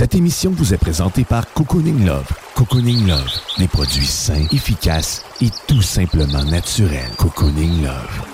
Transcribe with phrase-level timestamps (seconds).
[0.00, 2.26] Cette émission vous est présentée par Cocooning Love.
[2.54, 7.10] Cocooning Love, des produits sains, efficaces et tout simplement naturels.
[7.18, 8.26] Cocooning Love.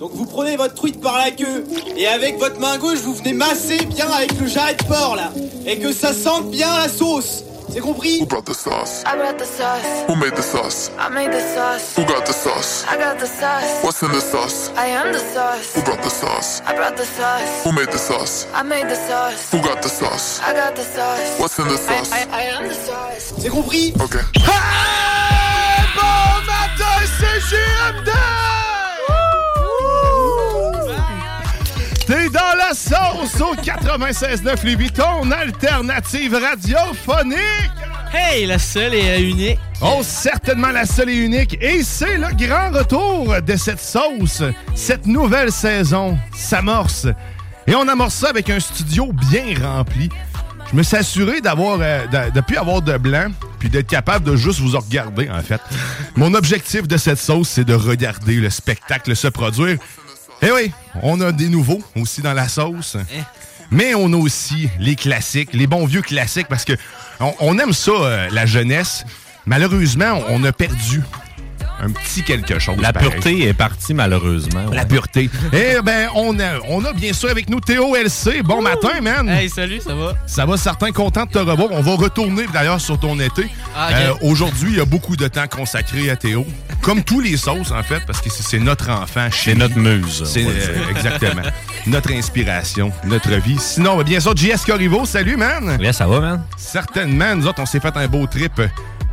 [0.00, 3.34] Donc vous prenez votre truite par la queue et avec votre main gauche vous venez
[3.34, 5.30] masser bien avec le jarret de porc là
[5.66, 7.44] et que ça sente bien la sauce.
[7.72, 9.02] C'est compris Who brought the sauce?
[9.06, 10.04] I brought the sauce.
[10.06, 10.90] Who made the sauce?
[10.98, 11.96] I made the sauce.
[11.96, 12.84] Who got the sauce?
[12.86, 13.82] I got the sauce.
[13.82, 14.70] What's in the sauce?
[14.76, 15.74] I am the sauce.
[15.74, 16.60] Who brought the sauce?
[16.66, 17.64] I brought the sauce.
[17.64, 18.46] Who made the sauce?
[18.52, 19.50] I made the sauce.
[19.52, 20.40] Who got the sauce?
[20.42, 21.40] I got the sauce.
[21.40, 22.12] What's in the I, sauce?
[22.12, 23.32] I, I am the sauce.
[23.38, 24.20] C'est compris Okay.
[25.94, 28.10] Bon matin, c'est JMD
[32.12, 37.70] T'es dans la sauce au 96.9 Louis ton alternative radiophonique.
[38.12, 39.58] Hey, la seule et unique.
[39.80, 41.56] Oh, certainement la seule et unique.
[41.62, 44.42] Et c'est le grand retour de cette sauce.
[44.74, 47.06] Cette nouvelle saison s'amorce.
[47.66, 50.10] Et on amorce ça avec un studio bien rempli.
[50.70, 53.28] Je me suis assuré d'avoir, euh, de, de plus avoir de blanc,
[53.58, 55.62] puis d'être capable de juste vous regarder, en fait.
[56.16, 59.78] Mon objectif de cette sauce, c'est de regarder le spectacle se produire.
[60.44, 60.72] Eh oui,
[61.02, 62.96] on a des nouveaux aussi dans la sauce.
[63.70, 66.72] Mais on a aussi les classiques, les bons vieux classiques, parce que
[67.20, 69.04] on, on aime ça, euh, la jeunesse.
[69.46, 71.00] Malheureusement, on a perdu
[71.82, 72.76] un petit quelque chose.
[72.80, 73.10] La pareil.
[73.10, 74.70] pureté est partie, malheureusement.
[74.72, 75.28] La pureté.
[75.52, 78.42] Eh ben, on a, on a bien sûr avec nous Théo LC.
[78.44, 79.28] Bon matin, man.
[79.28, 80.14] Hey, salut, ça va?
[80.26, 81.68] Ça va, certain, content de te revoir.
[81.72, 83.48] On va retourner d'ailleurs sur ton été.
[83.76, 83.88] Ah.
[83.92, 86.46] Euh, Aujourd'hui, il y a beaucoup de temps consacré à Théo.
[86.80, 89.28] Comme tous les sauces, en fait, parce que c'est notre enfant.
[89.32, 90.22] C'est notre muse.
[90.24, 91.42] C'est euh, exactement.
[91.86, 93.58] notre inspiration, notre vie.
[93.58, 95.78] Sinon, bien sûr, JS Corriveau, salut, man.
[95.80, 96.44] Yeah, ça va, man?
[96.56, 98.60] Certainement, nous autres, on s'est fait un beau trip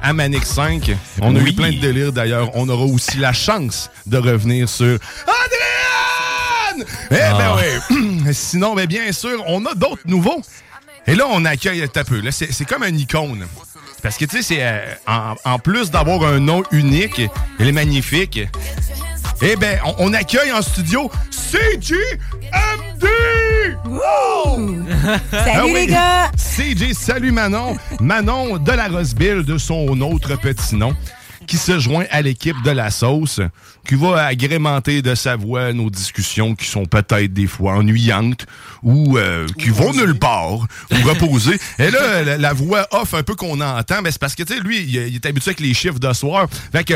[0.01, 0.91] à Manic 5.
[1.21, 2.49] On a eu plein de délires d'ailleurs.
[2.55, 6.85] On aura aussi la chance de revenir sur Adrienne!
[7.11, 7.57] Eh ben Ah.
[7.89, 8.33] oui.
[8.33, 10.41] Sinon, ben bien sûr, on a d'autres nouveaux.
[11.07, 12.19] Et là, on accueille un peu.
[12.21, 13.45] Là, c'est c'est comme un icône.
[14.01, 17.21] Parce que, tu sais, c'est euh, en, en plus d'avoir un nom unique,
[17.59, 18.39] il est magnifique.
[19.41, 21.09] Eh ben, on, on accueille en studio
[23.85, 24.83] Salut
[25.31, 25.73] Ah oui.
[25.73, 26.31] les gars!
[26.37, 27.75] CJ, salut Manon.
[27.99, 30.93] Manon de la Roseville, de son autre petit nom,
[31.49, 33.41] qui se joint à l'équipe de la sauce,
[33.87, 38.45] qui va agrémenter de sa voix nos discussions qui sont peut-être des fois ennuyantes
[38.83, 41.59] ou euh, qui vont nulle part ou reposer.
[41.79, 44.53] Et là, la, la voix off un peu qu'on entend, ben, c'est parce que tu
[44.53, 46.47] sais, lui, il, il est habitué avec les chiffres de soir.
[46.71, 46.93] Fait que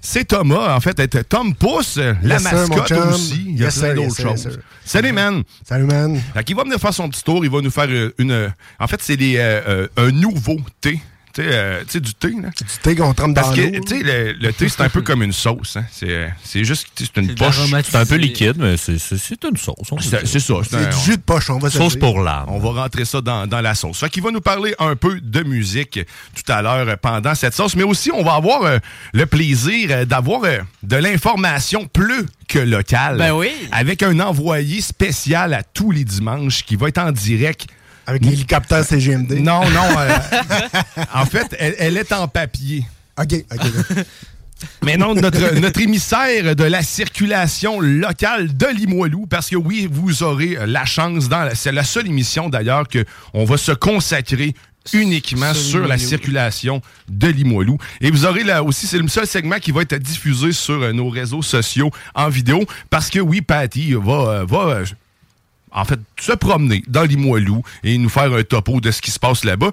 [0.00, 3.44] c'est Thomas, en fait, Tom Pousse, la Yes, mascotte aussi.
[3.48, 4.58] Il y a Yes, plein d'autres yes, choses.
[4.84, 5.42] Salut, man.
[5.68, 6.22] Salut, man.
[6.34, 8.52] Fait qu'il va venir faire son petit tour, il va nous faire euh, une.
[8.78, 11.00] En fait, c'est des, euh, euh, un nouveau thé.
[11.38, 12.48] Tu sais, euh, tu sais, du thé, là.
[12.48, 15.02] Du thé qu'on trempe dans Parce que, tu sais, le, le thé, c'est un peu
[15.02, 15.76] comme une sauce.
[15.76, 15.84] Hein.
[15.92, 17.60] C'est, euh, c'est juste, c'est une poche.
[17.84, 19.76] C'est un peu liquide, mais c'est une sauce.
[20.00, 20.18] C'est, ça.
[20.24, 22.00] C'est, C'est un- du jus de poche, on va Sauce dire.
[22.00, 22.46] pour l'âme.
[22.48, 24.00] on va rentrer ça dans, dans la sauce.
[24.00, 26.00] Fait qu'il va nous parler un peu de musique
[26.34, 28.78] tout à l'heure euh, pendant cette sauce, mais aussi on va avoir euh,
[29.12, 33.18] le plaisir euh, d'avoir euh, de l'information plus que locale.
[33.18, 33.50] Ben oui.
[33.70, 37.66] Avec un envoyé spécial à tous les dimanches qui va être en direct
[38.08, 39.32] Avec l'hélicoptère CGMD.
[39.40, 39.98] Non, non.
[39.98, 40.08] euh,
[41.14, 42.84] en fait, elle, elle est en papier.
[43.20, 43.60] OK, OK.
[44.82, 50.22] Mais non, notre, notre émissaire de la circulation locale de Limoilou, parce que oui, vous
[50.22, 54.54] aurez la chance, dans la- c'est la seule émission d'ailleurs qu'on va se consacrer
[54.94, 56.80] uniquement Sur la circulation
[57.10, 57.76] de Limoilou.
[58.00, 60.92] Et vous aurez là aussi, c'est le seul segment qui va être diffusé sur euh,
[60.92, 64.84] nos réseaux sociaux en vidéo, parce que oui, Patty va, euh, va euh,
[65.72, 69.18] en fait, se promener dans Limoilou et nous faire un topo de ce qui se
[69.18, 69.70] passe là-bas.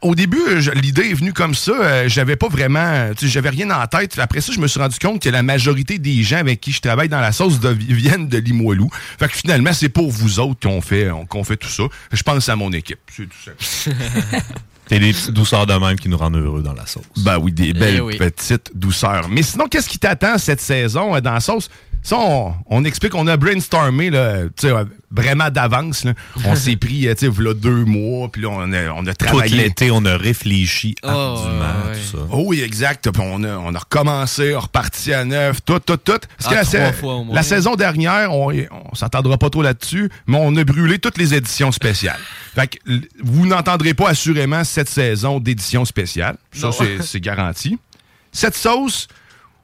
[0.00, 0.40] au début,
[0.74, 1.72] l'idée est venue comme ça.
[1.72, 4.18] euh, j'avais pas vraiment, j'avais rien en tête.
[4.18, 6.80] Après ça, je me suis rendu compte que la majorité des gens avec qui je
[6.80, 8.88] travaille dans la sauce de- viennent de Limoilou.
[9.18, 11.82] Fait que finalement, c'est pour vous autres qu'on fait, qu'on fait tout ça.
[12.12, 12.98] Je pense à mon équipe.
[13.14, 13.96] C'est tout simple.
[14.86, 17.04] C'est des petites douceurs de même qui nous rendent heureux dans la sauce.
[17.16, 18.18] Ben oui, des belles Eh oui.
[18.18, 19.30] petites douceurs.
[19.30, 21.70] Mais sinon, qu'est-ce qui t'attend cette saison euh, dans la sauce?
[22.06, 26.04] Ça, on, on explique, on a brainstormé là, tu sais, euh, vraiment d'avance.
[26.04, 26.12] là.
[26.44, 29.14] On s'est pris, euh, tu sais, voilà deux mois, puis là, on a, on a
[29.14, 29.56] Tout travaillé.
[29.56, 31.94] l'été, on a réfléchi Oh, ardument, ouais.
[31.94, 32.24] tout ça.
[32.30, 33.10] Oh oui, exact.
[33.10, 36.18] Puis on a, on a recommencé, on reparti à neuf, tout, tout, tout.
[36.38, 37.34] Parce que Ah, la, trois sa- fois au moins.
[37.34, 41.32] la saison dernière, on, on s'attendra pas trop là-dessus, mais on a brûlé toutes les
[41.32, 42.20] éditions spéciales.
[42.54, 42.76] Fait que
[43.22, 46.36] vous n'entendrez pas assurément cette saison d'édition spéciale.
[46.52, 46.68] Ça,
[47.00, 47.78] c'est garanti.
[48.30, 49.08] Cette sauce,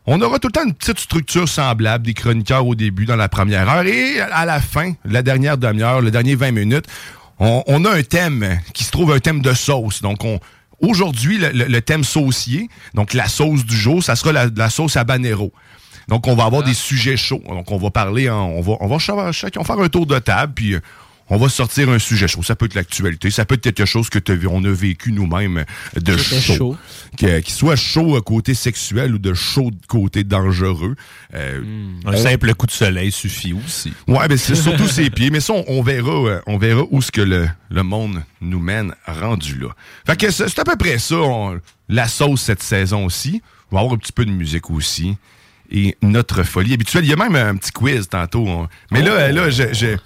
[0.06, 3.28] on aura tout le temps une petite structure semblable, des chroniqueurs au début, dans la
[3.28, 6.86] première heure, et à la fin, la dernière demi-heure, le dernier 20 minutes,
[7.38, 10.02] on, on a un thème qui se trouve un thème de sauce.
[10.02, 10.40] Donc, on,
[10.80, 14.70] aujourd'hui, le, le- le thème saucier, donc la sauce du jour, ça sera la, la
[14.70, 15.52] sauce habanero.
[16.08, 17.42] Donc, on va avoir des sujets chauds.
[17.48, 18.98] Donc, on va parler, en- on va, on va
[19.32, 20.80] chacun faire un tour de table, puis euh,
[21.30, 22.42] on va sortir un sujet chaud.
[22.42, 24.18] Ça peut être l'actualité, ça peut être quelque chose que
[24.48, 25.64] on a vécu nous-mêmes
[25.96, 26.54] de chaud.
[26.54, 26.76] chaud.
[27.16, 30.96] Qu'il soit chaud euh, côté sexuel ou de chaud côté dangereux.
[31.34, 31.62] Euh,
[32.04, 33.92] Un simple coup de soleil suffit aussi.
[34.08, 37.00] Ouais, ben c'est surtout ses pieds, mais ça, on, on verra, euh, on verra où
[37.00, 39.68] ce que le, le monde nous mène rendu là.
[40.06, 43.42] Fait que c'est à peu près ça, on- la sauce cette saison aussi.
[43.70, 45.16] On va avoir un petit peu de musique aussi.
[45.72, 47.04] Et notre folie habituelle.
[47.04, 48.66] Il y a même un petit quiz tantôt.
[48.90, 49.96] Mais là, là, je,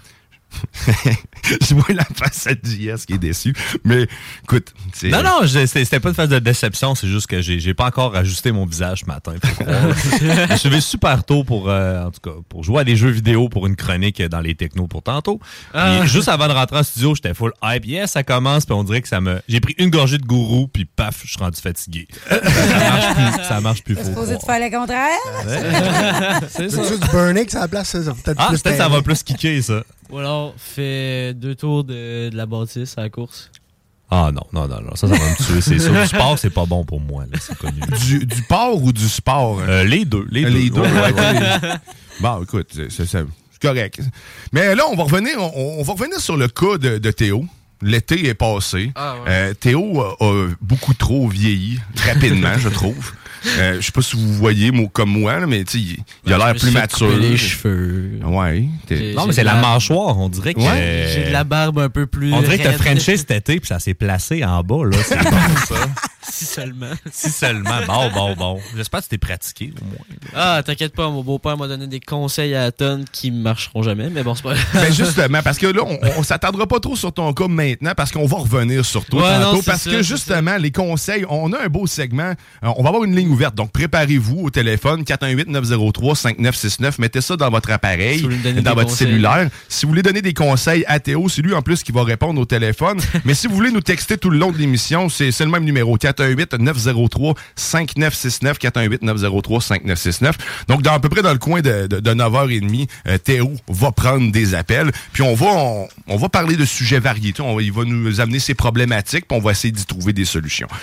[0.72, 1.16] 嘿 嘿
[1.68, 3.54] je, vois la face à JS qui est déçu.
[3.84, 4.06] Mais
[4.44, 4.72] écoute.
[5.04, 8.52] Non, non, c'était pas une phase de déception, c'est juste que j'ai pas encore ajusté
[8.52, 9.34] mon visage ce matin.
[10.50, 13.10] je suis levé super tôt pour, euh, en tout cas, pour jouer à des jeux
[13.10, 15.40] vidéo pour une chronique dans les technos pour tantôt.
[15.72, 15.98] Ah.
[16.00, 17.84] Puis juste avant de rentrer en studio, j'étais full hype.
[17.86, 19.40] Yes, ça commence, puis on dirait que ça me.
[19.48, 22.08] J'ai pris une gorgée de gourou, puis paf, je suis rendu fatigué.
[22.28, 23.96] ça marche plus, ça marche plus.
[23.96, 24.58] Supposé te croire.
[24.58, 25.18] faire le contraire?
[26.48, 26.82] C'est C'est ça.
[26.82, 28.02] juste du burning, ça a la place, ça.
[28.02, 29.82] ça va Peut-être Ah, plus peut-être ça va plus kicker, ça.
[30.10, 33.50] Ou alors, fais deux tours de, de la bâtisse à la course.
[34.10, 35.90] Ah non, non, non, non, ça, ça va me tuer, c'est ça.
[35.90, 37.80] Du sport, c'est pas bon pour moi, là, c'est connu.
[38.06, 39.60] Du, du porc ou du sport?
[39.60, 40.48] Euh, les deux, les deux.
[40.50, 41.40] Les deux, Ouais, ouais, ouais.
[41.40, 41.74] ouais.
[42.20, 43.26] Bon, écoute, c'est- c'est c'est
[43.60, 44.00] correct.
[44.52, 47.44] Mais là, on va revenir, on, on va revenir sur le cas de, de Théo.
[47.82, 48.92] L'été est passé.
[48.94, 49.20] Ah, ouais.
[49.28, 53.12] Euh, Théo a, a beaucoup trop vieilli, rapidement, je trouve.
[53.58, 55.96] Euh, je sais pas si vous voyez moi, comme moi, là, mais tu sais, il,
[56.26, 57.16] il a l'air plus mature.
[57.16, 58.18] les cheveux.
[58.24, 58.68] Ouais.
[59.14, 60.60] Non, mais c'est la mâchoire, on dirait que.
[60.60, 61.10] Ouais.
[61.14, 62.32] J'ai de la barbe un peu plus.
[62.32, 62.72] On dirait que t'as.
[62.74, 64.96] Frenché cet été, puis ça s'est placé en bas, là.
[65.04, 65.30] C'est bon,
[65.68, 65.74] ça.
[66.30, 66.90] Si seulement.
[67.12, 67.80] Si seulement.
[67.86, 68.60] Bon, bon, bon.
[68.76, 69.96] J'espère que tu t'es pratiqué, au moins.
[70.34, 74.10] Ah, t'inquiète pas, mon beau-père m'a donné des conseils à la tonne qui marcheront jamais,
[74.10, 77.12] mais bon, c'est pas Ben justement, parce que là, on, on s'attendra pas trop sur
[77.12, 80.02] ton cas maintenant, parce qu'on va revenir sur toi Ouais, tantôt, non, parce ça, que
[80.02, 82.32] justement, les conseils, on a un beau segment,
[82.64, 87.50] Euh, on va avoir une ligne ouverte, donc préparez-vous au téléphone 418-903-5969, mettez ça dans
[87.50, 88.26] votre appareil, Si
[88.62, 89.08] dans votre conseils.
[89.08, 89.48] cellulaire.
[89.68, 92.40] Si vous voulez donner des conseils à Théo, c'est lui en plus qui va répondre
[92.40, 95.46] au téléphone, mais si vous voulez nous texter tout le long de l'émission, c'est le
[95.50, 97.34] même numéro, 418-903-5969,
[98.58, 100.32] 418-903-5969.
[100.68, 103.92] Donc, dans, à peu près dans le coin de, de, de 9h30, euh, Théo va
[103.92, 107.34] prendre des appels, puis on va, on, on va parler de sujets variés.
[107.40, 110.68] On il va nous amener ses problématiques, puis on va essayer d'y trouver des solutions.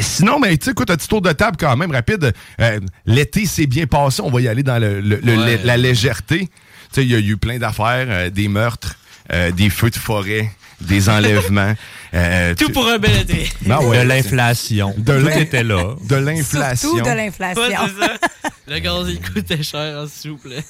[0.00, 2.32] Sinon, mais tu sais, écoute, un petit tour de table quand même rapide.
[2.60, 4.20] Euh, L'été s'est bien passé.
[4.22, 5.60] On va y aller dans le, le- le- Ouais.
[5.64, 6.40] la légèreté.
[6.40, 6.48] Tu
[6.92, 8.96] sais, il y a eu plein d'affaires, euh, des meurtres,
[9.32, 11.74] euh, des feux de forêt, des enlèvements.
[12.14, 13.50] euh, Tout tu- pour un bel été.
[13.62, 14.94] Ben ouais, de l'inflation.
[14.98, 15.94] De Tout était là.
[16.08, 16.90] De l'inflation.
[16.96, 17.62] Surtout de l'inflation.
[18.70, 20.62] Le gaz, il coûtait cher, hein, s'il vous plaît.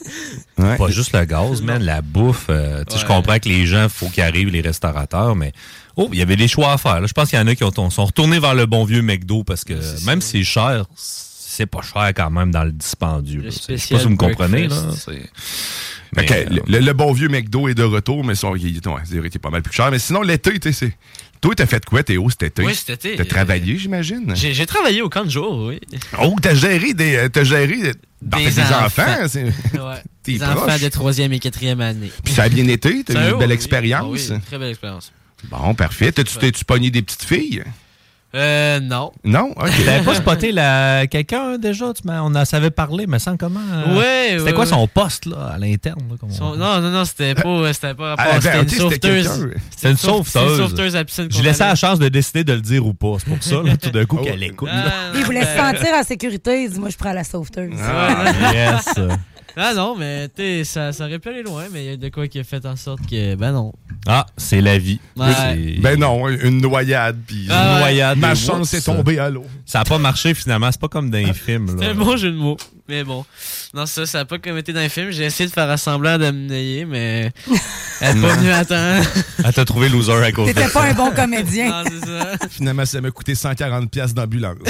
[0.56, 0.76] Ouais.
[0.76, 2.46] Pas juste le gaz, man, la bouffe.
[2.48, 5.52] euh, tu sais, Je comprends que les gens, faut qu'ils arrivent, les restaurateurs, mais
[5.98, 7.00] oh, il y avait des choix à faire.
[7.00, 7.06] là.
[7.06, 9.44] Je pense qu'il y en a qui ont, sont retournés vers le bon vieux McDo
[9.44, 9.74] parce que
[10.06, 13.42] même si c'est cher, c'est pas cher quand même dans le dispendieux.
[13.44, 14.68] Je sais pas si vous me comprenez.
[14.68, 14.76] Là.
[16.16, 18.94] Mais, euh, le, le bon vieux McDo est de retour, mais son, il, il- ouais,
[19.04, 19.90] c'est vrai qu'il est pas mal plus cher.
[19.90, 20.96] Mais sinon, l'été, tu sais.
[21.42, 22.64] Toi, t'as fait quoi, Théo, cet été?
[22.64, 24.32] Oui, cet été, T'as euh, travaillé, j'imagine?
[24.34, 25.78] J'ai travaillé au camp de jour, oui.
[26.20, 27.14] Oh, t'as géré des.
[27.16, 28.86] euh, T'as géré en Des fait, des enfants.
[28.86, 29.28] enfants.
[29.28, 30.02] c'est- Ouais.
[30.24, 30.48] Des proche.
[30.56, 32.10] enfants de troisième et quatrième année.
[32.24, 33.54] Puis ça a bien été, t'as eu une belle oui.
[33.54, 34.02] expérience.
[34.30, 35.12] Ah oui, très belle expérience.
[35.50, 36.12] Bon, parfait.
[36.12, 37.64] T'as-tu t'es-tu pogné des petites filles?
[38.34, 39.10] Euh, non.
[39.24, 39.52] Non?
[39.56, 39.84] OK.
[39.86, 41.06] T'avais pas spoté la...
[41.06, 41.94] quelqu'un déjà?
[41.94, 43.58] Tu m'as- on en savait parler, mais sans comment.
[43.72, 44.70] euh, Ouais, C'était ouais, quoi ouais.
[44.70, 46.00] son poste là, à l'interne?
[46.10, 46.58] là, comme on Son- dit?
[46.58, 49.28] non, non, non, c'était pas, c'était pas Ah, ben, C'était ok, une c'était sauveteuse.
[49.28, 49.60] quelqu'un.
[49.74, 50.58] C'est une c'est une sauveteuse.
[50.58, 51.70] sauveteuse à piscine Je qu'on laissais allait.
[51.72, 53.14] la chance de décider de le dire ou pas.
[53.18, 54.24] C'est pour ça, là, tout d'un coup, Oh.
[54.24, 54.68] qu'elle écoute.
[54.70, 56.64] Ah, non, Il voulait se ben- sentir en sécurité.
[56.64, 57.72] Il dit, moi, je prends la sauveteuse.
[57.82, 58.84] Ah, yes.
[59.56, 61.96] Ah non, mais tu sais, ça, ça aurait pu aller loin, mais il y a
[61.96, 63.72] de quoi qui a fait en sorte que, ben non.
[64.06, 65.00] Ah, c'est la vie.
[65.16, 65.76] Ouais.
[65.80, 67.80] Ben non, une noyade, puis Ah ouais.
[67.80, 68.18] noyade.
[68.18, 69.44] ma chance est tombée à l'eau.
[69.66, 70.70] Ça n'a pas marché finalement.
[70.70, 71.76] C'est pas comme dans les films.
[71.78, 71.90] C'est Là.
[71.90, 72.56] un bon jeu de mots.
[72.88, 73.24] Mais bon.
[73.74, 75.10] Non, ça, ça a pas comme été dans le film.
[75.10, 77.32] J'ai essayé de faire semblant de me nayer, mais.
[78.00, 79.10] Elle est pas venue à temps.
[79.44, 80.80] Elle t'a trouvé loser à cause de T'étais ça.
[80.80, 81.68] pas un bon comédien.
[81.82, 82.48] Non, c'est ça.
[82.48, 84.56] Finalement, ça m'a coûté 140$ piastres d'ambulance.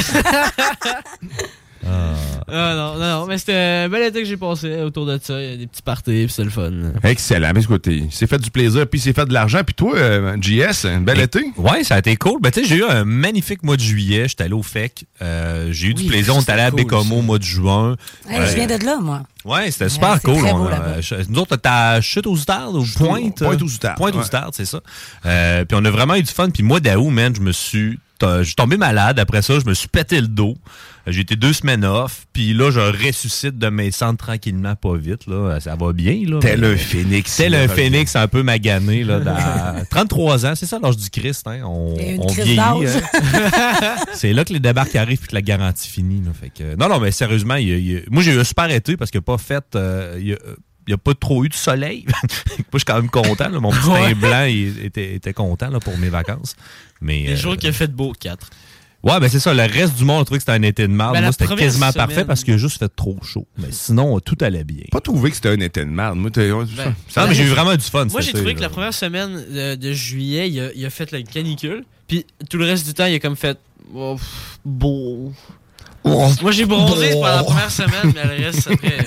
[2.51, 3.27] Ah, non, non, non.
[3.27, 3.55] Mais c'était
[3.85, 5.41] un bel été que j'ai passé autour de ça.
[5.41, 6.71] Il y a des petits parties, puis c'est le fun.
[7.03, 7.51] Excellent.
[7.55, 9.61] Mais écoute, il s'est fait du plaisir, puis il s'est fait de l'argent.
[9.65, 11.45] Puis toi, euh, JS, un bel Et- été?
[11.57, 12.41] Ouais, ça a été cool.
[12.41, 14.29] Ben, tu sais, j'ai eu un magnifique mois de juillet.
[14.29, 15.05] J'étais allé au FEC.
[15.23, 16.37] Euh, j'ai eu du plaisir.
[16.37, 17.97] On est allé à cool, Bécomo au mois de juin.
[18.29, 19.23] Hey, Je viens de là, moi.
[19.49, 20.39] Ouais, c'était super cool.
[20.39, 20.97] très On beau a-
[21.29, 23.39] nous autres, t'as Chute aux Outardes ou Pointe?
[23.43, 24.25] Pointe aux Outardes, Pointe aux ouais.
[24.25, 24.81] Outardes, c'est ça.
[25.27, 26.51] Euh, puis on a vraiment eu du fun.
[26.51, 27.99] Puis moi, d'août, man, je me suis...
[28.21, 29.21] Je suis tombé malade.
[29.21, 30.57] Après ça, je me suis pété le dos.
[31.07, 32.27] Euh, J'ai été deux semaines off.
[32.33, 35.29] Puis là, je ressuscite de mes cendres tranquillement, pas vite.
[35.29, 35.61] Là.
[35.61, 36.25] Ça va bien.
[36.27, 37.37] Là, Tel un phénix.
[37.37, 39.05] Tel un phénix un peu magané.
[39.05, 41.47] Là, dans 33 ans, c'est ça l'âge du Christ.
[41.47, 41.61] Hein?
[41.65, 42.59] On, vieillit.
[42.59, 43.95] hein.
[44.15, 46.21] c'est là que les débarques arrivent puis que la garantie finit.
[46.25, 46.33] Là.
[46.39, 48.41] Fait que, non, non, mais sérieusement, il y a- il y a- moi j'ai eu
[48.41, 49.65] un super été parce n'y a pas fait.
[49.77, 50.39] euh, il y a,
[50.87, 52.05] il y a pas trop eu de soleil.
[52.07, 52.15] moi,
[52.75, 53.49] je suis quand même content.
[53.49, 53.61] là.
[53.61, 54.15] Mon petit Ouais.
[54.15, 56.57] teint blanc il était, était content là, pour mes vacances.
[57.01, 58.49] Mais, Les euh, jours qu'il a fait beau, 4.
[59.05, 59.55] Ouais, ben c'est ça.
[59.55, 61.13] Le reste du monde a trouvé que c'était un été de merde.
[61.13, 63.47] Ben, la Moi, c'était quasiment semaine- parfait parce qu'il a juste fait trop chaud.
[63.57, 64.83] Mais sinon, tout allait bien.
[64.91, 66.17] Pas trouvé que c'était un été de merde.
[66.19, 66.57] Moi, Ben,
[67.29, 68.07] mais j'ai eu vraiment du fun.
[68.07, 71.13] Moi, j'ai trouvé que la première semaine de, de juillet, il a, il a fait
[71.13, 71.85] la canicule.
[72.09, 73.57] Puis tout le reste du temps, il a comme fait.
[73.95, 75.33] oh, pff, beau.
[76.43, 79.05] Moi, j'ai bronzé pendant la première semaine, mais le reste, après.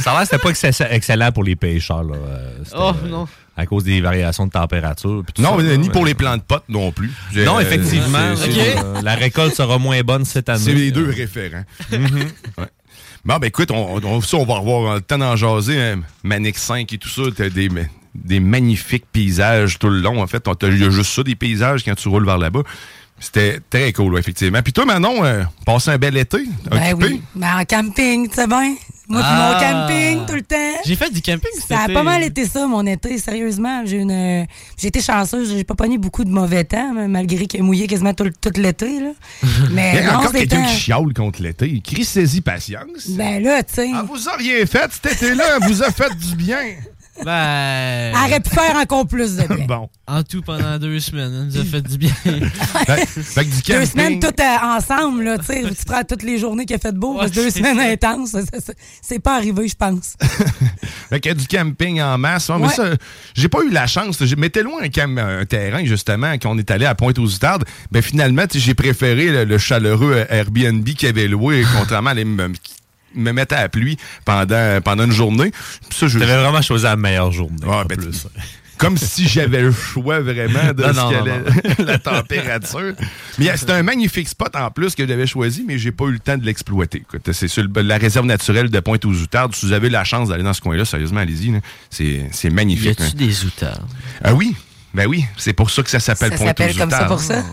[0.00, 2.04] Ça a l'air que c'était pas excess- excellent pour les pêcheurs.
[2.04, 2.14] Là.
[2.16, 3.28] Euh, Oh, euh, non.
[3.56, 5.22] À cause des variations de température.
[5.24, 7.12] puis tout Non, ça, mais là, ni pour les plants de potes non plus.
[7.32, 8.18] J'ai- Non, euh, effectivement.
[8.18, 10.60] euh, la récolte sera moins bonne cette année.
[10.64, 11.64] C'est les deux référents.
[11.92, 12.66] Ouais.
[13.24, 15.80] Bon, ben écoute, on, on, ça, on va avoir le temps d'en jaser.
[15.80, 16.00] Hein.
[16.22, 17.68] Manix 5 et tout ça, t'as des,
[18.14, 20.20] des magnifiques paysages tout le long.
[20.22, 22.62] En fait, t'as- il y a juste ça, des paysages quand tu roules vers là-bas.
[23.20, 24.60] C'était très cool, ouais, effectivement.
[24.62, 26.44] Puis toi, Manon, euh, passe un bel été.
[26.70, 27.12] Ben occupé?
[27.14, 27.22] oui.
[27.36, 28.74] Mais en camping, tu sais bien.
[29.06, 29.52] Moi, puis Ah.
[29.52, 30.80] mon camping, tout le temps.
[30.84, 31.92] J'ai fait du camping cet Ça a été.
[31.94, 33.82] pas mal été ça, mon été, sérieusement.
[33.84, 34.44] J'ai une, euh,
[34.78, 37.86] j'ai été chanceuse, j'ai pas pogné beaucoup de mauvais temps, mais malgré qu'il a mouillé
[37.86, 39.10] quasiment tout, tout l'été, là.
[39.42, 40.68] Il y Mais a non, encore quelqu'un c'était...
[40.74, 41.80] qui chiale contre l'été.
[41.84, 43.08] Crie saisie patience.
[43.10, 46.58] Ben là, tu sais, Ah, vous auriez fait cet été-là, vous a fait du bien.
[47.24, 48.12] Ben.
[48.14, 49.66] aurait pu faire encore plus de bien.
[49.66, 49.88] Bon.
[50.06, 52.10] En tout, pendant deux semaines, ça nous a fait du bien.
[52.86, 56.22] Fait, fait que du Deux semaines toutes euh, ensemble, là, tu sais, tu prends toutes
[56.22, 58.36] les journées qu'il a fait beau, Ouais, parce que deux semaines intenses,
[59.00, 60.14] c'est pas arrivé, je pense.
[61.08, 62.48] Fait qu'il y a du camping en masse.
[62.48, 62.74] Ouais, Mais Ouais.
[62.74, 62.84] ça,
[63.34, 64.22] j'ai pas eu la chance.
[64.22, 67.64] J'ai m'étais loin un, cam- un terrain, justement, quand on est allé à Pointe-aux-Outardes.
[67.90, 72.26] Ben, finalement, j'ai préféré le, le chaleureux euh, Airbnb qu'il avait loué, contrairement à aller
[73.14, 75.52] me, me mettre à la pluie pendant, pendant une journée.
[75.88, 77.56] Puis ça, je- T'avais vraiment choisi la meilleure journée.
[77.66, 78.26] En ben, plus.
[78.76, 82.92] comme si j'avais le choix vraiment de Non, ce non, non, la température.
[83.38, 86.18] Mais c'était un magnifique spot en plus que j'avais choisi, mais j'ai pas eu le
[86.18, 87.04] temps de l'exploiter.
[87.32, 89.54] C'est sur la réserve naturelle de Pointe-aux-Outardes.
[89.54, 91.52] Si vous avez la chance d'aller dans ce coin-là, sérieusement, allez-y.
[91.88, 93.00] C'est c'est Y magnifique.
[93.00, 93.12] a-tu hein.
[93.14, 93.86] des outards?
[94.22, 94.56] Ah oui,
[94.92, 97.44] ben oui, c'est pour ça que ça s'appelle Ça s'appelle comme ça pour ça?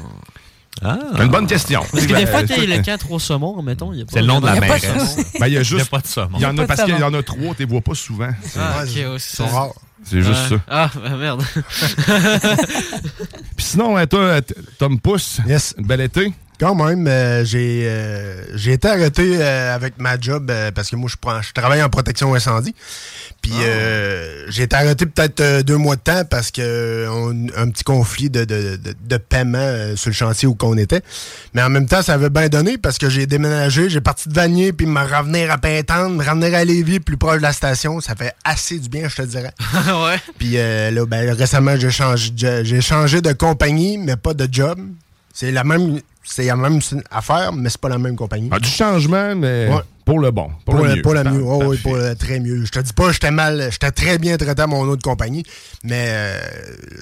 [0.83, 0.97] Ah.
[1.19, 1.81] Une bonne question.
[1.91, 3.93] Parce que des fois, Ben, t'as le écoute, camp trois saumons, mettons.
[3.93, 5.89] y a pas C'est le nom de la de- ben, il y a juste.
[5.89, 6.37] pas de saumon.
[6.37, 8.29] Il y en a parce qu'il y en a trois, tu les vois pas souvent.
[8.43, 9.45] C'est Ah, ok, ils sont c'est ça.
[9.47, 9.73] rares.
[10.03, 10.55] c'est juste ça.
[10.69, 11.43] Ah, ben merde.
[13.55, 15.75] Puis sinon, euh, toi, t- Tom Pousse, Yes.
[15.77, 16.33] un bel été.
[16.61, 21.09] Quand même, euh, j'ai euh, j'ai été arrêté euh, avec ma job parce que moi,
[21.11, 22.75] je, prends, je travaille en protection incendie.
[23.41, 27.83] Puis euh, j'ai été arrêté peut-être deux mois de temps parce que on- un petit
[27.83, 31.01] conflit de, de, de, de paiement sur le chantier où qu'on était.
[31.55, 34.33] Mais en même temps, ça avait bien donné parce que j'ai déménagé, j'ai parti de
[34.35, 37.99] Vanier, puis me revenir à Pintante, me revenir à Lévis, plus proche de la station.
[38.01, 39.51] Ça fait assez du bien, je te dirais.
[39.87, 40.19] ouais.
[40.37, 44.79] Puis euh, là, ben, récemment, j'ai changé, j'ai changé de compagnie, mais pas de job.
[45.33, 48.49] C'est la même, c'est la même affaire, mais c'est pas la même compagnie.
[48.51, 49.81] Ah, du changement, mais Ouais.
[50.11, 50.49] Pour le bon.
[50.65, 51.01] Pour, Pour, le le, mieux.
[51.03, 51.41] pour le mieux.
[51.45, 52.65] Oh, oui, pour le très mieux.
[52.65, 55.43] Je te dis pas, j'étais mal, j'étais très bien traité à mon autre compagnie,
[55.85, 56.37] mais euh,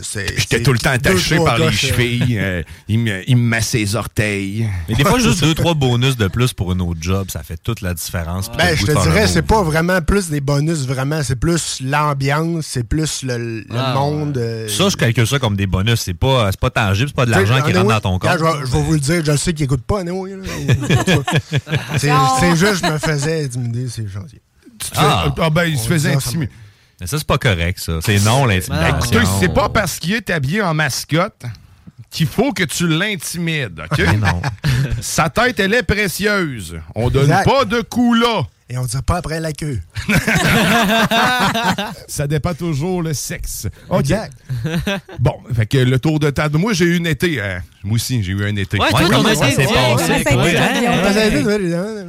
[0.04, 0.38] c'est.
[0.39, 2.38] J'étais tout le temps attaché par les euh, chevilles.
[2.38, 4.70] euh, il, me, il me massait les orteils.
[4.88, 7.58] Mais des fois, juste deux, trois bonus de plus pour un autre job, ça fait
[7.58, 8.51] toute la différence.
[8.56, 11.24] Ben, je te dirais, c'est pas vraiment plus des bonus, vraiment.
[11.24, 14.38] C'est plus l'ambiance, c'est plus le, le Ah, monde.
[14.38, 16.00] euh, Ça, je calcule ça comme des bonus.
[16.01, 18.30] C'est pas, c'est pas tangible, c'est pas de l'argent qui rentre dans ton compte.
[18.32, 20.36] regarde, Je vais, vous le dire, je sais qu'il écoute pas, anyway,
[21.98, 24.39] c'est juste, je me faisais intimider, c'est gentil.
[24.79, 25.34] Tu te fais- Ah.
[25.39, 26.51] ah, ben, il se faisait intimider.
[27.01, 28.00] Mais ça, c'est pas correct, ça.
[28.01, 28.98] C'est non, l'intimidation.
[28.98, 31.44] écoutez, c'est pas parce qu'il est habillé en mascotte
[32.12, 33.98] qu'il faut que tu l'intimides, OK?
[34.00, 34.41] Mais non.
[35.01, 36.77] Sa tête, elle est précieuse.
[36.96, 37.46] On donne Exact.
[37.46, 38.44] pas de coups là.
[38.72, 39.80] Et on ne dit pas après la queue.
[42.08, 43.68] ça dépend toujours le sexe.
[43.90, 44.02] OK.
[44.02, 44.34] Exact.
[45.18, 46.60] Bon, fait que le tour de table.
[46.60, 47.42] Moi, j'ai eu un été.
[47.42, 47.64] hein.
[47.84, 48.80] Moi aussi, j'ai eu un été.
[48.80, 50.14] Ouais, toi, ton comment été, ça s'est passé,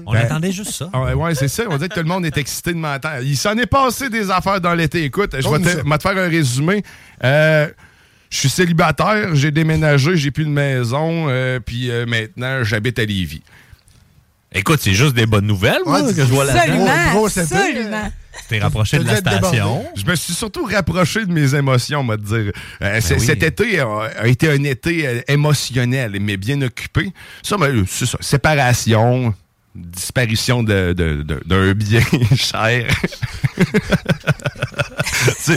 [0.07, 0.90] On Ben, attendait juste ça.
[0.93, 1.62] Ah ouais, ouais, c'est ça.
[1.71, 3.23] On dirait que tout le monde est excité de m'entendre.
[3.23, 5.05] Il s'en est passé des affaires dans l'été.
[5.05, 5.49] Écoute, je te,
[5.88, 6.83] vais te faire un résumé.
[7.25, 7.69] Euh,
[8.29, 13.05] je suis célibataire, j'ai déménagé, j'ai plus de maison, euh, puis euh, maintenant, j'habite à
[13.05, 13.43] Lévis.
[14.52, 16.87] Écoute, c'est juste des bonnes nouvelles, moi, Ouais, que je vois là-dedans.
[17.25, 18.11] Absolument.
[18.49, 19.85] t'es rapproché de la station.
[19.95, 22.52] Je me suis surtout rapproché de mes émotions, on va te dire.
[22.83, 23.21] Euh, Ben oui.
[23.21, 23.87] Cet été a,
[24.19, 27.12] a été un été euh, émotionnel, mais bien occupé.
[27.42, 28.19] Ça, ben, c'est ça.
[28.21, 29.35] Séparation,
[29.75, 32.00] disparition de- de- de- d'un bien
[32.37, 32.87] cher.
[35.23, 35.57] Tu sais,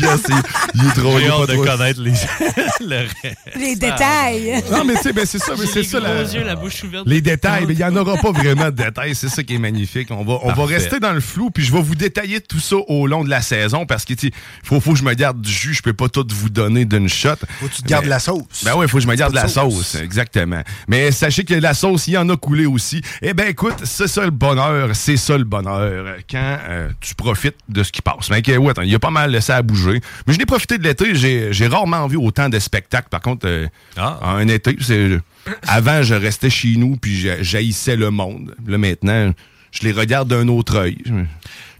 [0.00, 2.10] Jess, il, il est trop J'ai il est pas hâte de trop- connaître les...
[2.86, 3.36] le reste.
[3.56, 4.62] Les détails.
[4.70, 6.00] Non, mais tu sais, ben, c'est ça, mais c'est les ça.
[6.00, 7.06] la- yeux, la bouche ouverte.
[7.06, 9.14] Les détails, mais il n'y en aura pas vraiment de détails.
[9.14, 10.10] C'est ça qui est magnifique.
[10.10, 12.76] On va, on va rester dans le flou, puis je vais vous détailler tout ça
[12.76, 14.16] au long de la saison parce qu'il
[14.62, 15.74] faut, faut que je me garde du jus.
[15.74, 17.30] Je peux pas tout vous donner d'une shot.
[17.60, 18.64] Faut que tu te gardes Mais- la sauce.
[18.64, 19.74] Ben oui, il faut que je me garde la de sauce.
[19.74, 19.94] sauce.
[19.96, 20.62] Exactement.
[20.88, 23.02] Mais sachez que la sauce, il y en a coulé aussi.
[23.20, 24.90] Eh ben écoute, c'est ça le bonheur.
[24.94, 26.16] C'est ça le bonheur.
[26.30, 28.30] Quand euh, tu profites de ce qui passe.
[28.30, 30.00] Mais ouais, il y a pas mal laissé à bouger.
[30.26, 31.14] Mais je l'ai profité de l'été.
[31.14, 33.08] J'ai rarement vu autant de spectacles.
[33.08, 34.18] Par contre, euh, Ah.
[34.24, 35.18] un été, c'est.
[35.66, 38.54] Avant, je restais chez nous puis j'a- j'haïssais le monde.
[38.66, 39.32] Là, maintenant,
[39.72, 40.98] je les regarde d'un autre œil.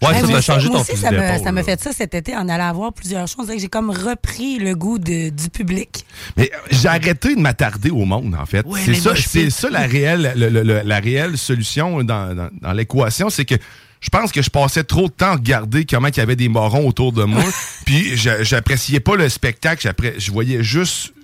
[0.02, 1.62] Ouais, Hey, ça t'a changé ton aussi, ça me, ça me là.
[1.62, 3.50] fait ça cet été en allant voir plusieurs choses.
[3.56, 6.04] J'ai comme repris le goût de- du public.
[6.36, 8.66] Mais j'ai arrêté de m'attarder au monde, en fait.
[8.66, 12.50] Ouais, c'est ça, c'est ça la réelle, le- le- le- la réelle solution dans, dans-
[12.60, 13.54] dans l'équation, c'est que
[14.00, 16.48] je pense que je passais trop de temps à regarder comment il y avait des
[16.48, 17.42] morons autour de moi,
[17.86, 21.14] puis je- j'appréciais pas le spectacle, je voyais juste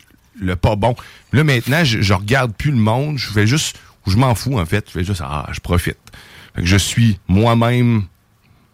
[0.41, 0.95] le pas bon.
[1.33, 4.65] Là maintenant, je, je regarde plus le monde, je fais juste, je m'en fous en
[4.65, 5.99] fait, je fais juste ah, je profite.
[6.55, 8.05] Fait que je suis moi-même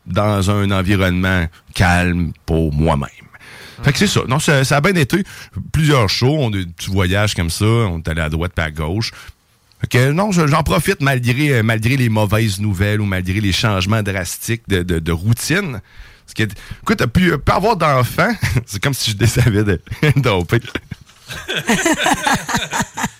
[0.07, 3.09] dans un environnement calme pour moi-même.
[3.83, 4.21] Fait que c'est ça.
[4.27, 5.23] Non, ça, a bien été.
[5.73, 8.71] Plusieurs shows, on a des voyages comme ça, on est allé à droite et à
[8.71, 9.13] gauche.
[9.81, 13.53] Fait que non, je- j'en profite malgré, euh, malgré les mauvaises nouvelles ou malgré les
[13.53, 15.81] changements drastiques de, de, de routine.
[16.25, 16.45] Parce que,
[16.83, 18.33] écoute, t'as pu, pas avoir d'enfants,
[18.67, 19.81] c'est comme si je décevais de
[20.17, 20.61] doper.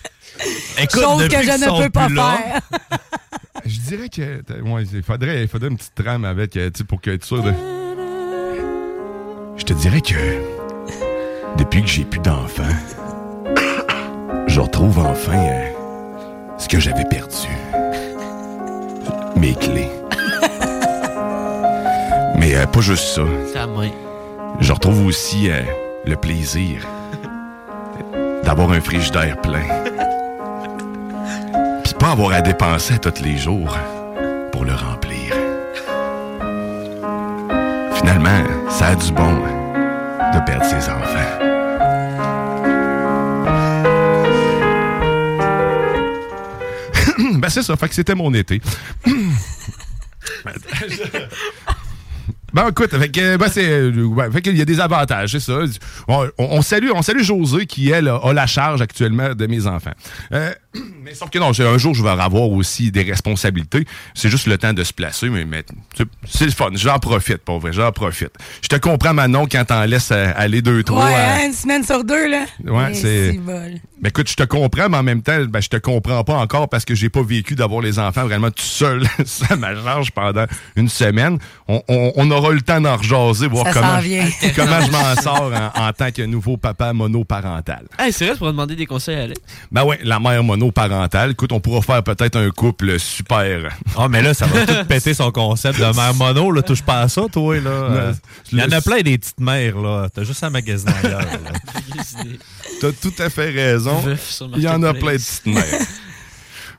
[0.79, 2.61] Écoute, Chose que je ne peux pas là, faire.
[3.65, 4.21] Je dirais que
[4.61, 7.25] ouais, il faudrait, il faudrait une petite trame avec, euh, tu sais, pour que être
[7.25, 7.51] sûr de.
[9.57, 10.13] Je te dirais que
[11.57, 12.63] depuis que j'ai plus d'enfants,
[14.47, 15.69] je retrouve enfin euh,
[16.57, 17.47] ce que j'avais perdu.
[19.35, 19.89] Mes clés.
[22.39, 23.23] Mais euh, pas juste ça.
[23.51, 23.85] C'est à moi.
[24.59, 25.61] Je retrouve aussi euh,
[26.05, 26.81] le plaisir
[28.43, 29.61] d'avoir un frigidaire plein.
[32.09, 33.77] Avoir à dépenser tous les jours
[34.53, 35.33] pour le remplir.
[37.95, 39.35] Finalement, ça a du bon
[40.33, 41.37] de perdre ses enfants.
[47.39, 48.61] ben c'est ça, fait que c'était mon été.
[52.53, 55.59] Ben écoute, que, ben, c'est, fait qu'il y a des avantages, c'est ça.
[56.37, 59.91] On salue, on salue José qui, elle, a, a la charge actuellement de mes enfants.
[60.31, 60.53] Euh,
[61.03, 63.85] mais sauf que non, j'ai- un jour, je vais avoir aussi des responsabilités.
[64.13, 65.63] C'est juste le temps de se placer, mais, mais
[66.25, 66.69] c'est- le fun.
[66.73, 68.31] J'en profite, pour vrai, j'en profite.
[68.61, 71.05] Je te comprends, Manon, quand t'en laisses euh, aller deux, trois.
[71.05, 72.45] Ouais, euh, hein, une semaine sur deux, là.
[72.65, 73.39] Ouais, Eh, c'est-
[73.99, 76.69] ben écoute, je te comprends, mais en même temps, ben, je te comprends pas encore
[76.69, 79.03] parce que j'ai pas vécu d'avoir les enfants vraiment tout seul
[79.49, 81.37] à ma charge pendant une semaine.
[81.67, 84.25] On, on- on aura eu le temps d'en rejaser, voir Ça comment, vient.
[84.55, 87.85] comment je m'en sors en, en tant que nouveau papa monoparental.
[87.99, 89.41] Hey, c'est vrai, tu pourrais demander des conseils à Alex.
[89.71, 91.31] Ben ouais, la mère monoparentale.
[91.31, 93.75] Écoute, on pourra faire peut-être un couple super.
[93.97, 96.51] Ah, mais là, ça va tout péter son concept de mère mono.
[96.51, 97.59] Là, touche pas à ça, toi.
[97.59, 97.69] Là.
[97.69, 98.13] Euh,
[98.51, 99.77] Il y en a plein des petites mères.
[99.77, 100.07] là.
[100.13, 101.21] T'as juste à magasiner ailleurs.
[101.21, 101.51] là.
[102.81, 104.03] T'as tout à fait raison.
[104.55, 105.63] Il y en a plein de petites mères.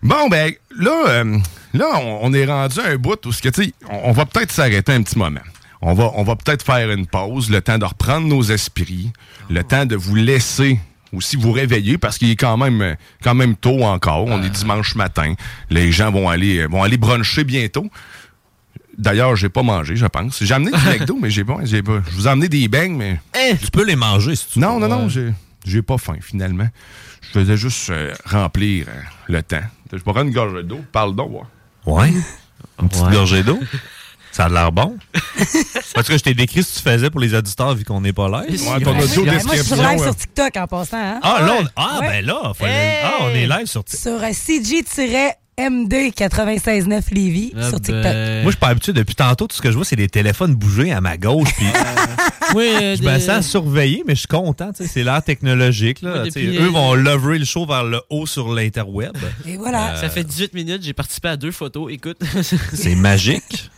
[0.02, 1.38] Bon, ben, là, euh,
[1.74, 4.12] là on, on est rendu à un bout où, ce que, tu sais, on, on
[4.12, 5.40] va peut-être s'arrêter un petit moment.
[5.82, 9.10] On va, on va peut-être faire une pause, le temps de reprendre nos esprits,
[9.50, 10.78] le temps de vous laisser
[11.12, 14.26] aussi vous réveiller parce qu'il est quand même, quand même tôt encore.
[14.26, 15.34] On est dimanche matin.
[15.70, 17.88] Les gens vont aller, vont aller bruncher bientôt.
[18.96, 20.42] D'ailleurs, j'ai pas mangé, je pense.
[20.42, 22.00] J'ai amené du McDo, mais j'ai pas, j'ai pas.
[22.10, 23.20] Je vous ai amené des beignes, mais.
[23.60, 24.88] tu peux les manger si tu Non, veux.
[24.88, 25.10] non, non, Ouais.
[25.10, 25.32] j'ai,
[25.64, 26.68] j'ai pas faim finalement.
[27.20, 28.92] Je faisais juste euh, remplir euh,
[29.28, 29.60] le temps.
[29.92, 30.80] Je vais prendre une gorgée d'eau.
[30.92, 31.46] Parle donc, voir.
[31.86, 32.12] Ouais.
[32.82, 33.12] Une petite Ouais.
[33.12, 33.58] gorgée d'eau.
[34.32, 34.96] Ça a l'air bon.
[35.94, 38.12] Parce que je t'ai décrit ce que tu faisais pour les auditeurs vu qu'on n'est
[38.12, 38.60] pas live.
[38.62, 39.98] Ouais, ton audio moi, moi, je suis live description.
[40.02, 40.96] sur TikTok en passant.
[40.98, 41.20] Hein?
[41.22, 42.08] Ah, là, on, ah Ouais.
[42.08, 42.96] ben là, fallait- Hey!
[43.04, 44.00] ah, on est live sur TikTok.
[44.00, 44.84] Sur euh, CG-
[45.58, 48.02] MD969 Lévis Ah sur TikTok.
[48.04, 48.42] ben.
[48.42, 48.92] Moi, je suis pas habitué.
[48.92, 51.52] Depuis tantôt, tout ce que je vois, c'est les téléphones bouger à ma gauche.
[51.56, 51.66] Puis
[52.54, 54.70] Oui, euh, je me des- sens surveillé, mais je suis content.
[54.74, 56.00] C'est l'ère technologique.
[56.02, 59.16] Là, Ouais, depuis, eux euh, vont lever le show vers le haut sur l'interweb.
[59.46, 59.94] Et voilà.
[59.94, 61.90] Euh, Ça fait 18 minutes, j'ai participé à deux photos.
[61.92, 62.18] Écoute.
[62.72, 63.70] C'est magique.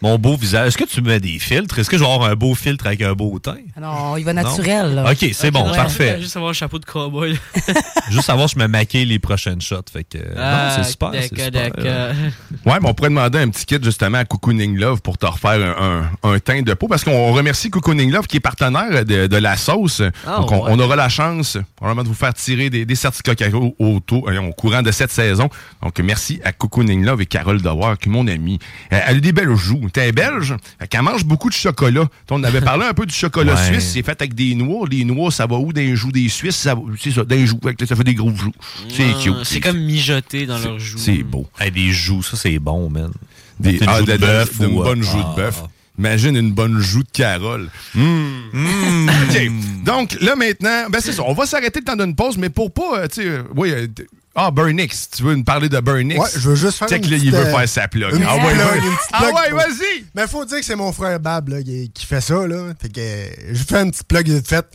[0.00, 0.68] Mon beau visage.
[0.68, 1.78] Est-ce que tu mets des filtres?
[1.78, 3.56] Est-ce que je vais avoir un beau filtre avec un beau teint?
[3.76, 4.94] Ah Non, il va naturel.
[4.94, 5.10] là.
[5.10, 6.18] OK, c'est bon, Ouais, parfait.
[6.20, 7.36] Juste avoir un chapeau de cowboy.
[8.10, 9.82] Juste savoir, je me maquille les prochaines shots.
[9.92, 11.10] Fait que, Ah, non, c'est super.
[11.14, 11.70] c'est d'accord, super.
[11.74, 12.14] d'accord.
[12.66, 15.76] Ouais, mais on pourrait demander un petit kit justement à Cocooning Love pour te refaire
[15.80, 19.26] un, un- un teint de peau parce qu'on remercie Cocooning Love qui est partenaire de,
[19.26, 20.02] de la sauce.
[20.26, 20.70] Ah, Donc on, ouais.
[20.72, 24.28] on aura la chance probablement de vous faire tirer des, des certificats cacao au, taux-
[24.28, 25.48] euh, au courant de cette saison.
[25.82, 28.58] Donc merci à Cocooning Love et Carole Devoir qui est mon amie.
[28.92, 29.87] Euh, elle a des belles joues.
[29.92, 32.04] T'es belge, fait qu'elle mange beaucoup de chocolat.
[32.30, 33.64] On avait parlé un peu du chocolat Ouais.
[33.66, 34.86] suisse, c'est fait avec des noix.
[34.90, 35.72] Les noix, ça va où?
[35.72, 36.56] Des joues des Suisses?
[36.56, 38.52] Ça va- C'est ça, que ça fait des gros joues.
[38.88, 39.44] C'est Ouais, cute.
[39.44, 40.98] C'est comme mijoté dans leurs joues.
[40.98, 41.46] C'est beau.
[41.58, 43.10] Hey, des joues, ça, c'est bon, man.
[43.58, 45.30] Des, Une ah, joue de, bœuf d'une ou, bonne euh, joue ah.
[45.30, 45.62] de bœuf.
[45.98, 47.68] Imagine une bonne joue de Carole.
[47.94, 48.28] Mmh.
[49.28, 49.84] OK.
[49.84, 51.22] Donc, là, maintenant, ben c'est ça.
[51.26, 53.72] On va s'arrêter le temps d'une pause, mais pour pas, euh, tu sais, euh, oui,
[53.72, 53.88] euh,
[54.46, 55.10] ah, Burnix.
[55.10, 56.20] Tu veux nous parler de Burnix?
[56.20, 58.14] Ouais, je veux juste faire Check, une là, petite, il veut euh, faire sa plug.
[58.14, 60.04] Une Ah ouais, plug, une Ah plug ouais, vas-y.
[60.14, 62.46] Mais faut dire que c'est mon frère Bab là, qui, qui fait ça.
[62.46, 62.72] Là.
[62.80, 64.66] Fait que, euh, je fais une petite plug vite faite.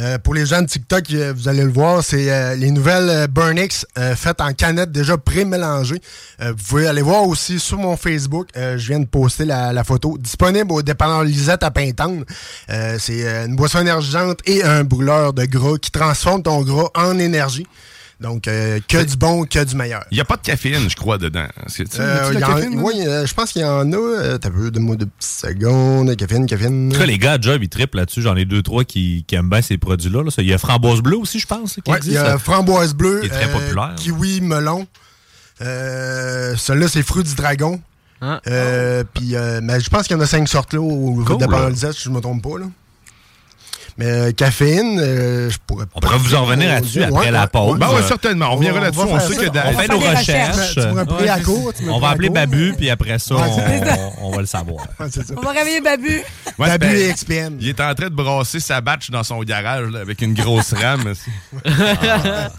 [0.00, 3.28] Euh, pour les gens de TikTok, euh, vous allez le voir, c'est euh, les nouvelles
[3.28, 6.00] Burnix faites en canette déjà pré-mélangées.
[6.40, 8.48] Vous pouvez aller voir aussi sur mon Facebook.
[8.56, 10.18] je viens de poster la, la photo.
[10.18, 12.26] Disponible au dépanneur Lisette à Pintante.
[12.98, 17.66] C'est une boisson énergisante et un brûleur de gras qui transforme ton gras en énergie.
[18.24, 20.02] Donc, euh, que du bon, que du meilleur.
[20.10, 21.44] Il n'y a pas de caféine, je crois, dedans.
[21.46, 23.96] Euh, de en- caféine, oui, euh, je pense qu'il y en a.
[23.96, 26.16] Euh, T'as peu de moi de petites secondes.
[26.16, 26.88] Caféine, caféine.
[26.88, 28.22] En tout cas, les gars, à Job, ils trippent là-dessus.
[28.22, 30.22] J'en ai deux, trois qui, qui aiment bien ces produits-là.
[30.22, 30.30] là.
[30.38, 31.76] Il y a Framboise Bleue aussi, je pense.
[31.86, 32.38] Ouais, il y a ça.
[32.38, 33.92] framboise bleue, Qui est très euh, populaire.
[33.96, 34.86] kiwi, melon.
[35.60, 37.80] Euh, Celui-là, c'est fruit du dragon.
[38.20, 38.40] Hein?
[38.46, 41.38] Euh, Puis, euh, mais je pense qu'il y en a cinq sortes là au Cool.
[41.38, 42.58] de si je me trompe pas.
[42.58, 42.66] Là.
[43.96, 47.78] Mais euh, caféine, euh, je pourrais On pourrait vous en revenir là-dessus après la pause.
[47.78, 48.48] Ben ouais, certainement.
[48.52, 49.02] On reviendra là-dessus.
[49.08, 50.74] On sait que dans- On fait nos recherches.
[50.74, 51.72] Tu à court.
[51.76, 52.28] tu On va appeler.
[52.30, 54.84] Babu, puis après ça, on, on va le savoir.
[55.00, 55.34] Ouais, c'est ça.
[55.36, 56.22] On va réveiller Babu.
[56.58, 57.56] Ouais, Babu et XPN.
[57.60, 60.72] Il est en train de brasser sa batch dans son garage là, avec une grosse
[60.80, 61.12] rame.
[61.64, 62.50] Ah.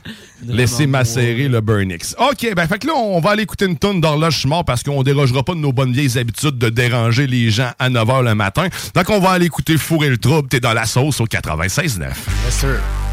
[0.48, 2.16] Laissez macérer le Burnix.
[2.20, 5.02] OK, ben fait que là, on va aller écouter une tonne d'horloge mort parce qu'on
[5.02, 8.68] dérogera pas de nos bonnes vieilles habitudes de déranger les gens à 9h le matin.
[8.94, 10.48] Donc, on va aller écouter Fourrer le trouble.
[10.50, 12.46] T'es dans la sauce au 96.9.
[12.46, 13.05] Yes, sir.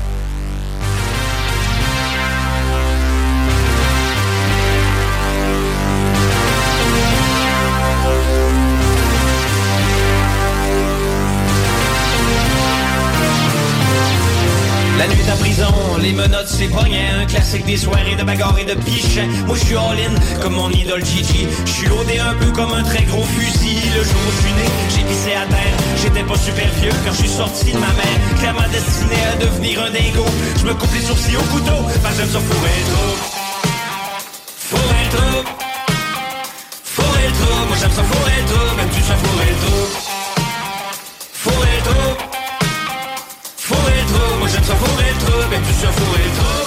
[14.98, 18.64] La nuit à prison, les menottes c'est pogné Un classique des soirées de bagarre et
[18.64, 21.46] de piche Moi je suis all-in comme mon idole Gigi.
[21.64, 23.80] Je suis loadé un peu comme un très gros fusil.
[23.96, 25.76] Le jour où je suis né, j'ai pissé à terre.
[26.02, 28.18] J'étais pas super vieux quand je suis sorti de ma mère.
[28.38, 30.26] Clairement destiné à devenir un dingo.
[30.58, 33.16] Je me coupe les sourcils au couteau que j'aime ça fourrer trop
[34.68, 35.42] Fourrer trop
[36.84, 40.01] Fourrer trop Moi j'aime ça fourrer trop Même tu sais fourrer trop
[45.82, 46.64] Fourrer trop,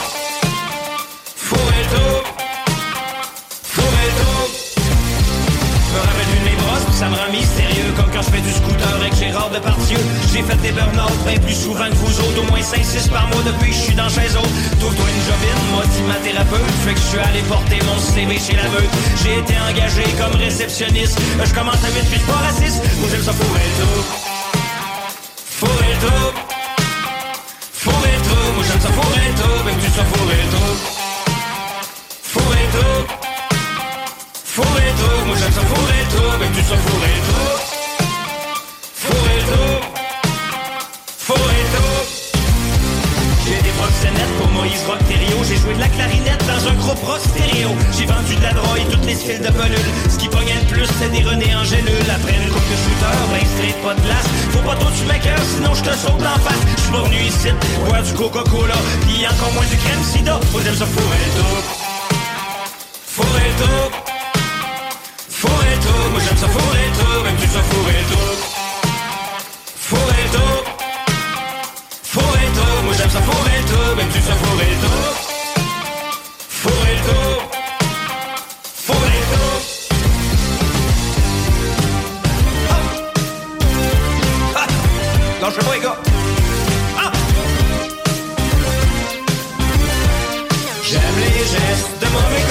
[3.66, 4.48] fourrer trop.
[5.88, 6.44] Je me rappelle d'une
[6.86, 9.98] puis ça me rend mystérieux, comme quand je fais du scooter avec Gérard Depardieu.
[10.34, 13.42] J'ai fait des burn-out bien plus souvent que vous autres, au moins 5-6 par mois
[13.46, 14.56] depuis que je suis dans chez autres.
[14.82, 18.58] Trouve-toi une jobine, moi ma thérapeute, fait que je suis allé porter mon CV chez
[18.58, 18.92] la meute.
[19.24, 23.24] J'ai été engagé comme réceptionniste, je commence à vite je suis pas raciste, moi j'aime
[23.24, 24.26] ça fourrer trop.
[32.76, 33.08] Trop.
[34.44, 37.56] Fourrer trop, moi j'aime ça fourrer trop, même tu sais fourrer trop.
[39.04, 39.80] Fourrer trop.
[41.28, 42.02] Fourrer trop.
[43.46, 45.00] J'ai des proxénètes pour Moïse Rock
[45.48, 47.70] J'ai joué de la clarinette dans un groupe rock stéréo.
[47.96, 50.66] J'ai vendu de la drogue et toutes les fils de pelule Ce qui pognait le
[50.66, 54.02] plus c'était des René en gélule Après une coupe de shooter, ben straight pas de
[54.02, 54.28] glace.
[54.50, 56.64] Faut pas trop tu m'écœures sinon je te saute d'en face.
[56.78, 57.50] J'suis pas venu ici
[57.86, 58.76] boire du Coca-Cola.
[59.06, 60.40] Pis encore moins du crème sida.
[60.52, 61.85] Moi j'aime ça trop
[63.16, 63.86] Fourrer trop
[65.30, 68.34] Fourrer trop, moi j'aime ça fourrer trop Même tu sais fourrer trop
[69.88, 70.76] Fourrer trop
[72.16, 75.12] Fourrer trop, moi j'aime ça fourrer trop, même tu sais fourrer trop.
[76.62, 77.42] Fourrer trop.
[78.86, 79.58] Fourrer trop.
[82.70, 82.82] Ah!
[84.56, 84.68] Ah!
[85.42, 85.98] Lâchez pas les gars.
[86.98, 87.12] Ah!
[90.84, 92.45] J'aime les gestes de mauvais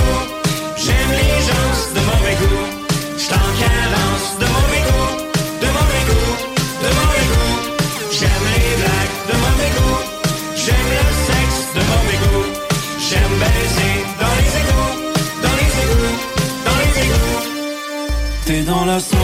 [18.86, 19.16] la sauce.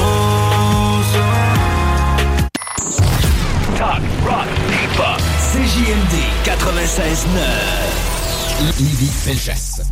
[3.78, 5.20] Talk, rock, hip-hop.
[5.52, 7.40] CJMD 96.9.
[8.78, 9.82] Lévis Felchasse.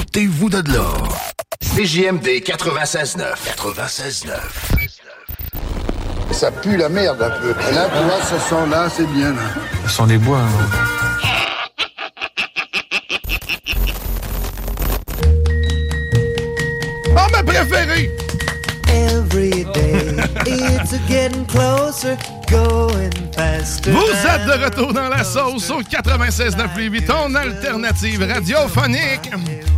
[0.00, 0.84] Ôtez-vous de là.
[1.76, 3.22] CJMD 96.9.
[3.56, 4.30] 96.9.
[6.32, 7.48] Ça pue la merde un peu.
[7.74, 9.30] Là, tu vois, ce son-là, c'est bien.
[9.30, 9.42] Là.
[9.86, 10.38] Ce sont des bois.
[10.38, 10.99] hein.
[17.60, 18.10] Ma préférée!
[18.88, 22.16] Every day it's getting closer,
[22.50, 23.90] going faster.
[23.90, 29.30] Vous êtes de retour dans la sauce au 96.9 Lévis, ton alternative radiophonique.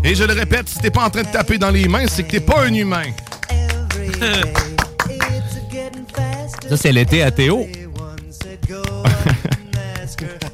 [0.05, 2.23] Et je le répète, si t'es pas en train de taper dans les mains, c'est
[2.23, 3.03] que t'es pas un humain.
[6.68, 7.66] Ça, c'est l'été à Théo.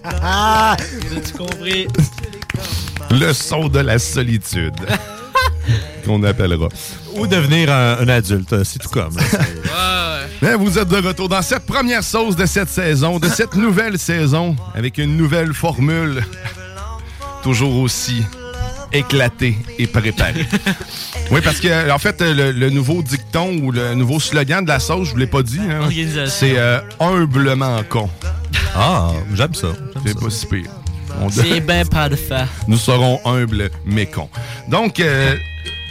[0.05, 0.77] Ah!
[1.17, 1.89] As-tu compris?
[3.11, 4.77] Le son de la solitude.
[6.07, 6.69] Qu'on appellera.
[7.17, 9.17] Ou devenir un, un adulte, c'est tout comme.
[10.43, 13.99] Mais vous êtes de retour dans cette première sauce de cette saison, de cette nouvelle
[13.99, 16.23] saison, avec une nouvelle formule.
[17.43, 18.23] Toujours aussi
[18.93, 20.47] éclatée et préparée.
[21.31, 24.81] oui, parce que, en fait, le, le nouveau dicton ou le nouveau slogan de la
[24.81, 25.89] sauce, je vous l'ai pas dit, hein,
[26.29, 28.09] c'est euh, humblement con.
[28.75, 29.69] Ah, j'aime ça.
[30.07, 30.71] C'est pas si pire.
[31.21, 32.49] On- C'est bien pas de faire.
[32.69, 34.29] nous serons humbles mais cons.
[34.69, 35.35] Donc, euh,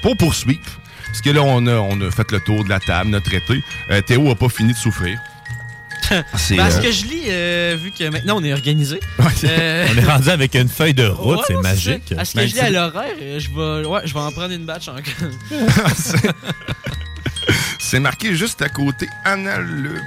[0.01, 0.59] pour poursuivre,
[1.05, 3.63] parce que là, on a, on a fait le tour de la table, notre été.
[3.91, 5.19] Euh, Théo a pas fini de souffrir.
[6.37, 8.99] C'est, Parce euh, que je lis, euh, vu que maintenant on est organisé.
[9.43, 12.03] euh, On est rendu avec une feuille de route, ouais, c'est magique.
[12.07, 14.65] ce que Ben, je lis à l'horaire, je vais, ouais, je vais en prendre une
[14.65, 15.03] batch encore.
[17.79, 20.01] C'est marqué juste à côté Analube.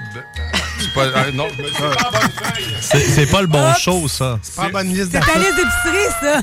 [0.95, 1.31] C'est pas.
[1.33, 3.05] non, je me suis pas en bonne feuille.
[3.15, 3.79] C'est pas le bon Oups.
[3.81, 4.39] show, ça.
[4.43, 6.41] C'est pas la bonne liste C'est ta liste d'épicerie, ça.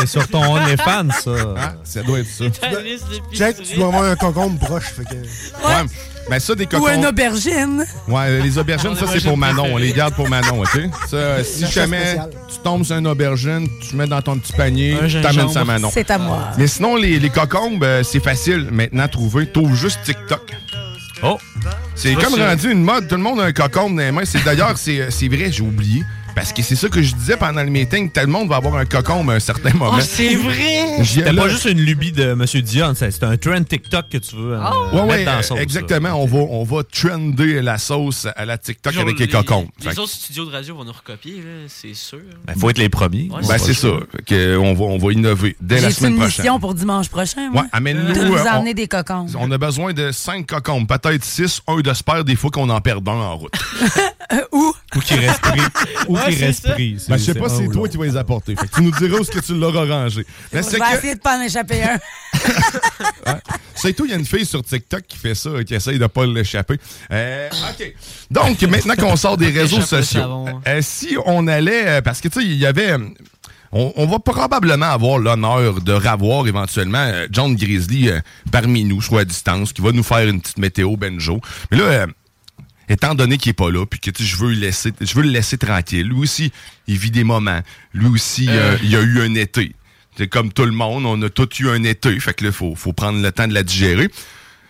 [0.00, 1.30] C'est sur ton OnlyFans, ça.
[1.58, 2.44] Ah, ça doit être ça.
[2.60, 3.36] Ta liste d'épicerie.
[3.54, 4.84] Check, tu dois avoir un concombre proche.
[4.96, 5.14] Fait que...
[5.14, 5.88] Ouais.
[6.30, 6.88] Mais ça, des Ou cocons.
[6.94, 7.84] une aubergine.
[8.06, 9.66] Ouais, les aubergines, ça, c'est pour Manon.
[9.72, 10.80] On les garde pour Manon, OK?
[11.10, 12.16] Ça, euh, si jamais
[12.48, 15.64] tu tombes sur une aubergine, tu mets dans ton petit panier, tu t'amènes ça à
[15.64, 15.90] Manon.
[15.92, 16.50] C'est à moi.
[16.58, 19.46] Mais sinon, les, les cocombes, euh, c'est facile maintenant à trouver.
[19.46, 20.52] T'ouvres juste TikTok.
[21.22, 21.38] Oh!
[21.94, 23.06] C'est comme rendu une mode.
[23.08, 24.24] Tout le monde a un cocombe dans les mains.
[24.24, 26.02] C'est D'ailleurs, c'est euh, c'est vrai, j'ai oublié.
[26.34, 28.10] Parce que c'est ça que je disais pendant le meeting.
[28.10, 29.92] Tout le monde va avoir un cocombe à un certain moment.
[29.96, 31.04] Oh, c'est vrai!
[31.04, 32.44] C'était pas juste une lubie de M.
[32.62, 34.58] Dion, c'est c'est un trend TikTok que tu veux euh,
[34.92, 35.56] Ouais, mettre ouais, dans la sauce.
[35.58, 35.62] là.
[35.62, 36.10] exactement.
[36.22, 39.66] On va, on va trender la sauce à la TikTok Genre, avec les, cocombes.
[39.80, 42.18] Les Fait que- autres studios de radio vont nous recopier, c'est sûr.
[42.46, 43.28] Ben, faut être les premiers.
[43.30, 43.88] Ouais, Ben, c'est ça.
[44.26, 46.44] Que on, va, on va innover dès la J'ai semaine une prochaine.
[46.44, 47.50] mission pour dimanche prochain.
[47.52, 48.16] Ouais, amène-nous.
[48.34, 49.26] Euh, on- amener des cocons.
[49.38, 52.80] On a besoin de 5 cocombes, peut-être 6, un de spare, des fois qu'on en
[52.80, 53.52] perd un en route.
[54.52, 54.72] Où?
[54.94, 55.60] Ou qui reste pris.
[56.08, 56.96] Ou Ouais, qui reste pris.
[57.08, 58.54] Ben, je sais pas si c'est ou toi qui vas les apporter.
[58.56, 60.26] Fait que tu nous diras où est-ce que tu l'auras rangé.
[60.52, 61.98] Mais Je vais que, essayer de pas en échapper un.
[63.74, 66.06] c'est tout, il y a une fille sur TikTok qui fait ça, qui essaye de
[66.06, 66.78] pas l'échapper.
[67.10, 67.94] Euh, OK.
[68.30, 72.40] Donc, maintenant qu'on sort des réseaux sociaux, euh, si on allait, euh, parce que tu
[72.40, 72.92] sais, il y avait...
[72.92, 72.98] euh,
[73.74, 79.00] On, on va probablement avoir l'honneur de revoir éventuellement euh, John Grizzly euh, parmi nous,
[79.00, 81.40] soit à distance, qui va nous faire une petite météo benjo.
[81.70, 82.06] Mais là, euh,
[82.92, 85.30] étant donné qu'il est pas là, puis que je veux le laisser, je veux le
[85.30, 86.06] laisser tranquille.
[86.06, 86.52] Lui aussi,
[86.86, 87.60] il vit des moments.
[87.94, 89.74] Lui aussi, euh, il a eu un été.
[90.16, 92.18] C'est comme tout le monde, on a tous eu un été.
[92.20, 94.08] Fait que là, faut, faut prendre le temps de la digérer.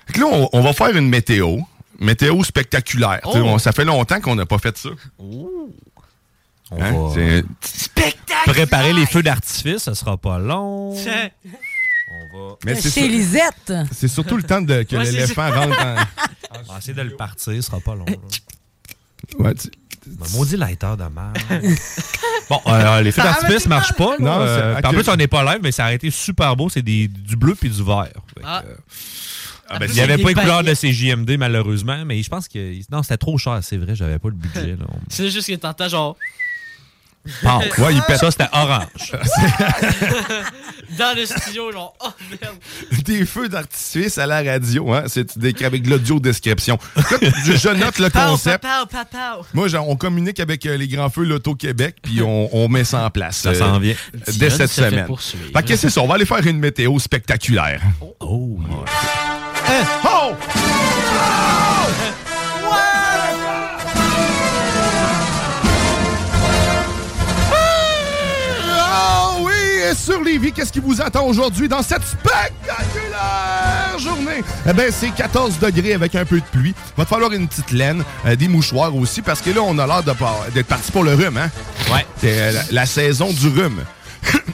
[0.06, 1.58] Fait que là, on, on va faire une météo.
[2.00, 3.20] Météo spectaculaire.
[3.24, 3.32] Oh.
[3.36, 4.90] on- ça fait longtemps qu'on n'a pas fait ça.
[5.18, 5.68] On
[6.80, 6.92] Hein?
[6.92, 8.50] va Spectacle!
[8.50, 10.96] préparer les feux d'artifice, ça sera pas long.
[12.32, 13.72] Va Mais Chez Lisette.
[13.92, 15.96] c'est surtout le temps de, que Ouais, l'éléphant rentre en...
[16.68, 18.06] on va essayer de le partir, ce sera pas long.
[19.38, 19.68] Ouais, tu-
[20.06, 21.38] Ben, maudit lighter de merde.
[22.50, 24.16] bon, euh, les feux d'artifice marchent pas.
[24.18, 26.68] Non, Euh, En plus, on n'est pas live, mais ça a été super beau.
[26.68, 28.08] C'est des- du bleu puis du vert.
[28.42, 28.62] Ah.
[28.66, 28.74] euh,
[29.68, 30.78] Ah, ben, il n'y avait pas les couleurs de paillettes.
[30.78, 32.74] ces JMD, malheureusement, mais je pense que.
[32.90, 34.76] Non, c'était trop cher, c'est vrai, j'avais pas le budget.
[35.08, 36.16] C'est juste que t'entends genre.
[37.78, 38.18] Ouais, il pète.
[38.18, 39.12] Ça, c'était orange.
[40.98, 42.56] Dans le studio, genre, oh merde.
[43.04, 45.04] des feux d'artifice à la radio, hein?
[45.06, 46.78] C'est des- avec l'audio-description.
[47.46, 48.62] je, je note le Pow, concept.
[48.62, 49.46] pow, pow, pow.
[49.54, 53.04] Moi, genre, on communique avec euh, les grands feux l'Auto-Québec, puis on, on met ça
[53.06, 53.36] en place.
[53.38, 53.94] Ça s'en vient.
[54.38, 55.06] Dès cette se semaine.
[55.06, 55.46] poursuivre.
[55.56, 57.80] Fait que c'est ça, on va aller faire une météo spectaculaire.
[58.20, 58.58] Oh,
[59.68, 59.84] Hein?
[60.04, 60.32] Oh!
[70.12, 74.44] Sur Lévis, qu'est-ce qui vous attend aujourd'hui dans cette spectaculaire journée?
[74.68, 76.74] Eh bien, c'est 14 degrés avec un peu de pluie.
[76.98, 79.86] Va te falloir une petite laine, euh, des mouchoirs aussi, parce que là, on a
[79.86, 81.50] l'air d'être parti pour le rhume, hein?
[81.90, 82.04] Ouais.
[82.20, 83.80] C'est euh, la, la saison du rhume.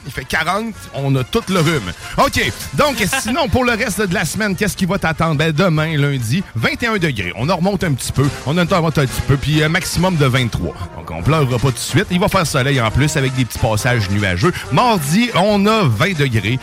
[0.09, 1.91] Il fait 40, on a tout le rhume.
[2.17, 5.35] OK, donc sinon, pour le reste de la semaine, qu'est-ce qui va t'attendre?
[5.35, 7.31] Ben, demain, lundi, 21 degrés.
[7.35, 10.15] On en remonte un petit peu, on en remonte un petit peu, puis un maximum
[10.15, 10.73] de 23.
[10.97, 12.07] Donc, on pleurera pas tout de suite.
[12.09, 14.51] Il va faire soleil en plus avec des petits passages nuageux.
[14.71, 16.57] Mardi, on a 20 degrés.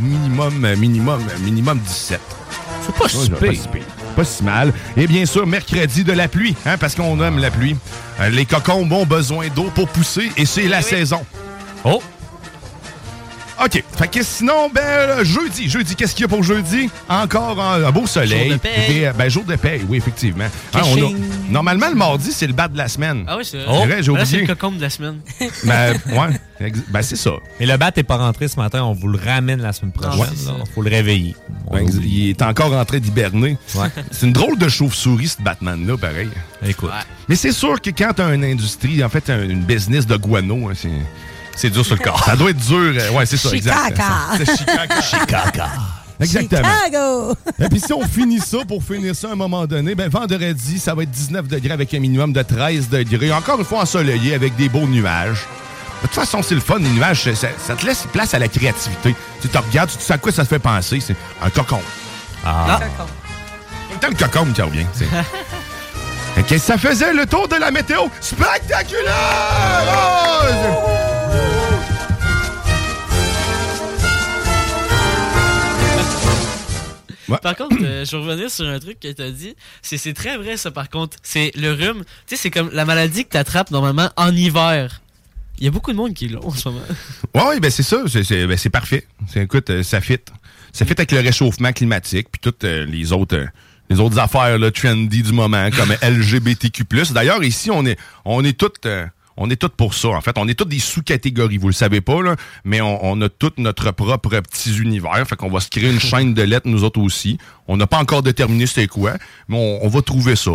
[0.00, 2.18] Minimum, minimum, minimum 17.
[2.86, 3.28] C'est pas si.
[3.28, 3.82] Pas si pire.
[4.16, 4.72] Pas si mal.
[4.96, 7.76] Et bien sûr, mercredi de la pluie, hein, parce qu'on aime la pluie.
[8.20, 11.20] Euh, les cocombes ont besoin d'eau pour pousser et c'est la saison.
[11.84, 12.00] Oh!
[13.64, 13.82] OK.
[13.96, 16.90] Fait que sinon, ben, euh, jeudi, jeudi, qu'est-ce qu'il y a pour jeudi?
[17.08, 18.50] Encore un, un beau soleil.
[18.50, 18.92] Jour de.
[18.92, 20.44] Des, euh, ben, jour de paye, oui, effectivement.
[20.44, 21.16] Hein, on a- Caching.
[21.48, 23.24] normalement, le mardi, c'est le bat de la semaine.
[23.26, 24.40] Ah oui, c'est C'est vrai, j'ai Là, c'est oublié.
[24.46, 25.20] le cocombe de la semaine.
[25.64, 26.72] Ben, ouais.
[26.88, 27.32] Ben, c'est ça.
[27.60, 30.20] Et le bat n'est pas rentré ce matin, on vous le ramène la semaine prochaine.
[30.20, 30.26] Ouais.
[30.58, 30.64] là.
[30.74, 31.34] faut le réveiller.
[31.72, 33.56] Ben, il est encore en train d'hiberner.
[34.10, 36.28] C'est une drôle de chauve-souris, ce Batman-là, pareil.
[36.66, 36.90] Écoute.
[37.28, 40.68] Mais c'est sûr que quand t'as une industrie, en fait, un- une business de guano,
[40.68, 40.88] hein, c'est.
[41.56, 42.22] C'est dur sur le corps.
[42.24, 42.94] Ça doit être dur.
[43.00, 43.96] euh, Ouais, c'est ça, exact.
[43.96, 44.12] Chicago.
[44.38, 44.94] C'est Chicago.
[45.02, 45.62] Chicago.
[46.18, 46.68] Exactement.
[46.84, 47.34] Chicago!
[47.58, 50.78] Et puis si on finit ça, pour finir ça à un moment donné, ben vendredi,
[50.78, 53.32] ça va être 19 degrés avec un minimum de 13 degrés.
[53.32, 55.46] Encore une fois ensoleillé avec des beaux nuages.
[56.02, 59.14] De toute façon, c'est le fun, les nuages, ça, te laisse place à la créativité.
[59.42, 61.00] Tu te regardes, tu sais à quoi ça te fait penser?
[61.00, 61.80] C'est un cocon.
[62.44, 62.80] Ah.
[63.90, 64.86] Tout le temps le cocon qui revient.
[66.44, 69.84] que ça faisait le tour de la météo spectaculaire!
[69.88, 70.92] Oh!
[77.42, 79.56] Par contre, euh, je vais revenir sur un truc que tu as dit.
[79.82, 81.16] C'est c'est très vrai, ça, par contre.
[81.22, 82.04] C'est le rhume.
[82.26, 85.00] Tu sais, c'est comme la maladie que tu attrapes normalement en hiver.
[85.58, 86.82] Il y a beaucoup de monde qui l'ont en ce moment.
[87.34, 89.06] Ouais, ouais, ben c'est ça, c'est, c'est- ben c'est parfait.
[89.28, 90.18] C'est, écoute, euh, ça fit.
[90.72, 93.46] Ça fit avec le réchauffement climatique, puis toutes euh, les autres euh,
[93.90, 96.84] les autres affaires là, trendy du moment, comme LGBTQ+.
[97.12, 100.08] D'ailleurs, ici, on est on est toutes euh, on est toutes pour ça.
[100.08, 101.58] En fait, on est toutes des sous-catégories.
[101.58, 105.26] Vous le savez pas, là, mais on, on a tout notre propre petits univers.
[105.28, 107.38] Fait qu'on va se créer une chaîne de lettres, nous autres aussi.
[107.68, 109.12] On n'a pas encore déterminé c'est quoi,
[109.48, 110.52] mais on, on va trouver ça.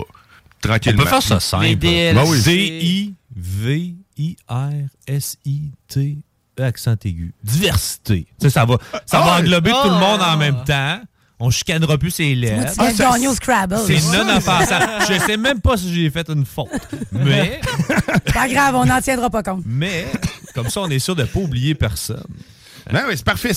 [0.62, 1.02] Tranquillement.
[1.02, 1.76] On peut faire ça simple.
[1.76, 2.41] Ben oui.
[5.08, 6.17] D-I-V-I-R-S-I-T,
[6.60, 7.34] E accent aigu.
[7.44, 8.26] Diversité.
[8.39, 9.82] Tu sais, ça va, ça va Ah, englober ah.
[9.84, 11.02] tout le monde en même temps.
[11.44, 12.74] On chicanera plus ses lettres.
[12.78, 13.78] De gagner au Scrabble.
[13.88, 14.80] C'est non offensant.
[15.10, 16.70] Je sais même pas si j'ai fait une faute.
[17.12, 17.60] Mais,
[18.32, 19.64] Pas grave, on n'en tiendra pas compte.
[19.66, 20.06] mais,
[20.54, 22.24] comme ça, on est sûr de pas oublier personne.
[22.92, 23.52] Ben oui, c'est parfait.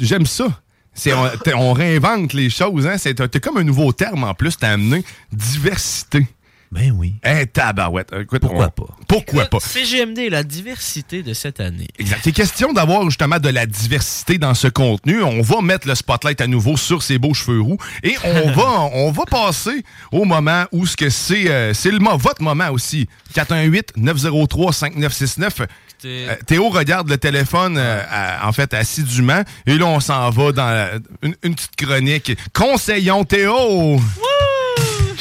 [0.00, 0.46] J'aime ça.
[0.94, 2.86] C'est, on, on réinvente les choses.
[2.86, 2.96] Hein?
[2.98, 4.56] C'est, comme un nouveau terme en plus.
[4.56, 6.26] T'as amené diversité.
[6.72, 7.16] Ben oui.
[7.22, 8.10] Eh, tabarouette.
[8.18, 8.96] Écoute, Pourquoi on- pas?
[9.06, 9.60] Pourquoi pas?
[9.60, 11.86] CGMD, la diversité de cette année.
[11.98, 12.20] Exact.
[12.24, 15.22] C'est question d'avoir justement de la diversité dans ce contenu.
[15.22, 18.88] On va mettre le spotlight à nouveau sur ses beaux cheveux roux et on va
[18.94, 22.70] on va passer au moment où ce que c'est euh, c'est le mo- votre moment
[22.70, 23.06] aussi.
[23.34, 25.60] 418 903 5969.
[26.04, 30.52] Euh, Théo regarde le téléphone euh, à- en fait assidûment et là on s'en va
[30.52, 32.32] dans la- une, une petite chronique.
[32.54, 34.00] Conseillons Théo.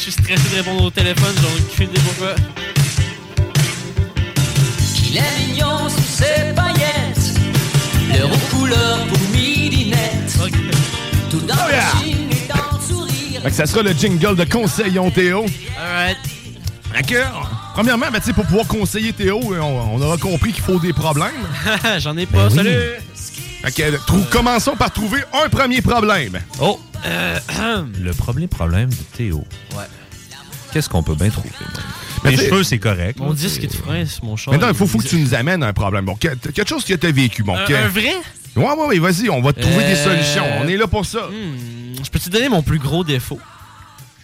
[0.03, 2.35] Je suis stressé de répondre au téléphone, j'ai aucune idée pourquoi.
[5.11, 7.39] Il est mignon sous ses paillettes,
[8.09, 10.37] l'heure aux couleurs pour midinette.
[11.29, 13.41] Tout dans le signe et dans le sourire.
[13.43, 15.45] Fait que ça sera le jingle de Conseillons Théo.
[15.79, 16.17] Alright.
[17.07, 17.23] Que,
[17.73, 19.61] premièrement, ben, tu sais, pour pouvoir conseiller Théo, on,
[19.95, 21.29] on aura compris qu'il faut des problèmes.
[21.99, 22.55] J'en ai pas, Ben oui.
[22.57, 22.79] salut!
[23.63, 26.39] Fait que, trou- commençons par trouver un premier problème.
[26.59, 26.79] Oh!
[27.99, 29.43] le premier problème de Théo.
[29.75, 29.83] Ouais.
[30.73, 31.49] Qu'est-ce qu'on peut bien trouver?
[32.23, 33.19] Mais Mes t'sais- cheveux, c'est correct.
[33.19, 34.53] Mon disque frein, c'est mon char.
[34.53, 36.05] Maintenant, il faut, faut que tu nous amènes un problème.
[36.05, 37.43] Bon, que- quelque chose que tu as vécu.
[37.43, 38.13] Bon, Un, que- un vrai?
[38.55, 40.43] Ouais, ouais, ouais, vas-y, on va te trouver des Euh, solutions.
[40.61, 41.27] On est là pour ça.
[41.27, 43.39] Hmm, je peux te donner mon plus gros défaut?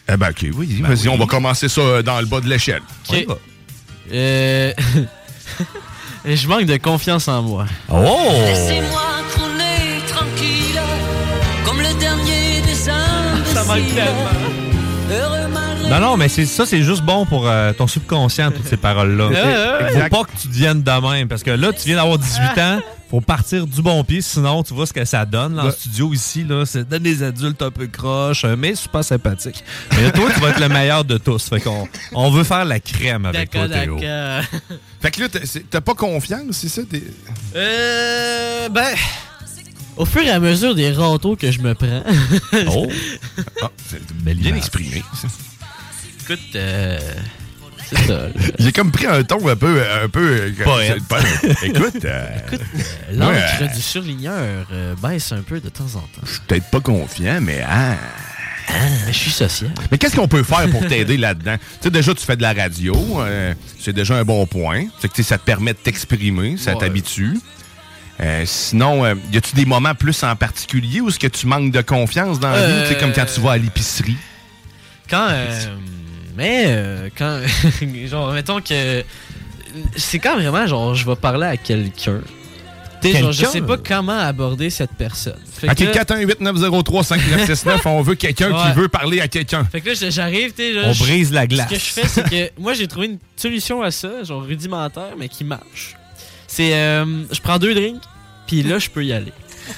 [0.10, 2.82] Eh ben, ok, oui, vas-y, on va commencer ça euh, dans le bas de l'échelle.
[3.10, 3.28] On y Ok.
[3.30, 3.38] va.
[4.14, 4.74] Euh...
[6.26, 7.66] je manque de confiance en moi.
[7.90, 8.18] Oh!
[8.46, 9.02] Laissez-moi
[15.90, 19.30] Non, non, mais c'est ça, c'est juste bon pour euh, ton subconscient, toutes ces paroles-là.
[19.30, 22.80] Faut pas que tu deviennes de même, parce que là, tu viens d'avoir 18 ans,
[23.10, 25.72] faut partir du bon pied, sinon tu vois ce que ça donne là, en Ouais.
[25.72, 29.64] studio ici, là, c'est donne des adultes un peu croches, euh, mais super sympathiques.
[29.94, 32.66] Mais là, toi, tu vas être le meilleur de tous, fait qu'on on veut faire
[32.66, 33.96] la crème avec toi, D'accord, Théo.
[33.96, 34.60] d'accord.
[35.02, 35.28] Fait que là,
[35.70, 36.82] t'as- pas confiance, c'est ça?
[36.90, 37.04] T'es-
[37.56, 38.68] Euh...
[38.70, 38.94] Ben...
[39.98, 42.04] Au fur et à mesure des râteaux que je me prends...
[42.68, 42.88] Oh!
[43.62, 44.02] Ah, c'est
[44.36, 45.04] bien exprimé.
[46.24, 47.00] Écoute, euh...
[47.90, 48.30] C'est ça, là.
[48.60, 49.82] J'ai comme pris un ton un peu...
[50.04, 50.96] Un peu euh,
[51.64, 52.28] Écoute, euh,
[53.14, 53.68] L'encre Ouais.
[53.74, 56.22] du surligneur euh, baisse un peu de temps en temps.
[56.26, 57.62] je suis peut-être pas confiant, mais...
[57.68, 57.96] hein.
[58.70, 59.72] Mais je suis social.
[59.90, 61.56] Mais qu'est-ce qu'on peut faire pour t'aider là-dedans?
[61.58, 62.94] Tu sais, déjà, tu fais de la radio.
[63.22, 64.84] euh, c'est déjà un bon point.
[65.00, 66.80] C'est que ça te permet de t'exprimer, ça Ouais.
[66.80, 67.40] t'habitue.
[68.20, 71.72] Euh, sinon, euh, y a-tu des moments plus en particulier où est-ce que tu manques
[71.72, 72.96] de confiance dans la vie?
[73.00, 74.18] Comme quand tu vas à l'épicerie?
[75.10, 75.28] Quand.
[75.30, 75.76] euh,
[76.36, 77.42] mais euh, quand.
[78.08, 79.04] genre, mettons que.
[79.96, 82.22] C'est quand vraiment, genre, je vais parler à quelqu'un.
[83.04, 85.38] Genre, je sais pas comment aborder cette personne.
[85.54, 88.72] Fait OK, que là- 418-903-5969, on veut quelqu'un Ouais.
[88.72, 89.64] qui veut parler à quelqu'un.
[89.66, 91.68] Fait que là, j'arrive, tu On je- brise la glace.
[91.70, 95.14] Ce que je fais, c'est que moi, j'ai trouvé une solution à ça, genre rudimentaire,
[95.18, 95.96] mais qui marche.
[96.48, 96.74] C'est.
[96.74, 98.02] euh, je prends deux drinks,
[98.48, 99.34] puis là, je peux y aller.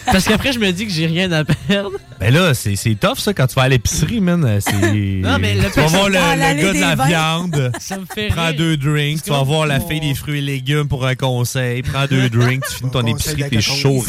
[0.06, 1.94] Parce qu'après, je me dis que j'ai rien à perdre.
[2.20, 4.60] Ben là, c'est c'est tough ça quand tu vas à l'épicerie, man.
[4.62, 4.72] C'est.
[5.24, 7.08] Non, mais le tu vas voir le, Ah, le gars de la vins.
[7.08, 7.72] viande.
[7.80, 8.56] Ça me fait Prends rire.
[8.56, 9.24] deux drinks.
[9.24, 11.82] Tu vas voir la fille des fruits et légumes pour un conseil.
[11.82, 12.64] Prends deux drinks.
[12.70, 14.04] Tu finis ton épicerie, t'es chaud.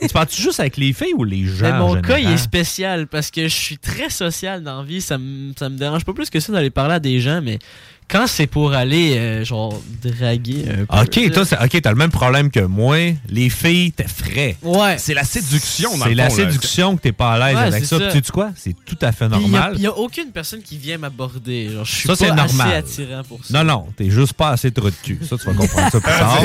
[0.00, 1.70] Tu parles-tu juste avec les filles ou les gens?
[1.70, 4.84] Mais mon en cas, il est spécial parce que je suis très social dans la
[4.84, 5.00] vie.
[5.00, 7.60] Ça me, ça me dérange pas plus que ça d'aller parler à des gens, mais
[8.08, 11.02] quand c'est pour aller, euh, genre, draguer un peu.
[11.02, 12.96] Ok, toi, c'est- ok, t'as le même problème que moi.
[13.28, 14.56] Les filles, t'es frais.
[14.62, 14.96] Ouais.
[14.98, 16.50] C'est la séduction, dans C'est le la fond, là.
[16.50, 17.98] séduction que t'es pas à l'aise Ouais, avec c'est ça.
[17.98, 18.08] ça.
[18.10, 18.50] Puis Tu sais quoi?
[18.56, 19.76] C'est tout à fait Puis Il normal.
[19.78, 21.70] n'y a, aucune personne qui vient m'aborder.
[21.70, 22.68] Genre, je suis Ça, pas c'est normal.
[22.84, 23.64] assez attirant pour ça.
[23.64, 25.18] Non, non, t'es juste pas assez trop de cul.
[25.28, 26.42] Ça, tu vas comprendre ça plus tard.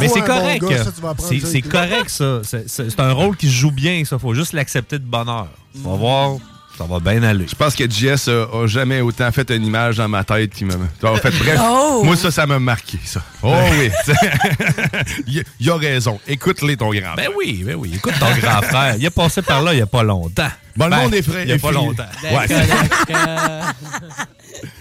[0.00, 0.64] Mais c'est un bon correct.
[0.68, 2.40] gars, ça, tu vas apprendre C'est ça, c'est puis- correct, ça.
[2.42, 4.18] C'est- C'est c'est un rôle qui se joue bien, ça.
[4.18, 5.48] Faut juste l'accepter de bonne heure.
[5.74, 6.36] Tu vas voir,
[6.78, 7.46] ça va bien aller.
[7.48, 10.64] Je pense que JS a, a jamais autant fait une image dans ma tête qui
[10.64, 10.74] m'a.
[11.02, 12.02] En fait, bref, Oh!
[12.04, 13.20] moi, ça, ça m'a marqué, ça.
[13.42, 13.90] Oh oui.
[15.26, 16.20] il, il a raison.
[16.28, 17.92] Écoute-les, ton grand Ben oui, ben oui.
[17.96, 18.94] Écoute ton grand frère.
[18.96, 20.48] Il est passé par là il y a pas longtemps.
[20.76, 21.42] Bon, le Ben, monde est frais.
[21.42, 21.86] Il y a pas frileux.
[21.86, 22.04] longtemps.
[22.22, 22.46] Ouais.
[22.46, 23.72] D'accord.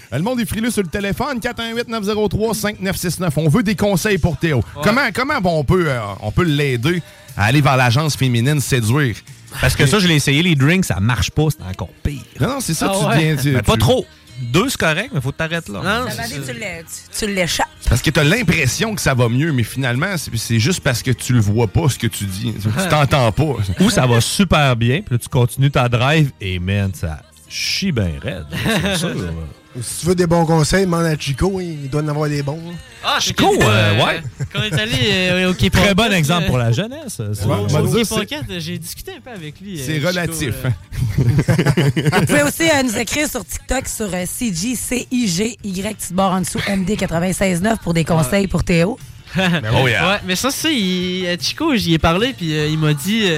[0.09, 3.29] Le monde est frileux sur le téléphone, 418-903-5969.
[3.35, 4.63] On veut des conseils pour Théo.
[4.81, 7.01] Comment, comment on peut, euh, on peut l'aider
[7.35, 9.15] à aller vers l'agence féminine séduire?
[9.61, 12.21] Parce que ça, je l'ai essayé, les drinks, ça marche pas, c'est encore pire.
[12.39, 13.17] Non, non, c'est ça, Ah tu ouais.
[13.33, 13.35] viens...
[13.35, 14.05] tu- Mais pas tu- trop.
[14.39, 15.79] Deux, c'est correct, mais faut t'arrêter là.
[16.05, 17.65] Non, Ça dit, tu l'é- tu- tu l'échappes.
[17.89, 21.01] Parce que tu as l'impression que ça va mieux, mais finalement, c'est c'est juste parce
[21.01, 22.53] que tu le vois pas, ce que tu dis.
[22.53, 23.55] Tu t'entends pas.
[23.79, 27.91] Ou ça va super bien, puis là, tu continues ta drive, et man, ça chie
[27.91, 28.45] bien raide.
[28.83, 29.15] C'est sûr.
[29.81, 32.41] Si tu veux des bons conseils, demande à Chico, hein, il doit en avoir des
[32.43, 32.59] bons.
[33.03, 34.21] Ah, Chico, Chico, euh, ouais.
[34.51, 37.19] Quand on est allé euh, au Très bon exemple euh, pour la jeunesse.
[37.19, 39.79] Ouais, au Pocket, j'ai discuté un peu avec lui.
[39.79, 40.53] euh, C'est Chico, relatif.
[40.65, 40.69] euh.
[42.19, 46.59] Vous pouvez aussi euh, nous écrire sur TikTok sur euh, CJCIGY, petite barre en dessous,
[46.59, 48.97] MD969 pour des conseils pour Théo.
[49.37, 50.09] Oh yeah.
[50.09, 53.29] Ouais, mais ça, c'est euh, Chico, j'y ai parlé, puis euh, il m'a dit.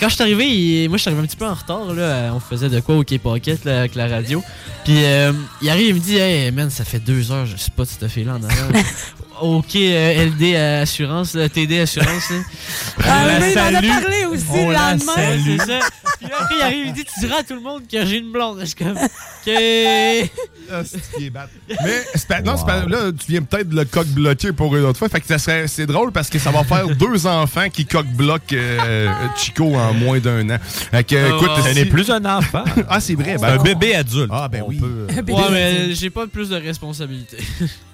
[0.00, 2.32] Quand je suis arrivé, moi je suis arrivé un petit peu en retard, là.
[2.34, 4.42] On faisait de quoi au Quai Pocket là, avec la radio.
[4.84, 7.70] Puis euh, il arrive, il me dit Hey man, ça fait deux heures, je sais
[7.70, 8.78] pas cette fille-là en avant.
[9.40, 12.30] OK, euh, LD Assurance, là, TD Assurance.
[12.30, 12.36] là.
[13.10, 15.12] Ah, On mais il en a parlé aussi On le la lendemain.
[15.44, 15.78] C'est ça.
[16.18, 18.16] Puis là, après, il arrive, il dit Tu diras à tout le monde que j'ai
[18.18, 18.58] une blonde.
[18.60, 20.30] Je suis comme OK.
[20.70, 21.48] Ah, c'est bad.
[21.68, 24.84] Mais pas- non, c'est pas- là, tu viens peut-être de le coq bloquer pour une
[24.84, 25.08] autre fois.
[25.08, 28.06] Fait que ça serait, c'est drôle parce que ça va faire deux enfants qui coq
[28.06, 30.58] bloquent euh, Chico en moins d'un an.
[30.60, 31.50] Fait que, Ah, écoute.
[31.68, 32.64] Ce n'est plus un enfant.
[32.90, 33.36] Ah, c'est vrai.
[33.38, 34.30] Ben- un bébé adulte.
[34.32, 34.78] Ah, ben On oui.
[34.78, 37.38] peut- Ouais, mais j'ai pas plus de responsabilité.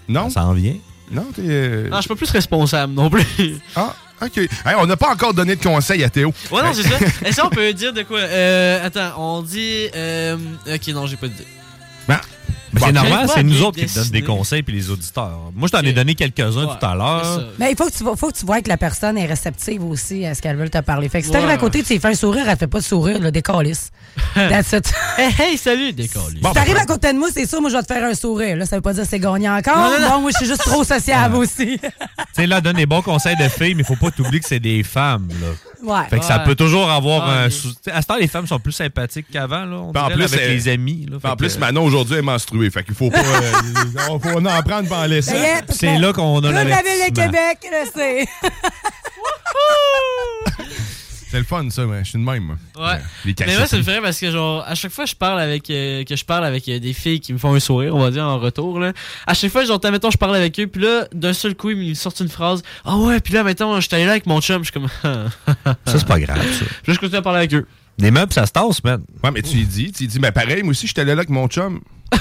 [0.09, 0.30] Non?
[0.30, 0.74] Ça en vient.
[1.11, 1.42] Non, t'es.
[1.44, 3.24] euh, Non, je suis pas plus responsable non plus.
[3.76, 4.36] Ah, OK.
[4.38, 4.48] Hey,
[4.78, 6.32] on n'a pas encore donné de conseils à Théo.
[6.50, 6.96] Ouais, non, c'est ça.
[7.24, 8.18] Est-ce qu'on peut dire de quoi?
[8.20, 9.88] Euh, Attends, on dit.
[9.94, 10.36] Euh,
[10.66, 11.34] ok, non, j'ai pas dit.
[12.09, 12.20] Ben,
[12.72, 15.38] Bon, c'est normal, c'est nous autres qui te donnent des conseils puis les auditeurs.
[15.55, 17.44] Moi, je t'en ai donné quelques-uns Ouais, tout à l'heure.
[17.61, 19.84] Mais il faut que, tu, vois- faut que tu vois que la personne est réceptive
[19.84, 21.09] aussi à ce qu'elle veut te parler.
[21.09, 21.38] Fait que si Ouais.
[21.38, 23.90] t'arrives à côté, tu lui fais un sourire, elle fait pas de sourire, le décalisse.
[24.34, 24.92] That's it.
[25.16, 26.34] Hey, hey, salut, décolle.
[26.40, 28.14] Bon, si t'arrives à côté de moi, c'est sûr, moi, je vais te faire un
[28.14, 28.56] sourire.
[28.56, 29.76] Là, ça veut pas dire que c'est gagnant encore.
[29.76, 30.08] Non, non, non.
[30.16, 31.78] Bon, moi, je suis juste trop sociable aussi.
[31.78, 31.88] Tu
[32.34, 34.82] sais, là, donne des bons conseils de filles, mais faut pas t'oublier que c'est des
[34.82, 35.94] femmes, là.
[36.00, 36.08] ouais.
[36.10, 37.50] Fait que ça peut toujours avoir un...
[37.50, 39.76] sou- À ce temps, les femmes sont plus sympathiques qu'avant, là.
[39.76, 41.06] On en plus, avec elle- les amis.
[41.10, 41.16] là.
[41.22, 42.70] En Fait plus, que- Manon, aujourd'hui, est menstruée.
[42.70, 43.18] Fait qu'il faut pas.
[43.18, 43.52] euh,
[44.10, 45.34] on faut en prendre pour en laisser.
[45.70, 47.24] C'est là qu'on a ville de l'avertissement.
[47.24, 48.26] Québec, le sait.
[51.35, 52.45] C'est le fun, ça, mais je suis de même.
[52.45, 52.57] moi.
[52.76, 52.95] Ouais.
[52.95, 55.41] Euh, Les Mais moi, fait rire parce que, genre, à chaque fois que je parle
[55.41, 57.99] avec, euh, que je parle avec euh, des filles qui me font un sourire, on
[57.99, 58.93] va dire, en retour, là,
[59.26, 61.89] à chaque fois, genre, mettons, je parle avec eux, puis là, d'un seul coup, ils
[61.89, 62.62] me sortent une phrase.
[62.85, 64.89] Ah ouais, puis là, mettons, je suis allé là avec mon chum, je suis comme.
[65.64, 66.66] Ça, c'est pas grave, ça.
[66.66, 67.66] Puis là, je continue à parler avec eux.
[67.99, 69.03] Des meubles, ça se tasse, man.
[69.24, 71.30] Ouais, mais tu lui dis, tu lui dis, mais pareil, moi aussi, j'étais là avec
[71.30, 71.80] mon chum.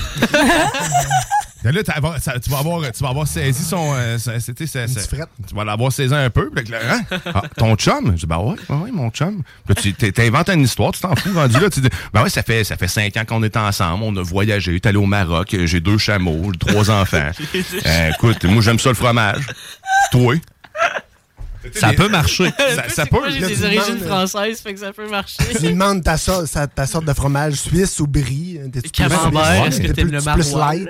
[1.63, 3.93] Là, tu vas avoir- ça- tu vas avoir, tu vas avoir saisi son.
[3.95, 5.29] euh, frette.
[5.47, 6.49] tu vas l'avoir saisi un peu.
[6.69, 7.17] Là, hein?
[7.33, 8.11] Ah, ton chum?
[8.11, 9.41] Je dis, ben ouais, ouais, ouais, mon chum.
[9.69, 11.69] Là, tu t'in- t'inventes une histoire, tu t'en fous, rendu là.
[11.69, 14.21] Tu dis, ben ouais, ça fait, ça fait cinq ans qu'on est ensemble, on a
[14.21, 17.31] voyagé, t'es allé au Maroc, j'ai deux chameaux, j'ai trois enfants.
[17.85, 19.45] Euh, écoute, moi, j'aime ça le fromage.
[20.11, 20.35] Toi?
[21.75, 22.51] Ça peut marcher.
[22.75, 23.19] Ça, ça peut.
[23.19, 25.37] Moi, j'ai Là, des tu origines demandes, françaises, fait que ça peut marcher.
[25.55, 26.45] Tu lui demandes ta, so-
[26.75, 28.59] ta sorte de fromage suisse ou brie.
[28.71, 30.89] Plus- Camembert, est-ce que t'es t'aimes plus- le maroilles,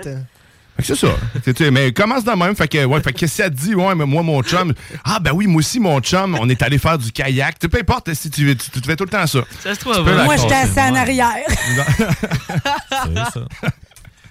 [0.80, 1.08] c'est ça.
[1.44, 2.56] Tu sais, mais commence de même.
[2.56, 4.74] Fait que, ouais, fait que si elle te dit, ouais, mais moi, mon chum,
[5.06, 7.60] ah, ben oui, moi aussi, mon chum, on est allé faire du kayak.
[7.60, 9.40] Tu peu importe si tu, tu, tu fais tout le temps ça.
[9.62, 10.80] Ça se trouve, la Moi, j'étais casser.
[10.80, 11.36] assis en arrière.
[11.48, 13.46] C'est ça.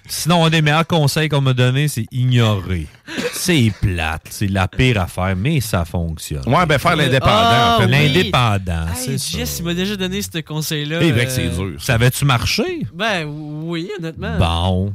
[0.05, 2.87] Sinon, un des meilleurs conseils qu'on m'a donné, c'est ignorer.
[3.31, 6.43] C'est plate, c'est la pire affaire, mais ça fonctionne.
[6.45, 7.85] Ouais, ben faire l'indépendant, Ah, en fait.
[7.87, 7.91] oui.
[8.13, 9.37] L'indépendant, Hey, c'est ça.
[9.37, 10.99] Jess, il m'a déjà donné ce conseil-là.
[11.01, 11.81] Eh, ben, que c'est euh, dur.
[11.81, 12.85] Ça avait-tu marché?
[12.93, 14.37] Ben oui, honnêtement.
[14.37, 14.93] Bon.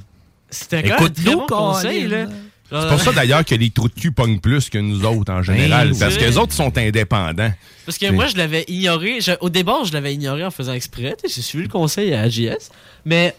[0.50, 2.26] C'était quand même un très Écoute-nous, bon conseil, là.
[2.70, 5.42] C'est pour ça d'ailleurs que les trous de cul pognent plus que nous autres en
[5.42, 5.92] général.
[5.92, 6.20] Ben, parce oui.
[6.20, 7.50] que les autres sont indépendants.
[7.86, 9.22] Parce que moi, je l'avais ignoré.
[9.22, 11.16] Je- au départ, je l'avais ignoré en faisant exprès.
[11.22, 12.68] Tu sais, J'ai suivi le conseil à JS.
[13.06, 13.34] Mais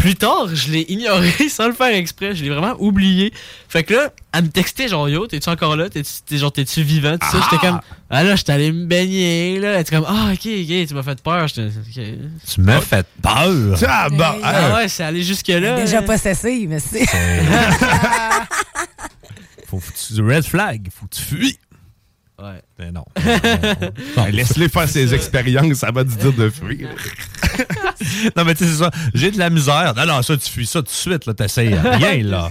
[0.00, 2.34] plus tard, je l'ai ignoré sans le faire exprès.
[2.34, 3.32] Je l'ai vraiment oublié.
[3.68, 5.88] Fait que là, elle me textait genre Yo, t'es-tu encore là?
[5.90, 7.16] T'es-tu t'es- genre, t'es-tu vivant?
[7.18, 7.40] Tout ça.
[7.50, 9.58] J'étais comme Ah là, j'étais allé me baigner.
[9.60, 9.74] Là.
[9.74, 11.46] Elle était comme Ah, ok, ok, tu m'as fait peur.
[11.50, 13.76] Tu m'as fait peur.
[13.88, 15.76] Ah, bah, Ah ouais, c'est allé jusque-là.
[15.76, 17.06] Déjà possessive, mais c'est.
[19.66, 19.84] Faut que
[20.14, 21.58] tu red flag, faut que tu fuis.
[22.40, 22.62] Ouais.
[22.78, 23.04] Ben non.
[24.16, 26.88] Ben, Laisse-les faire ses expériences, ça va te dire de fuir.
[28.36, 28.90] non, mais tu sais, c'est ça.
[29.12, 29.92] J'ai de la misère.
[29.96, 31.34] Non, non, ça, tu fuis ça tout de suite, là.
[31.34, 32.50] T'essayes rien, là.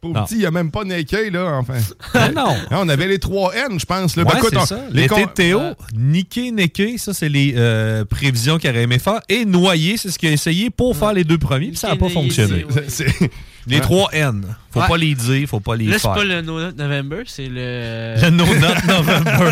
[0.00, 0.24] Pour Non.
[0.24, 1.74] petit, il n'y a même pas Nakey, là, enfin.
[2.14, 2.48] Ben non.
[2.70, 4.16] Hein, On avait les 3 N, je pense.
[4.16, 4.24] Là.
[4.24, 4.78] Ben, Ouais, écoute, on- ça.
[4.90, 5.60] les L'été con- de Théo,
[5.96, 9.20] niquer, niquer, ça, c'est les euh, prévisions qu'il aurait aimé faire.
[9.28, 11.96] Et noyer, c'est ce qu'il a essayé pour faire les deux premiers, puis ça n'a
[11.96, 12.64] pas fonctionné.
[12.64, 12.84] niquer, ouais.
[12.88, 13.06] C'est-
[13.68, 14.44] Les trois N.
[14.70, 14.86] Faut Ouais.
[14.86, 16.12] pas les dire, faut pas les Là, c'est faire.
[16.14, 18.14] pas le No Nut November, c'est le.
[18.22, 19.50] Le No Not November.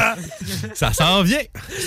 [0.75, 1.41] ça s'en vient.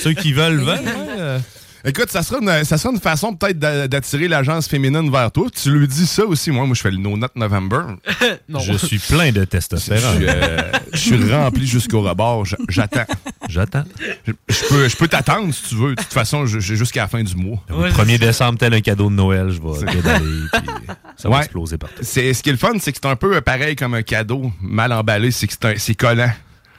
[0.03, 1.39] Ceux qui veulent, veulent.
[1.85, 5.47] Écoute, ça sera une, ça sera une façon peut-être d'a- d'attirer l'agence féminine vers toi.
[5.53, 6.51] Tu lui dis ça aussi.
[6.51, 7.81] Moi, moi je fais le No Nut November.
[8.49, 8.59] non.
[8.59, 10.17] Je suis plein de Je, testostérone.
[10.21, 12.45] euh, je suis rempli jusqu'au rebord.
[12.67, 13.05] J'attends.
[13.47, 13.83] J'attends.
[14.25, 15.95] Je, je peux, je peux t'attendre si tu veux.
[15.95, 17.63] De toute façon, je- j'ai jusqu'à la fin du mois.
[17.69, 20.25] Le 1er décembre, tel un cadeau de Noël, je vais pédaler,
[21.15, 21.41] ça va Ouais.
[21.43, 21.95] exploser partout.
[22.01, 24.51] C'est, ce qui est le fun, c'est que c'est un peu pareil comme un cadeau
[24.61, 25.31] mal emballé.
[25.31, 26.31] C'est que c'est collant.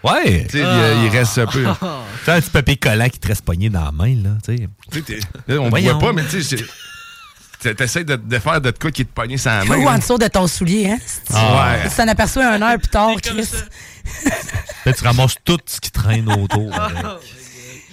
[0.05, 0.47] Ouais!
[0.51, 1.65] Tu sais, il, il reste un peu.
[2.25, 4.69] T'as un petit papier collant qui te reste pogné dans la main, là, tu sais.
[5.47, 9.05] Tu on ne voit pas, mais tu sais, t'essaies de, de faire de quoi qui
[9.05, 9.77] te pogné sans la main.
[9.79, 10.99] Ou en dessous de ton soulier, hein?
[11.35, 11.89] Ah ouais.
[11.91, 13.49] Tu t'en aperçois un heure plus tard, Chris.
[14.87, 16.73] Là, tu ramasses tout ce qui traîne autour.
[16.81, 16.97] avec.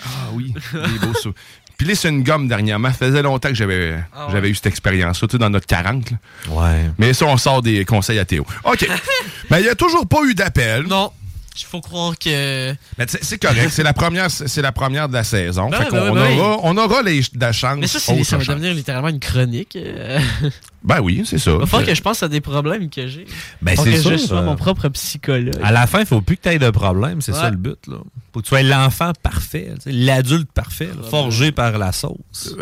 [0.06, 1.34] Ah oui, des beaux sou-
[1.78, 2.89] Puis là, c'est une gomme dernièrement.
[2.89, 4.49] Ça faisait longtemps que j'avais Ah ouais.
[4.49, 6.12] eu cette expérience-là, tu sais, dans notre 40.
[6.12, 6.18] là.
[6.51, 6.91] Ouais.
[6.99, 8.45] Mais ça, on sort des conseils à Théo.
[8.64, 8.88] OK.
[9.49, 10.84] Mais il n'y a toujours pas eu d'appel.
[10.84, 11.12] Non.
[11.58, 12.74] Il faut croire que.
[12.97, 13.70] Mais c'est correct.
[13.72, 15.70] C'est la première, c'est la première de la saison.
[15.70, 17.78] Ben fait qu'on ben oui, ben aura, on aura les, la chance.
[17.80, 18.56] Mais ça, c'est- autre ça va chance.
[18.56, 19.76] devenir littéralement une chronique.
[19.78, 20.20] euh.
[20.84, 21.51] Ben oui, c'est ça.
[21.51, 23.26] Il va falloir que je pense à des problèmes que j'ai.
[23.62, 25.56] Ben, c'est que sûr, je sois euh, mon propre psychologue.
[25.64, 27.22] À la fin, il faut plus que tu aies de problème.
[27.22, 27.39] C'est Ouais.
[27.39, 27.80] ça le but.
[27.88, 27.97] Là.
[28.34, 32.18] Faut que tu sois l'enfant parfait, l'adulte parfait, là, forgé par la sauce.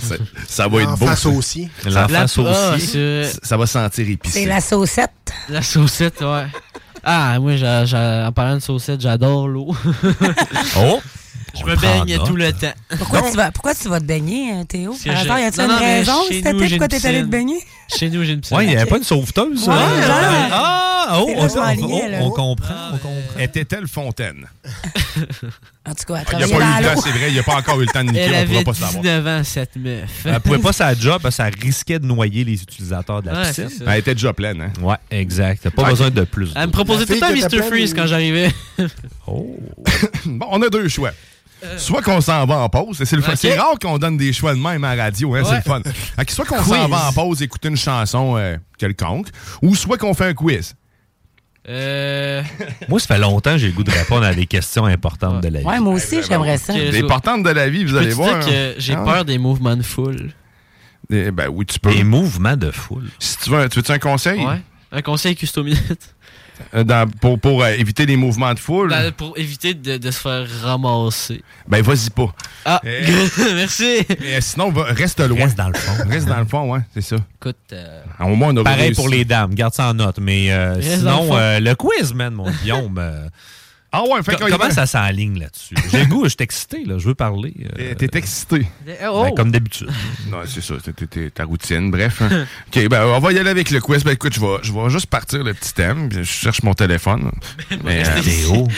[0.00, 0.14] ça,
[0.46, 1.06] ça va être beau.
[1.06, 1.16] L'enfant ça.
[1.16, 1.70] saucier.
[1.86, 3.24] L'enfant La- saucier.
[3.24, 4.40] Ça- Ça va sentir épicé.
[4.40, 5.10] C'est la saucette.
[5.48, 6.46] La saucette, ouais.
[7.04, 7.54] Ah, moi,
[8.26, 9.74] en parlant de saucette, j'adore l'eau.
[10.78, 11.00] Oh!
[11.58, 12.72] Je me baigne tout le temps.
[12.98, 14.96] Pourquoi, tu vas, pourquoi tu vas te baigner, hein, Théo?
[15.04, 17.60] Par hasard, y a-t-il une raison cet été pourquoi t'es allé te baigner?
[17.96, 18.56] Chez nous, j'ai une piscine.
[18.56, 19.68] Ouais, il n'y avait pas une sauveteuse.
[19.68, 20.18] Ouais, genre.
[20.52, 20.84] Ah!
[21.12, 21.48] Oh, on,
[22.30, 22.74] comprend.
[22.94, 23.38] on comprend.
[23.38, 24.46] Était-elle fontaine?
[25.86, 27.28] En tout cas, elle Ah, Il n'y a pas eu le temps, c'est vrai.
[27.28, 28.20] Il n'y a pas encore eu le temps de niquer.
[28.20, 29.02] Elle On ne pas savoir.
[29.02, 30.24] 19 ans, cette meuf.
[30.24, 33.42] Elle pouvait pas sa job parce que ça risquait de noyer les utilisateurs de la
[33.42, 33.68] Ouais, piscine.
[33.86, 34.72] Elle était déjà pleine, hein?
[34.82, 35.60] Ouais, exact.
[35.64, 36.50] T'as pas besoin de plus.
[36.56, 37.62] Elle me proposait tout le temps Mr.
[37.64, 38.50] Freeze quand j'arrivais.
[39.26, 39.56] Oh!
[40.26, 41.10] Bon, on a deux choix.
[41.78, 43.32] Soit qu'on s'en va en pause, et c'est le fun.
[43.32, 43.38] Ok.
[43.40, 45.80] C'est rare qu'on donne des choix de même à la radio, hein, c'est le fun.
[46.28, 49.28] Soit qu'on s'en va en pause écouter une chanson euh, quelconque,
[49.62, 50.74] ou soit qu'on fait un quiz.
[51.68, 52.42] Euh.
[52.88, 55.48] Moi, ça fait longtemps que j'ai le goût de répondre à des questions importantes de
[55.48, 55.64] la vie.
[55.66, 56.74] Ouais, moi aussi, j'aimerais ça.
[56.74, 58.38] Les importantes de la vie, vous allez voir.
[58.40, 60.32] dire que j'ai Ah peur des mouvements de foule.
[61.10, 61.92] Eh Ben oui, tu peux.
[61.94, 63.08] Des mouvements de foule.
[63.18, 64.44] Si tu veux, un- tu veux un conseil?
[64.44, 64.60] Ouais.
[64.92, 66.13] Un conseil custominette.
[66.74, 68.90] Euh, dans- pour pour euh, éviter les mouvements de foule?
[68.90, 71.42] Ben, pour éviter de, de se faire ramasser.
[71.68, 72.32] Ben vas-y pas.
[72.64, 73.02] Ah, Eh.
[73.54, 73.98] merci.
[74.24, 75.44] Et sinon, va- reste loin.
[75.44, 76.08] Reste dans le fond.
[76.08, 77.16] Reste dans le fond, ouais, c'est ça.
[77.40, 78.94] Écoute, euh, Au moins, on a Pareil réussi.
[79.00, 80.18] pour les dames, garde ça en note.
[80.20, 81.36] Mais euh, le sinon, fond.
[81.36, 82.98] euh, le quiz, man, mon Guillaume.
[83.96, 85.74] Ah ouais, fait co- comment ça s'enligne là-dessus?
[85.90, 87.54] J'ai le goût, je suis excité, là, je veux parler.
[87.78, 88.66] euh, T'es- excité.
[89.06, 89.24] oh.
[89.24, 89.88] ben, comme d'habitude.
[90.30, 92.20] Non, c'est ça, c'était t'es- ta routine, bref.
[92.22, 92.46] hein.
[92.68, 94.02] OK, ben on va y aller avec le quiz.
[94.04, 97.30] Ben écoute, je vais, je vais juste partir le petit thème, je cherche mon téléphone.
[97.84, 98.68] Mais, euh, Théo,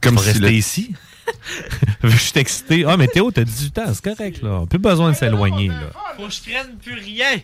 [0.00, 0.94] comme si rester le- ici?
[2.04, 2.84] je suis excité.
[2.86, 4.64] Ah, mais Théo, t'as 18 ans, c'est correct, là.
[4.68, 5.90] Plus besoin de s'éloigner, là.
[6.16, 7.40] Faut que je craigne plus rien.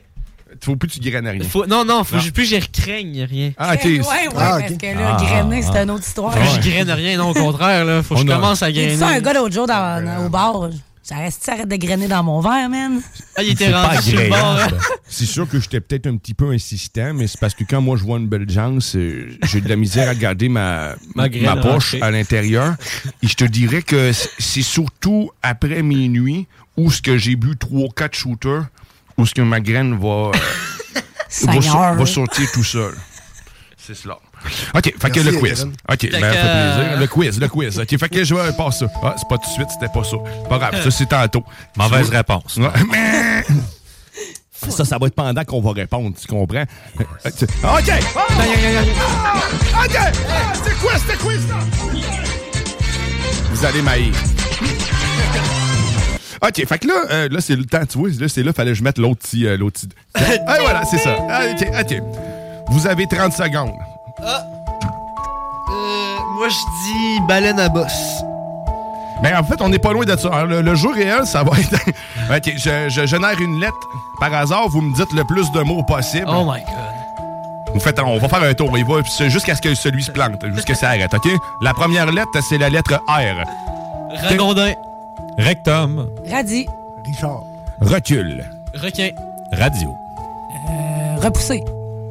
[0.62, 1.42] Faut plus que tu graines à rien.
[1.44, 2.22] Faut, non, non, faut Non.
[2.22, 3.53] plus que je craigne rien.
[3.57, 3.84] Ah, OK.
[3.84, 4.05] Ouais, ouais,
[4.36, 6.34] Ah, parce que là, Ah, grainer, c'est une autre histoire.
[6.36, 8.03] Faut que je graine rien, non, au contraire, là.
[8.03, 8.96] Faut que je a- commence à J'ai grainer.
[8.96, 10.70] ça à un gars l'autre jour dans, dans- au bar.
[11.09, 13.01] J'arrête, tu arrêtes de grainer dans mon verre, man?
[13.36, 14.34] Ah, il C'est pas agréable.
[14.36, 14.68] hein.
[15.09, 17.96] C'est sûr que j'étais peut-être un petit peu insistant, mais c'est parce que quand moi
[17.96, 21.96] je vois une belle chance, j'ai de la misère à garder ma, Ma ma, poche
[22.01, 22.74] à l'intérieur.
[23.22, 26.46] Et je te dirais que c'est surtout après minuit
[26.76, 28.66] où ce que j'ai bu 3 4 shooters,
[29.21, 30.33] où ce que ma graine va, euh,
[31.95, 32.95] va, sortir tout seul.
[33.77, 34.18] C'est cela.
[34.75, 35.62] OK, fait que le quiz.
[35.62, 37.01] OK, ben, fait plaisir.
[37.01, 37.79] Le quiz, le quiz.
[37.79, 38.93] OK, fait que je vais passer ça.
[39.03, 40.16] Ah, c'est pas tout de suite, c'était pas ça.
[40.49, 41.45] Pas grave, ça c'est tantôt.
[41.77, 42.59] Mauvaise réponse.
[44.68, 46.66] Ça, ça va être pendant qu'on va répondre, tu comprends?
[47.01, 47.47] Euh, OK!
[47.64, 47.79] Ah!
[47.79, 47.91] OK!
[49.97, 51.59] Ah, C'était quoi, c'était quoi, ça?
[53.51, 54.12] Vous allez maïr.
[56.43, 58.70] OK, fait que là, euh, là c'est le temps, tu vois, là, c'est là, fallait
[58.70, 59.47] que je mette l'autre petit...
[59.47, 59.88] euh, l'autre petit...
[60.47, 61.16] ah, voilà, c'est ça.
[61.28, 62.03] Ah, OK, OK.
[62.70, 63.72] Vous avez 30 secondes.
[64.22, 68.22] Euh, moi, je dis baleine à bosse.
[69.22, 70.28] Ben, en fait, on n'est pas loin de ça.
[70.28, 71.74] Alors, Le, le jeu réel, ça va être...
[72.34, 73.76] OK, je, je génère une lettre.
[74.18, 76.24] Par hasard, vous me dites le plus de mots possible.
[76.26, 77.74] Oh my god.
[77.74, 78.76] Vous faites, on va faire un tour.
[78.78, 81.28] Il va jusqu'à ce que celui se plante, jusqu'à ce que ça arrête, OK?
[81.61, 83.45] La première lettre, c'est la lettre R.
[84.28, 84.72] Ragondin.
[85.41, 86.07] Rectum.
[86.30, 86.66] Radis.
[87.07, 87.43] Richard.
[87.80, 88.45] Recul.
[88.74, 89.11] Requin.
[89.53, 89.88] Radio.
[89.88, 91.64] Euh, repoussé.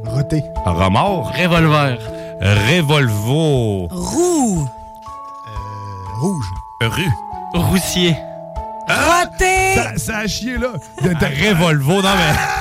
[0.05, 0.43] Roté.
[0.65, 1.31] Remords.
[1.37, 1.97] Revolver.
[2.41, 3.87] Revolvo.
[3.91, 4.67] Roux.
[6.19, 6.45] Rouge.
[6.81, 7.11] Rue.
[7.53, 8.15] Roussier.
[8.87, 9.75] Roté.
[9.75, 10.69] Ça, ça a chié, là.
[11.03, 12.58] De- de- Revolvo, non mais.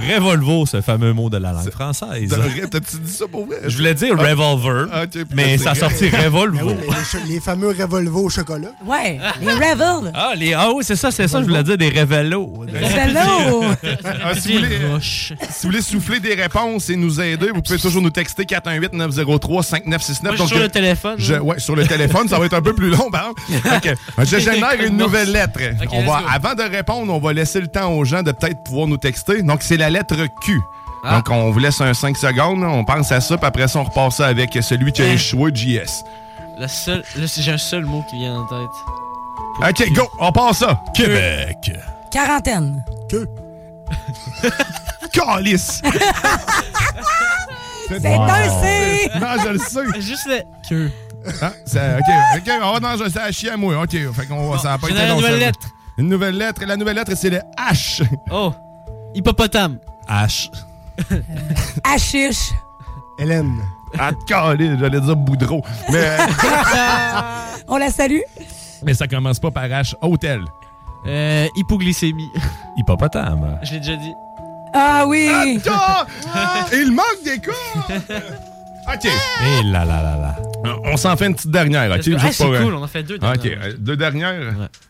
[0.00, 2.34] Revolvo, ce fameux mot de la langue française.
[2.70, 3.56] T'as-tu dit ça pour vrai?
[3.66, 4.22] Je voulais dire Ah.
[4.22, 6.68] revolver, Ah, mais ça a sorti Ben revolvo.
[6.68, 8.70] oui, les, les cho- les fameux Revolvo au chocolat.
[8.84, 10.10] Ouais, les Revel.
[10.14, 12.64] Ah, les, ah oui, c'est ça, c'est ça, je voulais dire des révélos.
[12.74, 13.64] Hello.
[14.22, 15.32] Ah, si, vous voulez, si
[15.62, 20.22] vous voulez souffler des réponses et nous aider, vous pouvez toujours nous texter 418-903-5969.
[20.22, 21.14] Moi, je suis sur le téléphone.
[21.18, 21.42] Je, là.
[21.42, 23.76] ouais, sur le téléphone, ça va être un peu plus long, par exemple.
[23.76, 24.24] OK.
[24.30, 25.60] Je génère une nouvelle lettre.
[25.92, 28.86] On va, avant de répondre, on va laisser le temps aux gens de peut-être pouvoir
[28.86, 29.42] nous texter.
[29.42, 30.60] Donc, c'est la lettre Q.
[31.04, 31.16] Ah.
[31.16, 32.62] Donc, on vous laisse un 5 secondes.
[32.62, 35.12] On pense à ça, puis après ça, on repart ça avec celui qui a Hein?
[35.12, 36.04] échoué, JS.
[37.38, 38.68] J'ai un seul mot qui vient en tête.
[39.86, 40.80] OK, go, on part ça.
[40.94, 41.72] Québec.
[42.10, 42.84] Quarantaine.
[43.08, 43.26] Que.
[45.12, 45.80] Calice.
[47.88, 49.10] C'est un C.
[49.20, 50.00] Non, je le sais.
[50.00, 50.90] Juste le que.
[51.42, 52.04] Ah, ça- OK,
[52.36, 53.82] OK, on va dans un ça a chier à moi.
[53.82, 55.58] OK, fait qu'on va, ça va pas la long, nouvelle lettre.
[55.98, 56.62] Une nouvelle lettre.
[56.64, 58.02] La nouvelle lettre, c'est le H.
[58.30, 58.52] Oh.
[59.14, 59.78] Hippopotame.
[60.08, 60.50] H.
[61.84, 62.52] Hachiche.
[63.18, 63.52] Hélène.
[63.98, 65.62] Ah, j'allais dire Boudreau.
[65.90, 66.18] Mais, euh,
[67.68, 68.20] On la salue.
[68.82, 69.94] mais ça commence pas par H.
[70.00, 70.44] Hôtel.
[71.06, 72.30] Euh, hypoglycémie.
[72.76, 73.58] Hippopotame.
[73.62, 74.14] Je l'ai déjà dit.
[74.72, 75.60] Ah oui.
[75.68, 76.06] Ah!
[76.72, 77.52] Il manque des cas!
[78.88, 79.04] OK.
[79.04, 80.36] Et là là là là.
[80.84, 82.00] On s'en fait une petite dernière, OK?
[82.18, 83.58] Ah, c'est euh, cool, on en fait deux OK, dernières.
[83.64, 84.40] euh, deux dernières?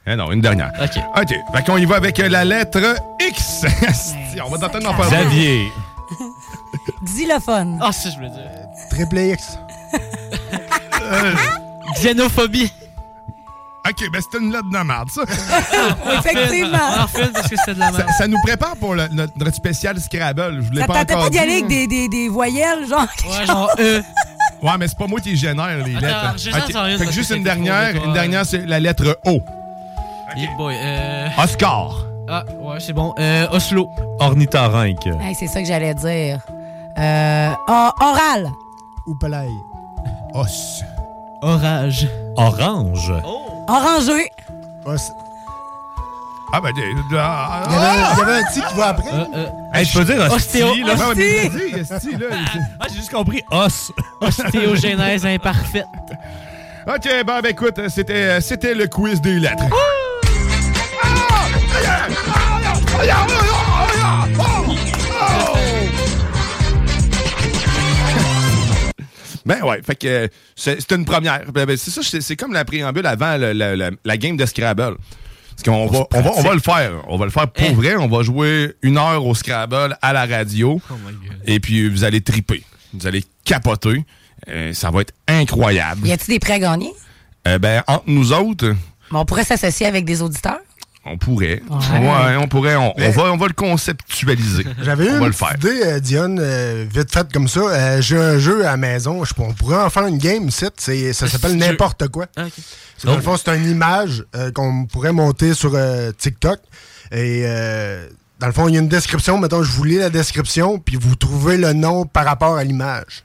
[0.07, 0.72] Eh non, une dernière.
[0.80, 1.01] OK.
[1.16, 3.62] OK, fait qu'on y va avec euh, la lettre X.
[4.45, 5.03] On va tenter d'en deux.
[5.05, 5.68] Xavier.
[7.05, 7.78] Xylophone.
[7.82, 8.51] Ah, ça, je voulais dire.
[8.91, 9.59] Triple X.
[11.95, 12.72] Xénophobie.
[13.91, 15.22] OK, ben c'est une lettre de merde, ça.
[16.18, 16.78] Effectivement.
[17.12, 17.99] Parce que c'était de la ça.
[17.99, 18.09] merde.
[18.18, 20.57] ça nous prépare pour le- notre, spécial Scrabble.
[20.62, 23.07] Je voulais Ça pas encore pas d'y aller avec des, des, des voyelles, genre.
[23.28, 24.03] Ouais, genre E.
[24.62, 26.36] Ouais, mais c'est pas moi qui génère les lettres.
[26.99, 28.05] Fait que juste une c'était dernière.
[28.05, 29.41] Une dernière, c'est la lettre O.
[30.57, 30.76] Boy.
[30.78, 31.28] Euh...
[31.43, 32.05] Oscar.
[32.28, 33.12] Ah, ouais, c'est bon.
[33.18, 33.91] Euh, Oslo.
[34.20, 35.07] Ornithorynque.
[35.20, 36.38] Hey, c'est ça que j'allais dire.
[36.97, 38.51] Euh, or- oral.
[39.09, 39.49] Ou Pelay.
[40.34, 40.82] Os.
[41.43, 42.07] Orage.
[42.36, 43.12] Orange.
[43.71, 44.33] Orangé.
[46.53, 46.71] Ah, ben.
[46.77, 49.09] euh, ah, Il y, avait, il y avait un petit qui va après.
[49.12, 50.95] Euh, euh, Hey, je peux dire hostie, Ostéo- là.
[50.95, 51.49] Ouais, ouais, mais Asti.
[51.49, 52.27] vas-y, asti, là.
[52.81, 53.93] Ah, j'ai juste compris os.
[54.21, 55.87] ostéogenèse imparfaite.
[56.89, 59.62] OK, ben, ben écoute, c'était, euh, c'était le quiz des lettres.
[69.47, 71.51] Ben ouais, fait que euh, c'est une première.
[71.53, 74.97] Ben, ben, c'est ça, c'est comme la préambule avant la game de Scrabble.
[75.51, 76.93] Parce qu'on va, on va, on va le faire.
[77.09, 77.72] On va le faire pour Eh.
[77.72, 77.97] vrai.
[77.97, 80.80] On va jouer une heure au Scrabble à la radio.
[80.91, 80.95] Oh.
[81.47, 82.62] Et puis, vous allez triper.
[82.95, 84.05] Vous allez capoter.
[84.49, 86.07] Euh, ça va être incroyable.
[86.07, 86.93] Y a-t-il des prêts à gagner?
[87.47, 88.74] Euh, ben, entre nous autres,
[89.12, 90.61] Mais on pourrait s'associer avec des auditeurs.
[91.07, 91.63] On pourrait.
[91.71, 91.99] Ouais.
[91.99, 92.77] Ouais, on pourrait.
[92.77, 94.65] On, va, on va le conceptualiser.
[94.83, 95.55] J'avais eu on une va le faire.
[95.57, 97.61] idée, euh, Dionne, euh, vite faite comme ça.
[97.61, 99.25] Euh, J'ai un jeu à la maison.
[99.25, 102.27] Je, on pourrait en faire une game, c'est, c'est- ça s'appelle n'importe quoi.
[102.37, 102.45] Ah,
[103.05, 106.59] Dans le fond, c'est une image euh, qu'on pourrait monter sur euh, TikTok.
[107.13, 108.07] Et euh,
[108.39, 109.39] dans le fond, il y a une description.
[109.39, 113.25] Mettons, je vous lis la description, puis vous trouvez le nom par rapport à l'image.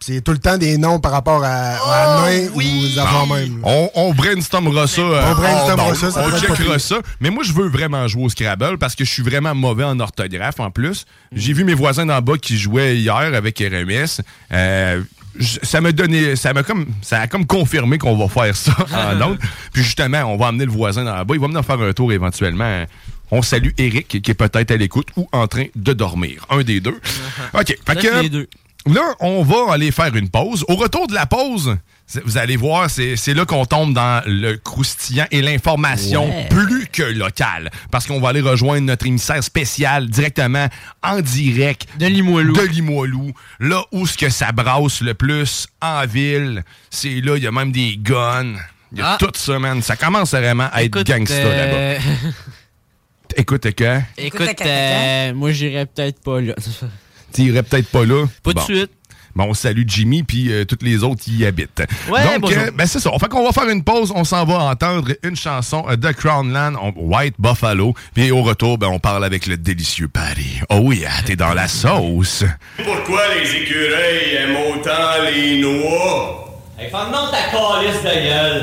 [0.00, 3.60] C'est tout le temps des noms par rapport à, à nain ou aux affaires même.
[3.64, 5.00] On, on brainstormera ça.
[5.00, 6.96] euh, On brainstormera hors ça, ça On checkera ça.
[7.20, 9.98] Mais moi, je veux vraiment jouer au Scrabble parce que je suis vraiment mauvais en
[10.00, 11.04] orthographe en plus.
[11.32, 14.22] J'ai vu mes voisins d'en bas qui jouaient hier avec RMS.
[14.52, 15.02] Euh,
[15.62, 19.20] ça m'a donné, ça m'a comme, ça a comme confirmé qu'on va faire ça en
[19.32, 19.40] autre.
[19.72, 21.34] Puis justement, on va amener le voisin dans bas.
[21.34, 22.84] Il va venir faire un tour éventuellement.
[23.30, 26.46] On salue Eric qui est peut-être à l'écoute ou en train de dormir.
[26.50, 26.98] Un des deux.
[27.54, 27.76] OK.
[27.86, 28.48] Fait que, les deux.
[28.86, 30.64] Là, on va aller faire une pause.
[30.68, 31.76] Au retour de la pause,
[32.24, 36.46] vous allez voir, c'est c'est là qu'on tombe dans le croustillant et l'information Ouais.
[36.48, 37.70] plus que locale.
[37.90, 40.68] Parce qu'on va aller rejoindre notre émissaire spécial directement
[41.02, 42.54] en direct de Limoilou.
[42.54, 43.32] De Limoilou.
[43.60, 47.52] Là où ce que ça brasse le plus en ville, c'est là, il y a
[47.52, 48.54] même des guns.
[48.92, 49.16] Il y a Ah.
[49.18, 49.82] tout ça, man.
[49.82, 52.04] Ça commence vraiment à être gangsta euh, là-bas.
[53.36, 56.54] Écoute, que Écoute, euh, moi j'irais peut-être pas là.
[57.32, 58.26] tu irais peut-être pas là.
[58.42, 58.62] Pas de Bon.
[58.64, 58.90] suite.
[59.36, 61.82] Bon, on salue Jimmy, puis euh, tous les autres y habitent.
[62.10, 62.58] Ouais, Donc, bonjour.
[62.58, 63.10] euh, ben c'est ça.
[63.20, 64.12] Fait qu'on va faire une pause.
[64.16, 67.94] On s'en va entendre une chanson euh, de Crownland, White Buffalo.
[68.14, 70.60] Puis au retour, ben, on parle avec le délicieux Patty.
[70.70, 72.42] Oh oui, ah, t'es dans la sauce.
[72.82, 76.58] Pourquoi les écureuils aiment autant les noix?
[76.76, 78.62] Hey, ferme ta calice de gueule.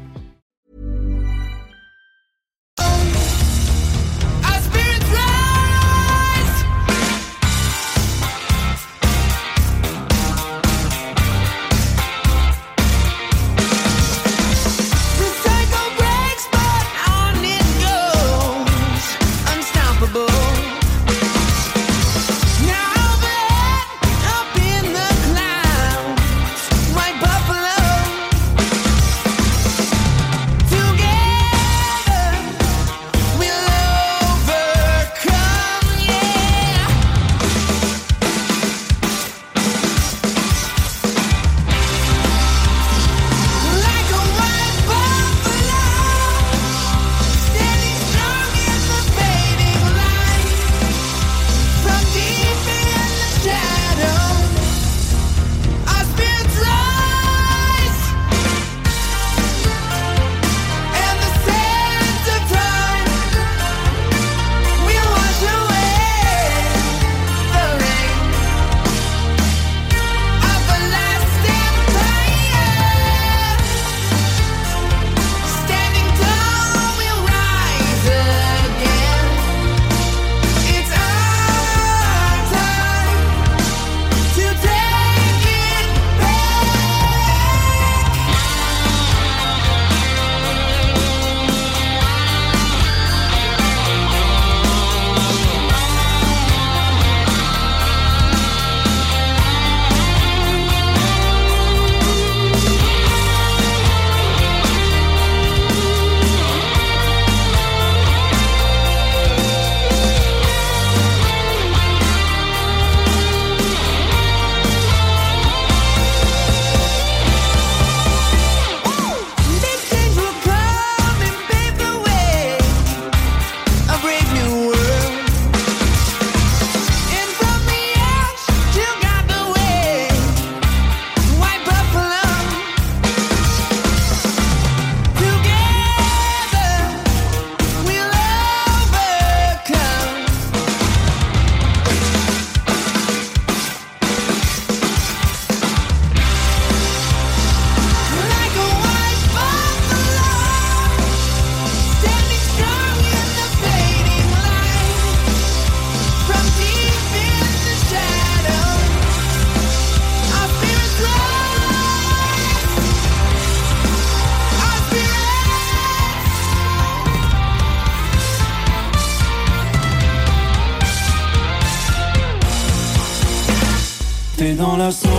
[174.41, 175.11] T'es dans la sauce.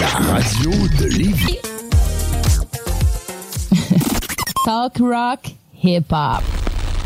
[0.00, 1.60] La radio de Lévis.
[4.64, 5.38] Talk rock,
[5.80, 6.42] hip hop.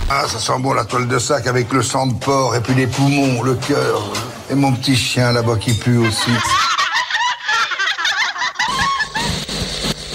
[0.08, 2.72] Ah, ça sent bon la toile de sac avec le sang de porc et puis
[2.72, 4.14] les poumons, le cœur.
[4.50, 6.30] Et mon petit chien là-bas qui pue aussi.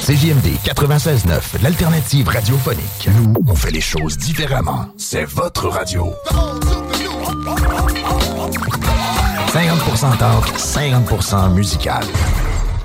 [0.07, 3.09] CJMD 96.9, l'alternative radiophonique.
[3.15, 4.87] Nous, on fait les choses différemment.
[4.97, 6.15] C'est votre radio.
[8.49, 12.01] 50% talk, 50% musical.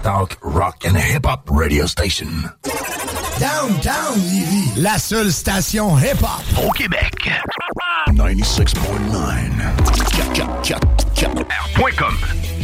[0.03, 2.51] Talk, rock and hip-hop radio station.
[3.39, 7.31] Downtown Lévis, la seule station hip-hop au Québec.
[8.09, 9.37] 96.9.
[11.97, 12.56] .com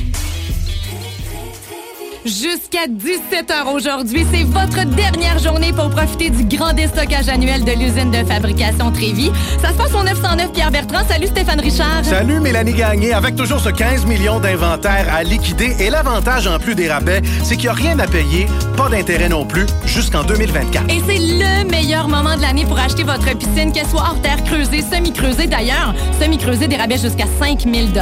[2.24, 8.12] Jusqu'à 17h aujourd'hui, c'est votre dernière journée pour profiter du grand déstockage annuel de l'usine
[8.12, 9.32] de fabrication Trévi.
[9.60, 11.04] Ça se passe au 909 Pierre Bertrand.
[11.08, 12.04] Salut Stéphane Richard.
[12.04, 16.76] Salut Mélanie Gagné, avec toujours ce 15 millions d'inventaire à liquider et l'avantage en plus
[16.76, 18.46] des rabais, c'est qu'il n'y a rien à payer,
[18.76, 20.90] pas d'intérêt non plus, jusqu'en 2024.
[20.90, 24.44] Et c'est le meilleur moment de l'année pour acheter votre piscine, qu'elle soit hors terre
[24.44, 25.92] creusée, semi-creusée d'ailleurs.
[26.20, 27.92] Semi-creusée, des rabais jusqu'à 5000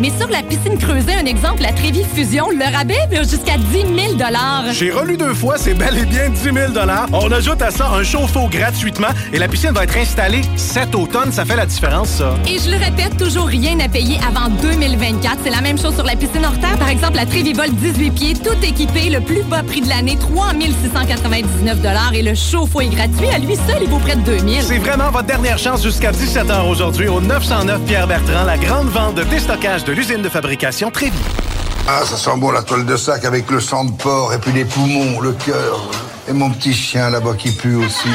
[0.00, 3.24] Mais sur la piscine creusée, un exemple, la Trévi Fusion, le rabais va
[3.54, 6.56] jusqu'à 10 000 J'ai relu deux fois, c'est bel et bien 10 000
[7.12, 11.32] On ajoute à ça un chauffe-eau gratuitement et la piscine va être installée cet automne.
[11.32, 12.34] Ça fait la différence, ça.
[12.48, 15.38] Et je le répète, toujours rien à payer avant 2024.
[15.44, 16.76] C'est la même chose sur la piscine hors terre.
[16.78, 20.52] Par exemple, la Trévivol 18 pieds, tout équipé, le plus bas prix de l'année, 3
[20.82, 21.78] 699
[22.14, 23.28] Et le chauffe-eau est gratuit.
[23.28, 26.68] À lui seul, il vaut près de 2000 C'est vraiment votre dernière chance jusqu'à 17h
[26.68, 31.18] aujourd'hui au 909 Pierre Bertrand, la grande vente de déstockage de l'usine de fabrication Trévi.
[31.86, 34.52] Ah, ça sent bon la toile de sac avec le sang de porc et puis
[34.52, 35.90] les poumons, le cœur.
[36.26, 38.08] Et mon petit chien là-bas qui pue aussi.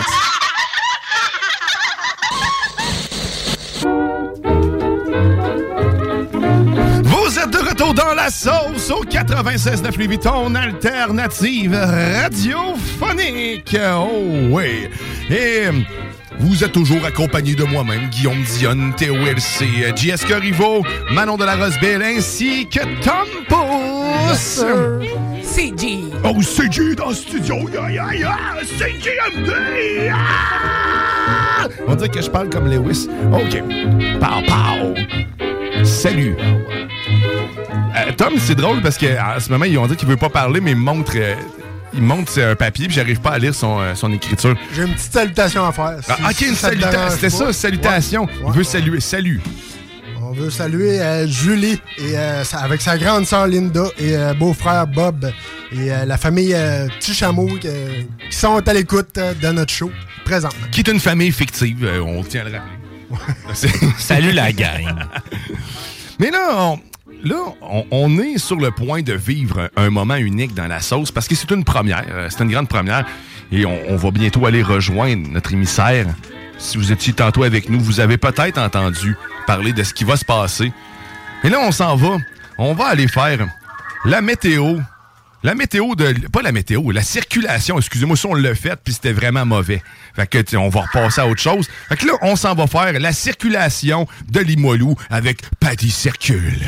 [7.04, 13.78] Vous êtes de retour dans la sauce au 96.9 Louis Vuitton, alternative radiophonique.
[13.96, 14.10] Oh
[14.50, 14.90] oui.
[15.30, 15.68] Et
[16.40, 19.66] vous êtes toujours accompagné de moi-même, Guillaume Dionne, Théo LC,
[19.96, 24.64] JS Corriveau, Manon de la Rosebelle, ainsi que Tom Pousse.
[25.44, 26.00] CG.
[26.24, 27.56] Oh, CG dans le studio.
[27.74, 28.38] Ya, ya, ya.
[28.78, 29.52] CGMD.
[30.14, 31.68] Ah!
[31.88, 33.10] On dirait que je parle comme Lewis.
[33.34, 33.64] OK.
[34.20, 35.84] Pow, pow.
[35.84, 36.36] Salut.
[37.98, 40.62] Euh, Tom, c'est drôle parce qu'à ce moment, ils ont dit qu'il veut pas parler,
[40.62, 41.36] mais montre, euh,
[41.94, 44.56] il montre c'est un papier, puis j'arrive pas à lire son, euh, son écriture.
[44.74, 45.98] J'ai une petite salutation à faire.
[46.08, 47.10] Ah, ok, une ça salutation.
[47.12, 48.24] C'était ça, salutation.
[48.26, 49.00] Ouais, Il veut saluer.
[49.00, 49.42] Salut.
[50.22, 54.86] On veut saluer euh, Julie et, euh, avec sa grande sœur Linda et euh, beau-frère
[54.86, 55.32] Bob
[55.72, 57.68] et euh, la famille euh, Petit Chameau qui
[58.30, 59.90] sont à l'écoute de notre show
[60.26, 60.68] présentement.
[60.72, 63.90] Qui est une famille fictive, euh, on tient à le rappeler.
[63.98, 64.94] Salut la gang.
[66.20, 66.80] Mais là, on,
[67.24, 67.36] là
[67.92, 71.36] on, est sur le point de vivre un, moment unique dans la sauce parce que
[71.36, 73.06] c'est une première, euh, c'est une grande première.
[73.52, 76.06] Et on, va bientôt aller rejoindre notre émissaire.
[76.60, 79.16] Si vous étiez tantôt avec nous, vous avez peut-être entendu
[79.48, 80.72] parler de ce qui va se passer.
[81.44, 82.18] Mais là, on s'en va.
[82.60, 83.48] On va aller faire
[84.06, 84.78] la météo.
[85.42, 86.28] La météo de.
[86.28, 87.80] Pas la météo, la circulation.
[87.80, 89.82] Excusez-moi, si on l'a fait, puis c'était vraiment mauvais.
[90.16, 91.68] Fait que, on va repasser à autre chose.
[91.88, 96.60] Fait que là, on s'en va faire la circulation de Limoilou avec Paddy Circule.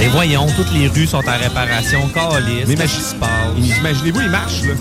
[0.00, 2.08] Mais voyons, toutes les rues sont en réparation.
[2.08, 3.78] Calice, qu'est-ce qui se passe?
[3.80, 4.74] Imaginez-vous, il marche, là.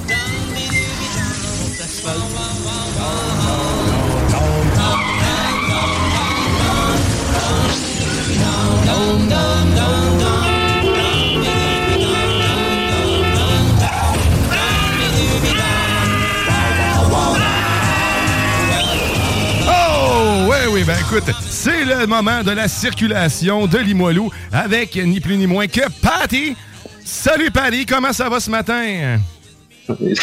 [20.79, 25.45] Oui, ben écoute, c'est le moment de la circulation de Limoilou avec ni plus ni
[25.45, 26.55] moins que Patty.
[27.03, 29.19] Salut Patty, comment ça va ce matin?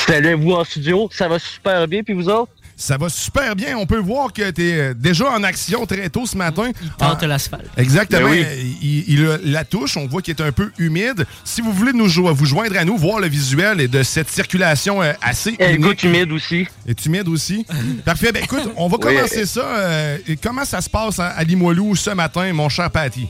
[0.06, 2.52] Salut vous en studio, ça va super bien, puis vous autres?
[2.78, 3.78] Ça va super bien.
[3.78, 6.72] On peut voir que tu es déjà en action très tôt ce matin.
[6.98, 7.70] tente l'asphalte.
[7.78, 8.28] Exactement.
[8.28, 8.46] Ben
[8.82, 11.24] il, il a la touche, on voit qu'il est un peu humide.
[11.42, 14.28] Si vous voulez nous jo- vous joindre à nous, voir le visuel et de cette
[14.28, 15.80] circulation euh, assez Elle unique.
[15.86, 16.66] goûte humide aussi.
[16.86, 17.64] Est humide aussi?
[18.04, 18.30] Parfait.
[18.30, 19.02] Ben écoute, on va Oui.
[19.14, 19.64] commencer ça.
[19.64, 23.26] euh, et comment ça se passe à, à Limoilou ce matin, mon cher Patty?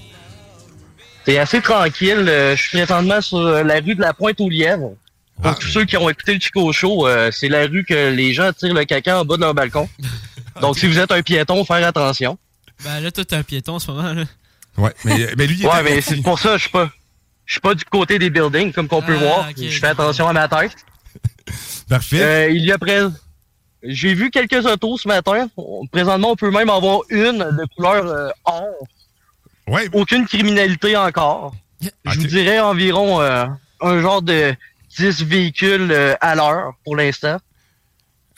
[1.24, 2.24] C'est assez tranquille.
[2.28, 4.94] euh, je suis présentement sur euh, la rue de la Pointe-aux-Lièvres.
[5.42, 5.56] Pour Ah.
[5.60, 8.52] tous ceux qui ont écouté le Chico Show, euh, c'est la rue que les gens
[8.52, 9.88] tirent le caca en bas de leur balcon.
[10.60, 12.38] Donc, si vous êtes un piéton, faire attention.
[12.84, 14.12] Ben là, toi, t'es un piéton en ce moment.
[14.14, 14.24] Là.
[14.78, 16.90] Ouais, mais, mais lui, il est Ouais, mais c'est pour ça, je suis pas,
[17.44, 19.48] je suis pas du côté des buildings, comme qu'on peut Ah, voir.
[19.56, 20.72] je fais attention à ma tête.
[21.88, 22.22] Parfait.
[22.22, 23.00] Euh, il y a près,
[23.82, 25.48] J'ai vu quelques autos ce matin.
[25.92, 28.64] Présentement, on peut même avoir une de couleur euh, or.
[29.68, 29.88] Ouais.
[29.92, 31.54] Aucune criminalité encore.
[32.04, 33.46] Je vous dirais environ euh,
[33.80, 34.54] un genre de
[34.96, 37.38] 10 véhicules euh, à l'heure pour l'instant.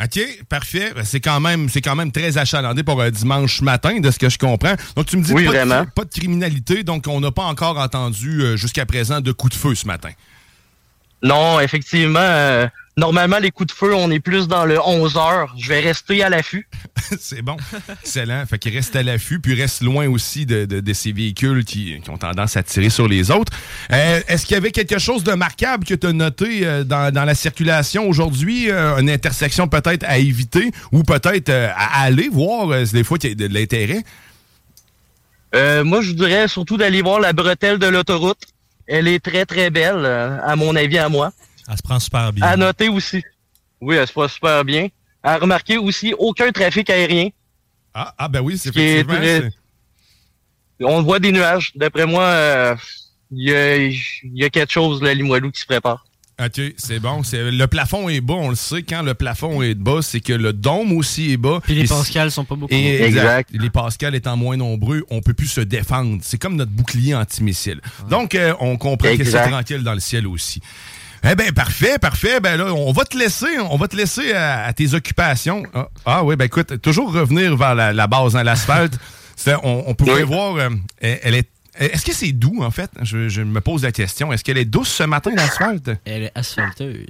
[0.03, 0.93] OK, parfait.
[0.95, 4.19] Ben, C'est quand même c'est quand même très achalandé pour un dimanche matin, de ce
[4.19, 4.75] que je comprends.
[4.95, 5.85] Donc, tu me dis Oui, pas, vraiment.
[5.85, 9.55] De, pas de criminalité, donc on n'a pas encore entendu euh, jusqu'à présent de coups
[9.55, 10.11] de feu ce matin.
[11.23, 15.55] Non, effectivement, euh, normalement, les coups de feu, on est plus dans le 11 heures.
[15.57, 16.69] Je vais rester à l'affût.
[17.21, 17.57] c'est bon.
[18.03, 18.45] Excellent.
[18.47, 22.01] Fait qu'il reste à l'affût, puis reste loin aussi de, de- de ces véhicules qui,
[22.03, 23.53] qui ont tendance à tirer sur les autres.
[23.93, 27.13] Euh, Est-ce qu'il y avait quelque chose de marquable que tu as noté euh, dans,
[27.13, 28.71] dans la circulation aujourd'hui?
[28.71, 33.33] Euh, une intersection peut-être à éviter ou peut-être à aller voir des fois qu'il y
[33.33, 34.03] a de l'intérêt?
[35.55, 38.43] Moi, je vous dirais surtout d'aller voir la bretelle de l'autoroute.
[38.87, 41.33] Elle est très, très belle, à mon avis, à moi.
[41.69, 42.45] Elle se prend super bien.
[42.47, 43.23] À noter aussi.
[43.81, 44.89] Oui, elle se passe super bien.
[45.23, 47.29] À remarquer aussi, aucun trafic aérien.
[47.95, 49.15] Ah, ah, ben oui, c'est effectivement.
[49.17, 49.51] très-
[50.81, 51.73] On voit des nuages.
[51.75, 52.77] D'après moi, euh,
[53.31, 53.99] il y, a, il
[54.35, 56.05] y a quelque chose, là, Limoilou, qui se prépare.
[56.41, 57.25] OK, c'est bon.
[57.25, 58.83] C'est- Le plafond est bas, on le sait.
[58.83, 61.59] Quand le plafond est bas, c'est que le dôme aussi est bas.
[61.65, 62.73] Puis les Et Pascals sont pas beaucoup.
[62.73, 63.51] Et Exact.
[63.53, 66.19] Les Pascal étant moins nombreux, on peut plus se défendre.
[66.23, 67.81] C'est comme notre bouclier antimissile.
[68.09, 69.51] Donc, euh, on comprend que c'est Exact.
[69.51, 70.63] tranquille dans le ciel aussi.
[71.25, 72.41] Eh bien, parfait, parfait.
[72.41, 75.63] Ben là, on va te laisser, on va te laisser à, à tes occupations.
[75.75, 78.95] Ah, ah oui, ben écoute, toujours revenir vers la, la base, hein, l'asphalte.
[79.47, 80.69] On, on pourrait voir, euh,
[81.01, 81.49] elle, est.
[81.79, 82.91] Est-ce que c'est doux, en fait?
[83.03, 84.33] Je, je me pose la question.
[84.33, 85.91] Est-ce qu'elle est douce ce matin, l'asphalte?
[86.05, 87.07] Elle est asphalteuse.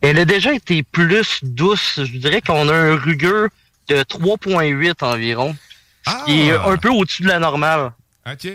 [0.00, 2.00] Elle, a déjà été plus douce.
[2.02, 3.50] Je dirais qu'on a un rugueux
[3.88, 5.54] de 3.8 environ.
[6.06, 6.18] Ah!
[6.20, 7.92] Ce qui est un peu au-dessus de la normale.
[8.26, 8.48] OK.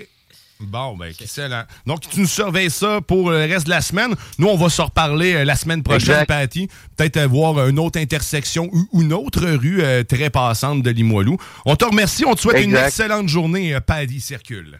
[0.60, 1.64] Bon, ben, excellent.
[1.86, 4.16] Donc, tu nous surveilles ça pour le reste de la semaine.
[4.38, 6.28] Nous, on va se reparler euh, la semaine prochaine, Exact.
[6.28, 6.70] Patty.
[6.95, 11.38] Peut-être euh, voir une autre intersection ou une autre rue euh, très passante de Limoilou.
[11.66, 12.24] On te remercie.
[12.26, 14.80] On te souhaite une excellente journée, euh, Patty Circule.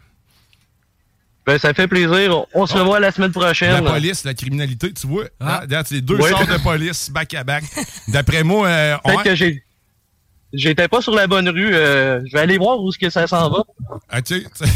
[1.46, 2.46] Ben, ça fait plaisir.
[2.54, 3.72] On se revoit la semaine prochaine.
[3.72, 5.24] La police, la criminalité, tu vois.
[5.40, 5.64] Ah.
[5.70, 6.30] hein, c'est deux Ouais.
[6.30, 7.64] sortes de police back-à-back.
[8.08, 9.63] D'après moi, euh, on- Peut-être que j'ai.
[10.54, 11.74] J'étais pas sur la bonne rue.
[11.74, 13.64] euh, je vais aller voir où est-ce que ça s'en va.
[14.08, 14.66] Ah, tu sais,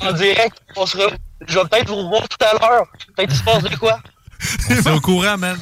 [0.00, 0.56] En direct.
[0.76, 1.04] On sera...
[1.46, 2.86] Je vais peut-être vous revoir tout à l'heure.
[3.16, 3.98] Peut-être qu'il se passe de quoi?
[4.40, 5.56] C'est au courant, man.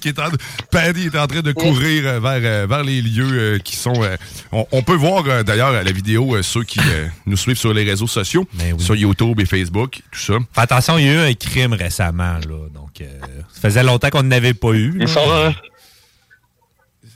[0.00, 0.28] qui est en,
[0.70, 4.02] Paddy est en train de courir euh, vers, euh, vers les lieux euh, qui sont.
[4.02, 4.16] euh,
[4.52, 7.74] on, on peut voir euh, d'ailleurs la vidéo, euh, ceux qui euh, nous suivent sur
[7.74, 8.46] les réseaux sociaux,
[8.78, 10.34] sur YouTube et Facebook, tout ça.
[10.54, 12.68] Fais attention, il y a eu un crime récemment, là.
[12.74, 13.06] Donc, euh,
[13.52, 14.96] ça faisait longtemps qu'on n'avait pas eu.
[15.00, 15.50] Ils sont, euh,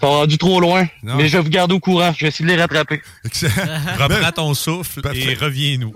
[0.05, 0.87] sont rendus trop loin.
[1.03, 1.17] Non.
[1.17, 2.13] Mais je vais vous garder au courant.
[2.17, 3.01] Je vais essayer de les rattraper.
[3.99, 5.95] Reprends ton souffle et reviens-nous.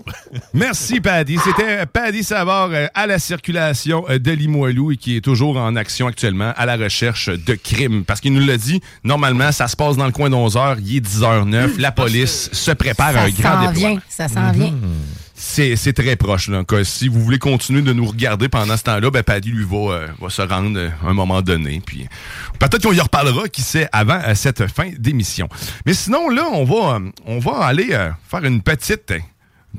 [0.53, 1.37] Merci, Paddy.
[1.43, 5.75] C'était Paddy Savard euh, à la circulation euh, de Limoilou et qui est toujours en
[5.75, 8.03] action actuellement à la recherche de crimes.
[8.03, 10.97] Parce qu'il nous l'a dit, normalement, ça se passe dans le coin d'11 heures, il
[10.97, 13.89] est 10h09, la police se prépare à Ça un grand s'en déploiement.
[13.95, 14.73] vient, ça s'en vient.
[15.41, 16.49] C'est très proche.
[16.49, 16.63] Là.
[16.83, 20.07] Si vous voulez continuer de nous regarder pendant ce temps-là, ben Paddy lui va, euh,
[20.19, 21.81] va se rendre euh, à un moment donné.
[21.85, 22.07] Puis
[22.59, 25.47] peut-être qu'on y reparlera, qui sait, avant euh, cette fin d'émission.
[25.85, 29.19] Mais sinon, là, on va, euh, on va aller euh, faire une petite, euh,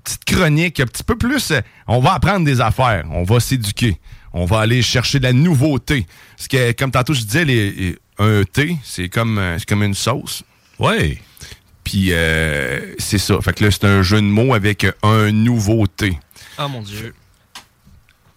[0.02, 1.50] petite chronique, un petit peu plus.
[1.50, 3.04] euh, on va apprendre des affaires.
[3.11, 3.98] On va s'éduquer.
[4.32, 6.06] On va aller chercher de la nouveauté.
[6.38, 10.42] Parce que, comme tantôt je disais, un thé, c'est comme, euh, comme une sauce.
[10.78, 11.18] Ouais.
[11.85, 13.41] Puis euh, c'est ça.
[13.41, 16.18] Fait que là, c'est un jeu de mots avec un nouveau thé.
[16.59, 17.14] Ah mon dieu.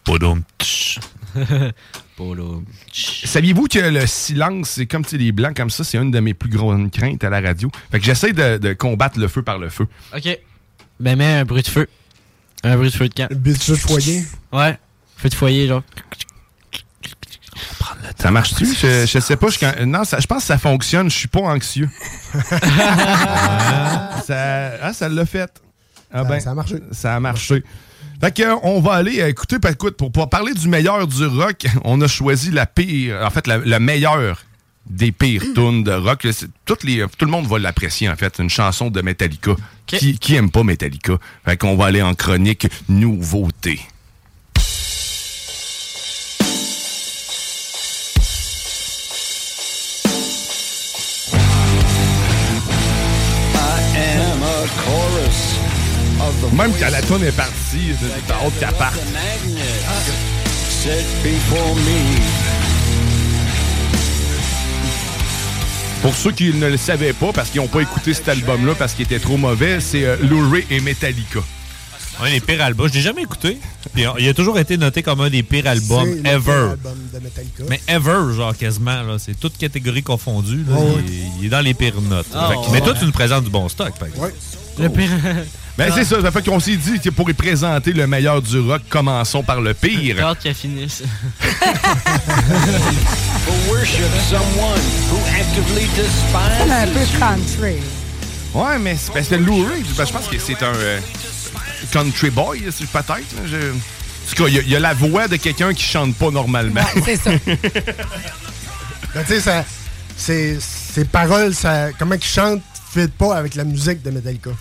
[0.04, 0.44] Podum.
[2.94, 6.50] Saviez-vous que le silence, c'est comme les blancs comme ça, c'est une de mes plus
[6.50, 7.70] grandes craintes à la radio?
[7.92, 9.88] Fait que j'essaie de, de combattre le feu par le feu.
[10.16, 10.38] Ok.
[11.00, 11.88] Ben, mets un bruit de feu.
[12.64, 13.28] Un bruit de feu de camp.
[13.30, 14.24] Le bruit de feu de foyer.
[14.52, 14.78] Ouais.
[15.18, 15.84] Feu de foyer, genre.
[18.20, 18.66] Ça marche-tu?
[18.66, 19.48] Je, je sais pas.
[19.50, 21.10] je- non, ça- je pense que ça fonctionne.
[21.10, 21.90] Je suis pas anxieux.
[22.96, 25.52] Ah, ça, ah, ça l'a fait.
[26.14, 26.76] Ah ben, ça a marché.
[26.92, 27.64] Ça a marché.
[28.22, 31.26] Fait que, on va aller euh, écouter, ben, écoute, pour, pour parler du meilleur du
[31.26, 34.44] rock, on a choisi la pire, en fait, la, la meilleure
[34.86, 36.26] des pires tunes de rock.
[36.66, 38.40] Toutes les, tout le monde va l'apprécier, en fait.
[38.40, 39.52] Une chanson de Metallica.
[39.86, 41.14] Qui, qui aime pas Metallica?
[41.46, 43.82] Fait qu'on va aller en chronique nouveauté.
[56.56, 57.94] Même quand la tune est partie,
[58.28, 59.00] t'as hâte qu'elle parte.
[66.02, 68.94] Pour ceux qui ne le savaient pas, parce qu'ils n'ont pas écouté cet album-là parce
[68.94, 71.40] qu'il était trop mauvais, c'est euh, Lou Ray et Metallica.
[72.22, 72.88] Un des pires albums.
[72.90, 73.58] Je l'ai jamais écouté.
[73.94, 76.40] Puis, il a toujours été noté comme un des pires albums ever.
[76.44, 77.64] pire album de Metallica.
[77.70, 79.16] Mais ever, genre quasiment, là.
[79.18, 80.64] C'est toute catégorie confondue.
[80.68, 80.76] là.
[80.78, 82.28] Oh, il, est- il est dans les pires notes.
[82.36, 82.66] Ah, Fait ouais.
[82.74, 84.34] mais toi, tu nous présentes du bon stock, par exemple.
[84.80, 85.10] Le pire.
[85.76, 86.22] Ben, c'est ça.
[86.22, 89.76] Ça fait qu'on s'est dit pour y présenter le meilleur du rock, commençons par le
[89.82, 90.24] J'ai pire.
[90.24, 91.02] hâte qu'elle finisse.
[96.58, 97.76] C'est un despises peu country.
[98.54, 99.86] Ouais, mais c'est ben, Lou Reed.
[99.98, 101.00] Ben, je pense que c'est un euh,
[101.92, 103.10] country boy, c'est peut-être.
[103.10, 105.74] là, je- En tout cas, il y a- il y, a la voix de quelqu'un
[105.74, 106.82] qui chante pas normalement.
[107.04, 107.32] c'est ça.
[109.16, 109.66] Ben, tu sais, ça-
[110.18, 112.62] c'est- ses paroles, ça, comment il chante,
[112.94, 114.52] fit pas avec la musique de Metallica.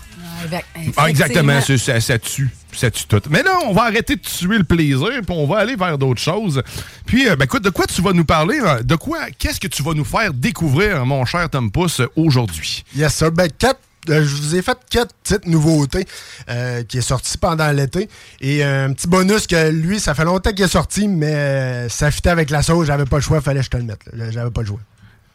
[0.97, 2.49] Ah, exactement, c'est- ça, ça tue.
[2.73, 3.21] Ça tue tout.
[3.29, 6.21] Mais là, on va arrêter de tuer le plaisir, puis on va aller vers d'autres
[6.21, 6.61] choses.
[7.05, 8.59] Puis, euh, ben, écoute, de quoi tu vas nous parler?
[8.59, 8.79] hein?
[8.83, 12.83] De quoi, qu'est-ce que tu vas nous faire découvrir, mon cher Tom Pouce, aujourd'hui?
[12.95, 13.31] Yes, sir.
[13.31, 13.79] Ben, quatre,
[14.09, 16.05] euh, je vous ai fait quatre petites nouveautés
[16.49, 18.09] euh, qui est sorti pendant l'été.
[18.41, 21.89] Et euh, un petit bonus que lui, ça fait longtemps qu'il est sorti, mais euh,
[21.89, 22.87] ça fitait avec la sauce.
[22.87, 24.01] J'avais pas le choix, fallait que je te le mette.
[24.13, 24.31] là.
[24.31, 24.79] J'avais pas le choix.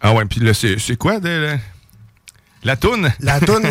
[0.01, 1.59] Ah ouais, puis là, c'est quoi de, la-
[2.65, 3.13] la toune?
[3.21, 3.63] La toune.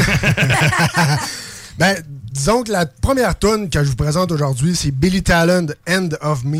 [1.77, 1.95] ben,
[2.31, 6.43] disons que la première toune que je vous présente aujourd'hui, c'est Billy Talent, End of
[6.43, 6.59] Me.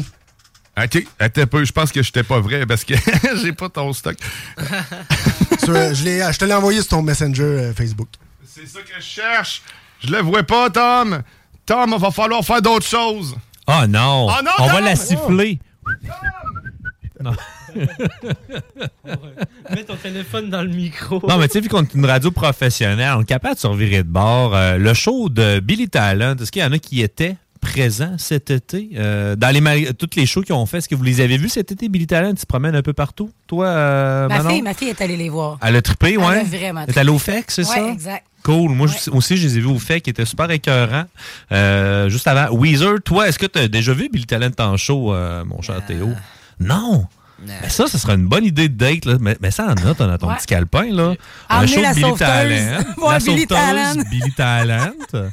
[0.80, 2.94] OK, attends un peu, je pense que j'étais pas vrai parce que
[3.42, 4.16] j'ai pas ton stock.
[5.64, 8.10] Sur- je l'ai- je te l'ai envoyé sur ton Messenger euh, Facebook.
[8.46, 9.64] C'est ça que je cherche.
[10.04, 11.22] Je le vois pas, Tom.
[11.66, 13.36] Tom, il va falloir faire d'autres choses.
[13.68, 14.28] Oh non!
[14.30, 15.60] Oh non, On va la siffler.
[17.24, 17.32] Non.
[19.74, 21.22] Mets ton téléphone dans le micro.
[21.28, 23.68] Non, mais tu sais, vu qu'on est une radio professionnelle, on est capable de se
[23.68, 24.56] revirer de bord.
[24.56, 28.50] Euh, le show de Billy Talent, est-ce qu'il y en a qui étaient présents cet
[28.52, 28.90] été?
[28.96, 31.50] Euh, dans les toutes les shows qu'ils ont fait, est-ce que vous les avez vus
[31.50, 32.32] cet été, Billy Talent?
[32.34, 33.30] Il se promène un peu partout.
[33.48, 34.50] Toi, euh, Ma Manon?
[34.52, 35.58] fille, ma fille est allée les voir.
[35.62, 36.40] Elle a trippé, Elle ouais?
[36.40, 37.90] a vraiment Elle est allée au FEC, c'est Ouais, ça?
[37.90, 38.26] exact.
[38.44, 38.72] Cool.
[38.72, 41.04] Moi aussi, je les ai vus au FEC, qui était super écœurant.
[41.52, 42.56] Euh, juste avant.
[42.56, 45.86] Weezer, toi, est-ce que tu as déjà vu Billy Talent en show, euh, mon cher
[45.86, 46.12] Théo?
[46.60, 47.06] Non!
[47.46, 49.06] Mais ça, ce serait une bonne idée de date.
[49.06, 49.18] Là.
[49.22, 50.36] Mais, mais ça en a, t'en as ton Ouais.
[50.38, 50.86] petit calepin.
[50.92, 51.14] Là.
[51.50, 52.84] Emmener la de Billy sauveteuse, Talent.
[53.12, 54.04] La Billy sauveteuse, Talent.
[54.10, 54.92] Billy Talent.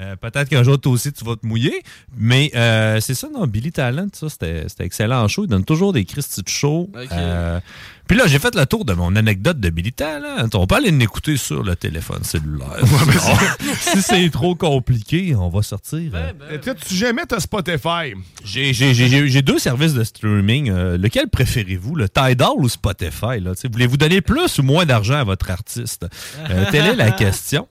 [0.00, 1.82] Euh, Peut-être qu'un jour, toi aussi, tu vas te mouiller.
[2.16, 5.44] Mais euh, c'est ça, non, Billy Talent, ça, c'était c'était excellent en show.
[5.44, 6.90] Il donne toujours des Christy de show.
[7.12, 7.60] Euh,
[8.08, 10.48] puis là, j'ai fait le tour de mon anecdote de Billy Talent.
[10.54, 12.80] On peut aller l'écouter sur le téléphone cellulaire.
[13.80, 16.10] si c'est trop compliqué, on va sortir.
[16.14, 18.14] euh, Et toi, tu jamais t'as Spotify?
[18.44, 20.70] j'ai- J'ai j'ai- j'ai deux services de streaming.
[20.70, 23.40] Euh, lequel préférez-vous, le Tidal ou Spotify?
[23.40, 23.54] là?
[23.54, 26.06] Tu sais, Voulez-vous donner plus ou moins d'argent à votre artiste?
[26.50, 27.68] Euh, telle est la question.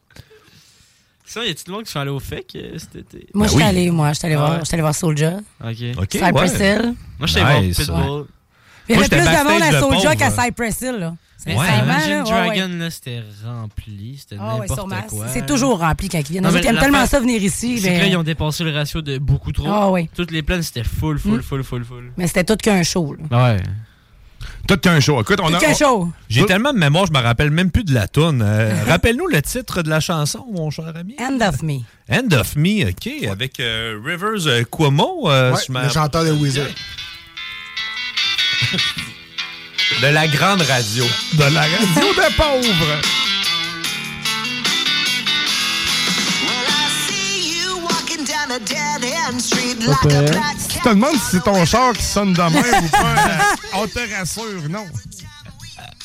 [1.34, 3.28] Ça, y a-tu de monde qui sont allés au FEC euh, cet été?
[3.34, 3.64] Moi, Ben je suis oui.
[3.70, 4.60] allée, moi, je suis allée Ah voir, ouais?
[4.60, 5.38] je suis allée voir Soulja.
[5.64, 5.76] Ok.
[5.98, 6.76] OK, Cypress ouais.
[6.76, 6.82] Hill.
[6.84, 7.80] Moi, je suis allé Nice.
[7.90, 8.26] voir Pitbull.
[8.90, 10.16] Il y Moi, avait j'étais plus de monde backstage à de pauvre.
[10.18, 11.16] qu'à Cypress Hill, là.
[11.46, 12.78] Mais Sincèrement, Imagine là, ouais, Dragon, ouais.
[12.80, 14.18] là, c'était rempli.
[14.20, 15.02] C'était Ah ouais, n'importe sûrement.
[15.10, 15.28] quoi.
[15.30, 16.44] C'est toujours rempli quand ils viennent.
[16.44, 17.80] Non, mais autres, ils aiment tellement ça venir ici.
[17.80, 19.66] C'est que là, ils ont dépassé le ratio de beaucoup trop.
[19.68, 20.08] Ah oui.
[20.16, 21.42] Toutes les plaines, c'était full, full, Mm.
[21.44, 22.12] full, full, full.
[22.18, 23.16] Mais c'était tout qu'un show.
[23.32, 23.54] là.
[23.56, 23.64] Ouais.
[24.72, 25.20] Tout qu'un show.
[25.22, 25.60] Écoute, on Tout a.
[25.60, 26.10] qu'un on- show.
[26.30, 28.42] J'ai tellement de mémoire, je me rappelle même plus de la toune.
[28.42, 31.14] Euh, Rappelle-nous le titre de la chanson, mon cher ami.
[31.20, 31.80] End of Me.
[32.10, 35.30] End of Me, OK, avec euh, Rivers euh, Cuomo.
[35.30, 36.68] euh, Ouais, le chanteur de Weezer.
[40.02, 41.04] de la grande radio.
[41.34, 43.02] De la radio des pauvres.
[49.38, 52.98] Si tu te demandes si c'est ton char qui sonne de même ou pas,
[53.30, 53.38] euh,
[53.76, 54.86] on te rassure, non.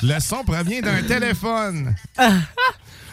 [0.02, 1.94] Le son provient d'un téléphone.
[2.18, 2.30] Hey,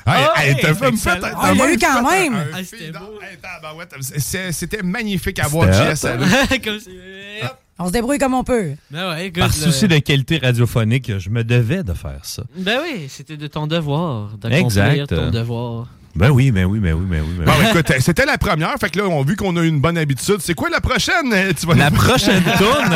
[0.06, 0.98] Ah, hey, t'as hey, fait me excellent.
[1.22, 2.46] fait un- Ah, il l'a t'as eu quand même.
[2.54, 6.06] Ah, c'était magnifique à voir, Jess.
[7.80, 8.74] On se débrouille comme on peut.
[8.92, 12.44] Ben ouais, écoute, Par le- souci de qualité radiophonique, je me devais de faire ça.
[12.56, 14.30] Ben oui, c'était de ton devoir.
[14.38, 15.88] D'accomplir ton devoir.
[16.16, 17.36] Ben oui, ben oui, ben oui, ben oui.
[17.40, 17.66] ben Bon, oui.
[17.70, 18.76] écoute, c'était la première.
[18.80, 20.38] Fait que là, on a vu qu'on a une bonne habitude.
[20.40, 21.34] C'est quoi la prochaine?
[21.34, 22.96] euh, Tu vas La nous- prochaine tourne.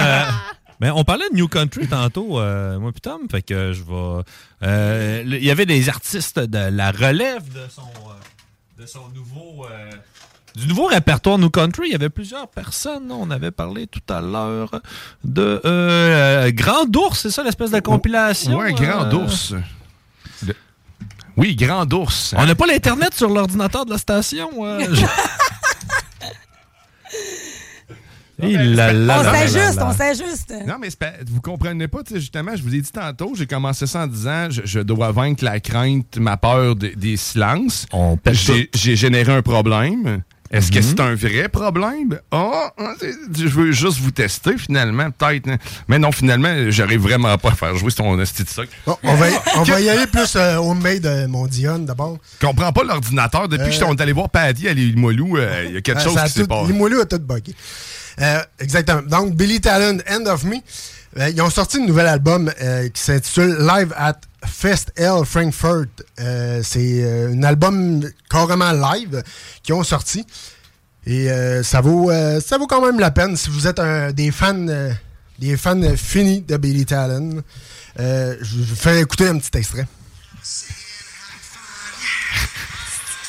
[0.80, 3.22] ben, on parlait de New Country tantôt, euh, moi puis Tom.
[3.32, 4.24] Fait que je vais.
[4.64, 9.66] euh, Il y avait des artistes de la relève de son, euh, de son nouveau.
[9.66, 9.90] euh,
[10.56, 13.12] du nouveau répertoire New Country, il y avait plusieurs personnes.
[13.12, 14.72] On avait parlé tout à l'heure
[15.24, 18.58] de euh, Grand Ours, c'est ça l'espèce de compilation?
[18.58, 19.54] Ouais, Grand euh, Ours.
[21.38, 22.34] Oui, Grand Ours.
[22.38, 24.50] On n'a pas l'Internet sur l'ordinateur de la station.
[24.66, 25.06] euh, je-
[28.40, 30.54] là, là, On s'ajuste, on s'ajuste.
[30.68, 30.90] Non, mais
[31.28, 34.08] vous comprenez pas, tu sais, justement, je vous ai dit tantôt, j'ai commencé ça en
[34.08, 37.86] disant, je, je dois vaincre la crainte, ma peur de- des silences.
[37.92, 38.18] On
[38.76, 40.22] j'ai généré un problème.
[40.52, 40.84] Est-ce que Mhm.
[40.84, 42.20] c'est un vrai problème?
[42.32, 42.94] Ah, ah,
[43.38, 45.50] je veux juste vous tester finalement, peut-être.
[45.88, 48.68] Mais non, finalement, j'arrive vraiment pas à faire jouer ton esti de soc.
[48.86, 52.18] Bon, on, va, y- on va y aller plus euh, homemade, euh, mon Dion, d'abord.
[52.42, 53.48] Je comprends pas l'ordinateur.
[53.48, 56.00] Depuis Euh, que on est allé voir Paddy à Limoilou, euh, il y a quelque
[56.00, 56.72] Euh, chose qui s'est passé.
[56.72, 57.54] Limoilou a tout bugué.
[58.22, 59.02] Euh, exactement.
[59.04, 60.56] Donc, Billy Talon, End of Me.
[61.20, 64.16] Euh, ils ont sorti un nouvel album euh, qui s'intitule Live at
[64.46, 66.04] Fest L Frankfurt.
[66.20, 69.24] Euh, c'est euh, un album carrément live
[69.64, 70.26] qu'ils ont sorti.
[71.06, 72.12] Et euh, ça, vaut,
[72.42, 73.80] ça vaut quand même la peine si vous êtes
[74.14, 74.66] des fans,
[75.40, 77.42] des fans finis de Billy Talon.
[77.98, 79.88] Je vous fais écouter un petit extrait.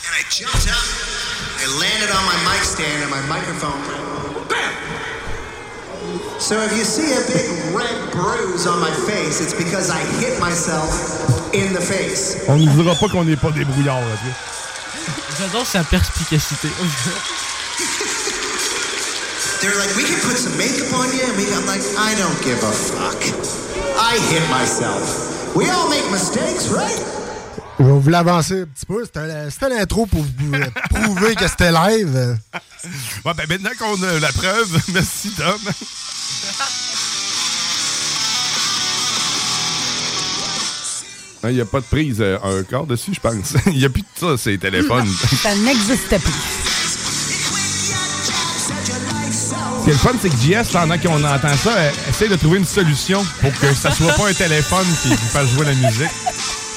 [0.04, 0.74] And I jumped up
[1.62, 4.37] and landed on stand and my microphone.
[6.38, 6.40] Bam!
[6.40, 10.38] So if you see a big red bruise on my face, it's because I hit
[10.40, 10.88] myself
[11.52, 12.36] in the face.
[12.48, 14.00] On nous dira pas qu'on n'est pas des brouillards.
[14.00, 14.30] Là, tu.
[15.38, 16.68] J'adore sa perspicacité.
[19.60, 22.40] They're like, we can put some makeup on you, and we, I'm like, I don't
[22.44, 23.18] give a fuck.
[23.98, 25.56] I hit myself.
[25.56, 27.02] We all make mistakes, right?
[27.78, 29.04] Je vais vous l'avancer un petit peu.
[29.04, 32.38] C'était l'intro pour vous euh, prouver que c'était live.
[33.24, 35.58] Ouais, ben maintenant qu'on a la preuve, merci Tom.
[41.44, 43.54] Il n'y a pas de prise euh, un quart dessus, je pense.
[43.66, 45.08] Il n'y a plus de ça, ces téléphones.
[45.40, 46.32] Ça n'existait plus.
[49.78, 52.34] Ce qui est le fun, c'est que JS, pendant qu'on entend ça, euh, essaie de
[52.34, 55.74] trouver une solution pour que ça soit pas un téléphone qui vous fasse jouer la
[55.74, 56.10] musique.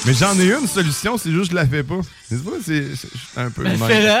[0.06, 2.00] Mais j'en ai une solution, c'est juste que je la fais pas.
[2.28, 2.84] C'est pas, c'est
[3.36, 3.62] un peu.
[3.64, 4.20] Ben.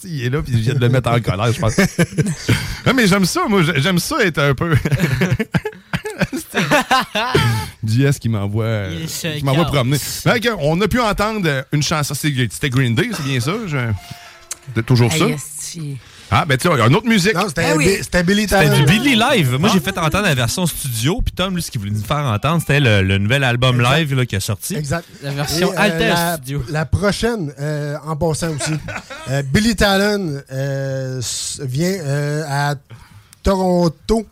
[0.00, 1.76] Si, il est là, puis je viens de le mettre en colère, je pense.
[2.86, 4.74] non, mais j'aime ça, moi, j'aime ça être un peu.
[7.86, 9.98] JS qui m'envoie euh, qui m'envoie promener.
[9.98, 12.14] Que, on a pu entendre une chanson.
[12.14, 13.52] C'était Green Day, c'est bien ça?
[13.66, 13.92] Je-
[14.68, 15.26] C'était toujours ça?
[16.30, 17.34] Ah, ben tu vois, il y a une autre musique.
[17.34, 17.86] Non, c'était Ah oui.
[17.86, 18.76] Bi- c'était Billy C'était Talon.
[18.78, 19.56] du Billy Live.
[19.58, 21.20] Moi, j'ai fait entendre la version studio.
[21.24, 23.96] Puis Tom, lui, ce qu'il voulait nous faire entendre, c'était le, le nouvel album Exact.
[23.96, 24.74] live là, qui a sorti.
[24.76, 25.06] Exact.
[25.22, 26.62] La version euh, Alter la, Studio.
[26.68, 28.72] La prochaine, euh, en passant aussi,
[29.30, 31.20] euh, Billy Talon euh,
[31.60, 32.74] vient euh, à
[33.42, 34.26] Toronto,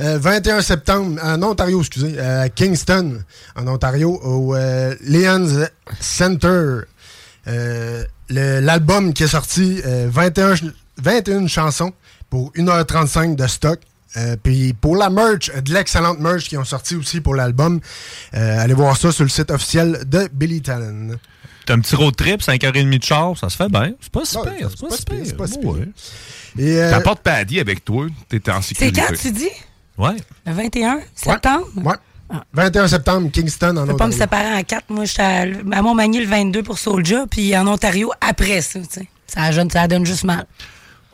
[0.00, 3.18] euh, 21 septembre, en Ontario, excusez, à Kingston,
[3.56, 5.66] en Ontario, au euh, Lions
[6.00, 6.78] Center.
[7.48, 10.72] Euh, le- L'album qui est sorti, euh, 21, ch-
[11.02, 11.92] 21 chansons
[12.30, 13.80] pour 1h35 de stock.
[14.18, 17.80] Euh, Puis pour la merch, euh, de l'excellente merch qui ont sorti aussi pour l'album,
[18.34, 21.16] euh, allez voir ça sur le site officiel de Billy Talon.
[21.64, 23.92] T'as un petit road trip, 5h30 de char, ça se fait bien.
[24.00, 24.68] C'est pas si Ouais, pire.
[24.70, 25.24] c'est C'est pas si pire, pire.
[25.26, 25.74] c'est pas si Ouais.
[25.78, 25.86] pire.
[26.66, 29.00] Et, euh, T'apportes Paddy avec toi, t'es en C'est sécurité.
[29.08, 29.48] quand tu dis?
[29.96, 30.16] Ouais.
[30.44, 31.66] Le 21 septembre?
[31.76, 31.94] Ouais.
[32.52, 34.18] 21 septembre, Kingston, en Je peux pas me Ontario.
[34.18, 34.84] séparer en quatre.
[34.90, 38.80] Moi, j'étais à, à Montmagny le 22 pour Soulja, puis en Ontario après ça.
[38.80, 39.08] tu sais.
[39.26, 40.44] Ça, donne- ça donne juste mal.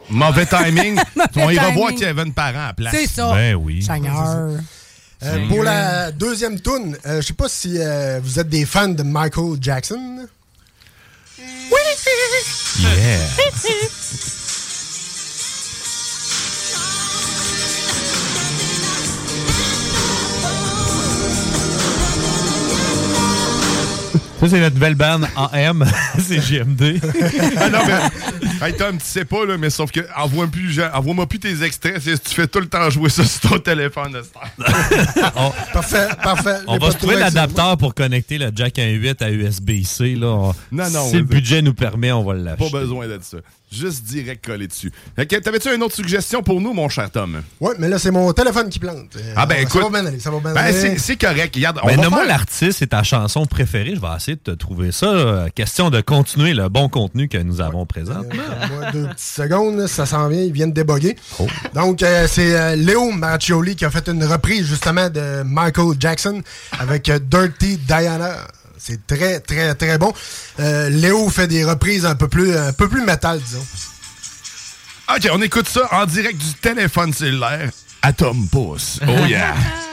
[0.11, 0.99] Mauvais timing.
[1.37, 2.95] On ira voir Kevin Parent à la place.
[2.95, 3.33] C'est ça.
[3.33, 3.83] Ben oui.
[3.83, 4.51] Seigneur.
[5.25, 8.89] Euh, pour la deuxième tune, euh, je sais pas si euh, vous êtes des fans
[8.89, 10.27] de Michael Jackson.
[12.81, 13.19] Yeah.
[24.41, 25.85] Ça, c'est notre nouvelle bande AM.
[26.21, 27.01] c'est JMD.
[27.57, 28.69] Ah non, mais.
[28.69, 32.01] Hey Tom, tu sais pas, là, mais sauf que envoie plus, envoie-moi plus tes extraits,
[32.03, 34.23] tu fais tout le temps jouer ça sur ton téléphone de.
[35.37, 36.57] On, Parfait, parfait.
[36.69, 40.15] on va pas se trouver l'adapteur pour connecter le jack 1.8 à USB-C.
[40.17, 40.27] Là.
[40.29, 42.71] On- Non, non, si le budget nous permet, on va Pas l'acheter.
[42.71, 43.39] besoin de ça.
[43.71, 44.91] Juste direct collé dessus.
[45.15, 47.43] T'avais-tu une autre suggestion pour nous, mon cher Tom?
[47.61, 49.15] Ouais, mais là, c'est mon téléphone qui plante.
[49.17, 49.83] Euh, Ah ben ça écoute.
[49.83, 50.73] va bien aller, ça va bien Ben, aller.
[50.73, 51.55] c'est c'est correct.
[51.55, 53.95] Regarde, on Ben, va nomme-moi faire- l'artiste et ta chanson préférée.
[53.95, 55.47] Je vais essayer de te trouver ça.
[55.55, 58.23] Question de continuer le bon contenu que nous avons présent.
[58.23, 61.17] Moi, deux petites secondes, ça s'en vient, ils viennent déboguer.
[61.39, 61.47] Oh.
[61.75, 66.43] Donc, euh, c'est euh, Léo Marcioli qui a fait une reprise justement de Michael Jackson
[66.79, 68.37] avec euh, Dirty Diana.
[68.89, 70.15] C'est très, très, très bon.
[70.61, 73.67] Euh, Léo fait des reprises un peu plus, un peu plus métal, disons.
[75.15, 77.71] Ok, on écoute ça en direct du téléphone cellulaire
[78.01, 78.99] à Tom Pouce.
[79.07, 79.55] Oh yeah!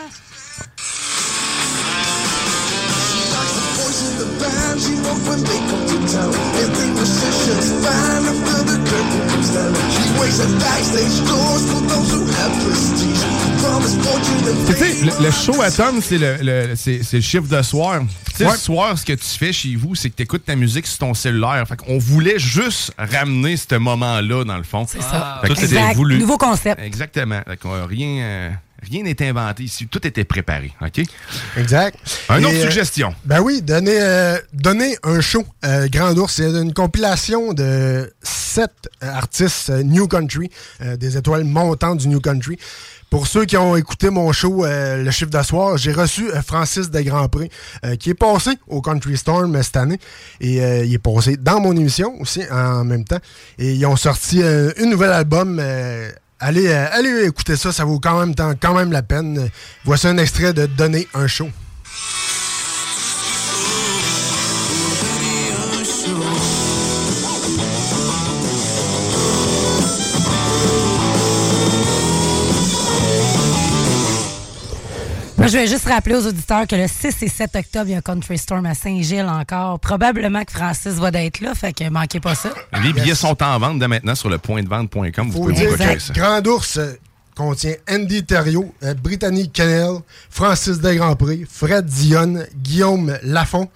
[14.67, 18.01] Tu sais, le, le show à Tom, c'est le, le- c'est, le chiffre de soir.
[18.31, 18.51] Tu sais, Ouais.
[18.51, 20.99] le soir, ce que tu fais chez vous, c'est que tu écoutes ta musique sur
[20.99, 21.65] ton cellulaire.
[21.67, 24.85] Fait qu'on voulait juste ramener ce moment-là, dans le fond.
[24.89, 25.39] C'est ça.
[25.41, 25.95] Fait que c'était était Exact.
[25.95, 26.17] voulu.
[26.19, 26.81] Nouveau concept.
[26.81, 27.41] Exactement.
[27.47, 28.49] Fait qu'on a rien, euh,
[28.89, 29.87] Rien n'est inventé ici.
[29.87, 30.71] Tout était préparé.
[30.81, 31.01] OK?
[31.57, 31.97] Exact.
[32.29, 33.13] Un Et, autre euh, suggestion.
[33.25, 35.43] Ben oui, donner, euh, donner un show.
[35.65, 40.49] Euh, Grand Ours, c'est une compilation de sept artistes New Country,
[40.97, 42.57] des étoiles montantes du New Country.
[43.15, 46.41] Pour ceux qui ont écouté mon show euh, Le Chiffre de soir, j'ai reçu euh,
[46.41, 47.49] Francis de Grandpré,
[47.85, 49.99] euh, qui est passé au Country Storm cette année.
[50.41, 53.19] Et il est passé dans mon émission aussi en même temps.
[53.57, 55.61] Et ils ont sorti un nouvel album.
[56.45, 59.49] Allez, euh, allez écouter ça, ça vaut quand même, quand même la peine.
[59.83, 61.49] Voici un extrait de Donner un show.
[75.45, 77.93] Moi, je vais juste rappeler aux auditeurs que le 6 et 7 octobre, il y
[77.93, 79.79] a un Country Storm à Saint-Gilles encore.
[79.79, 82.49] Probablement que Francis va d'être là, fait que manquez pas ça.
[82.83, 85.27] Les billets sont en vente dès maintenant sur le pointdevente.com.
[85.27, 86.13] Vous Faut pouvez vous dire procurer que ça.
[86.13, 86.93] Grand Ours euh,
[87.35, 89.99] contient Andy Thériault, euh, Brittany Kennel,
[90.31, 93.69] Francis Desgrandpré, Fred Dionne, Guillaume Lafont,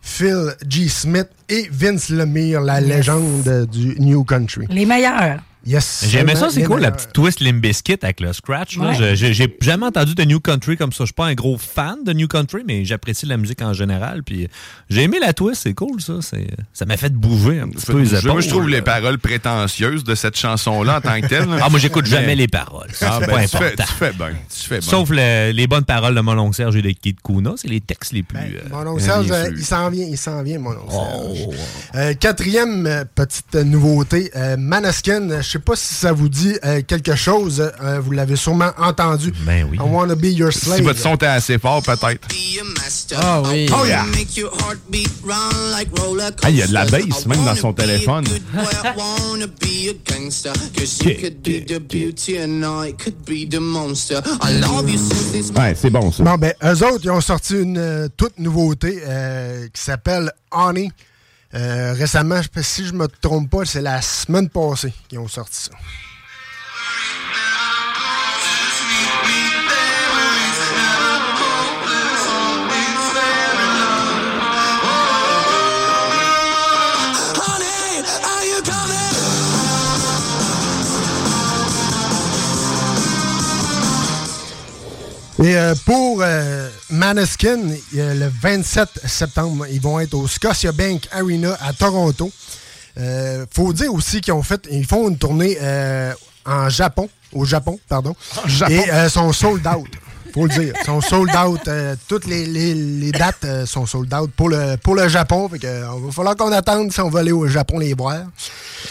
[0.00, 0.88] Phil G.
[0.88, 2.88] Smith et Vince Lemire, la Yes.
[2.96, 4.66] légende du New Country.
[4.70, 5.40] Les meilleurs.
[5.66, 6.04] Yes.
[6.08, 8.76] J'aimais ça, c'est cool, la petite twist Limbiskit avec le scratch.
[8.78, 8.90] là.
[8.90, 9.14] Ouais.
[9.16, 10.98] Je- J'ai jamais entendu de New Country comme ça.
[11.00, 14.22] Je suis pas un gros fan de New Country, mais j'apprécie la musique en général.
[14.22, 14.48] Puis
[14.88, 16.14] j'ai aimé la twist, c'est cool ça.
[16.72, 18.30] Ça m'a fait bouger un petit peu les épaules.
[18.32, 21.46] moi, je trouve les paroles prétentieuses de cette chanson-là en tant que telle.
[21.60, 22.88] Ah, moi, j'écoute Mais- jamais les paroles.
[23.02, 23.84] Ah, pas ben, tu, fais, important.
[23.86, 24.30] tu fais bien.
[24.48, 24.88] Tu fais bien.
[24.88, 28.12] Sauf le- les bonnes paroles de mon Serge et de Kid Kuna, c'est les textes
[28.12, 28.38] les plus.
[28.38, 31.34] euh, Mon oncle Serge, euh, il s'en vient, il s'en vient, mon Oh.
[31.34, 31.56] Serge.
[31.96, 36.28] Euh, quatrième euh, petite euh, nouveauté, euh, Maneskin, euh, je sais pas si ça vous
[36.28, 39.32] dit euh, quelque chose, euh, vous l'avez sûrement entendu.
[39.46, 39.78] Ben oui.
[39.78, 40.76] I wanna be your slave.
[40.76, 42.28] Si votre son était assez fort, peut-être.
[43.16, 43.66] Ah oui.
[43.72, 44.04] Oh yeah!
[46.42, 48.26] Ah, il y a de la bass même dans son téléphone.
[55.56, 56.24] Ouais, c'est bon ça.
[56.24, 60.90] Bon, ben, eux autres, ils ont sorti une euh, toute nouveauté euh, qui s'appelle Honey.
[61.54, 65.72] Euh, récemment, si je me trompe pas, c'est la semaine passée qu'ils ont sorti ça.
[85.42, 87.60] Et euh, pour euh, Maneskin,
[87.96, 92.30] a le 27 septembre, ils vont être au Scotia Bank Arena à Toronto.
[92.98, 96.12] Euh, faut dire aussi qu'ils ont fait, ils font une tournée euh,
[96.44, 98.16] en Japon, au Japon, pardon.
[98.46, 98.72] Japon.
[98.72, 99.86] Et euh, sont sold out.
[100.34, 100.74] Faut le dire.
[100.78, 101.60] Ils sont sold out.
[101.68, 105.48] euh, toutes les, les- les dates euh, sont sold out pour le, pour le Japon.
[105.48, 107.94] Fait que, euh, il va falloir qu'on attende si on va aller au Japon les
[107.94, 108.16] voir.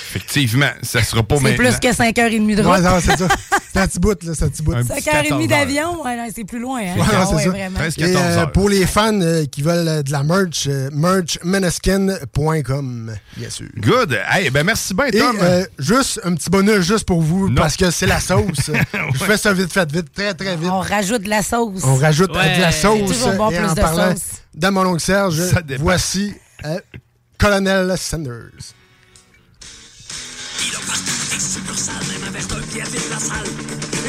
[0.10, 2.84] Effectivement, ça sera pas C'est plus que 5h30 de Ouais, route.
[2.84, 3.28] non, c'est ça.
[3.78, 4.74] C'est un petit bout, là, c'est un petit bout.
[4.74, 5.98] 5h30 d'avion,
[6.34, 6.80] c'est plus loin.
[6.82, 6.96] Hein?
[6.98, 7.50] Ouais, Ah c'est ouais, ça.
[7.50, 7.80] vraiment.
[7.98, 13.50] Et, euh, pour les fans euh, qui veulent euh, de la merch, euh, merchmaneskin.com, bien
[13.50, 13.68] sûr.
[13.78, 14.18] Good.
[14.30, 15.38] Hey, ben merci bien, Et Tom.
[15.42, 17.56] euh, juste un petit bonus juste pour vous, Non.
[17.62, 18.72] parce que c'est la sauce.
[19.14, 20.70] Je fais ça vite, fait vite, très, très vite.
[20.72, 21.82] On rajoute de la sauce.
[21.84, 23.12] On rajoute de la sauce.
[23.38, 24.24] Bon, et plus en de parlant sauce.
[24.56, 25.42] de mon oncle Serge,
[25.80, 26.34] voici
[26.66, 26.80] euh,
[27.38, 28.74] Colonel Sanders.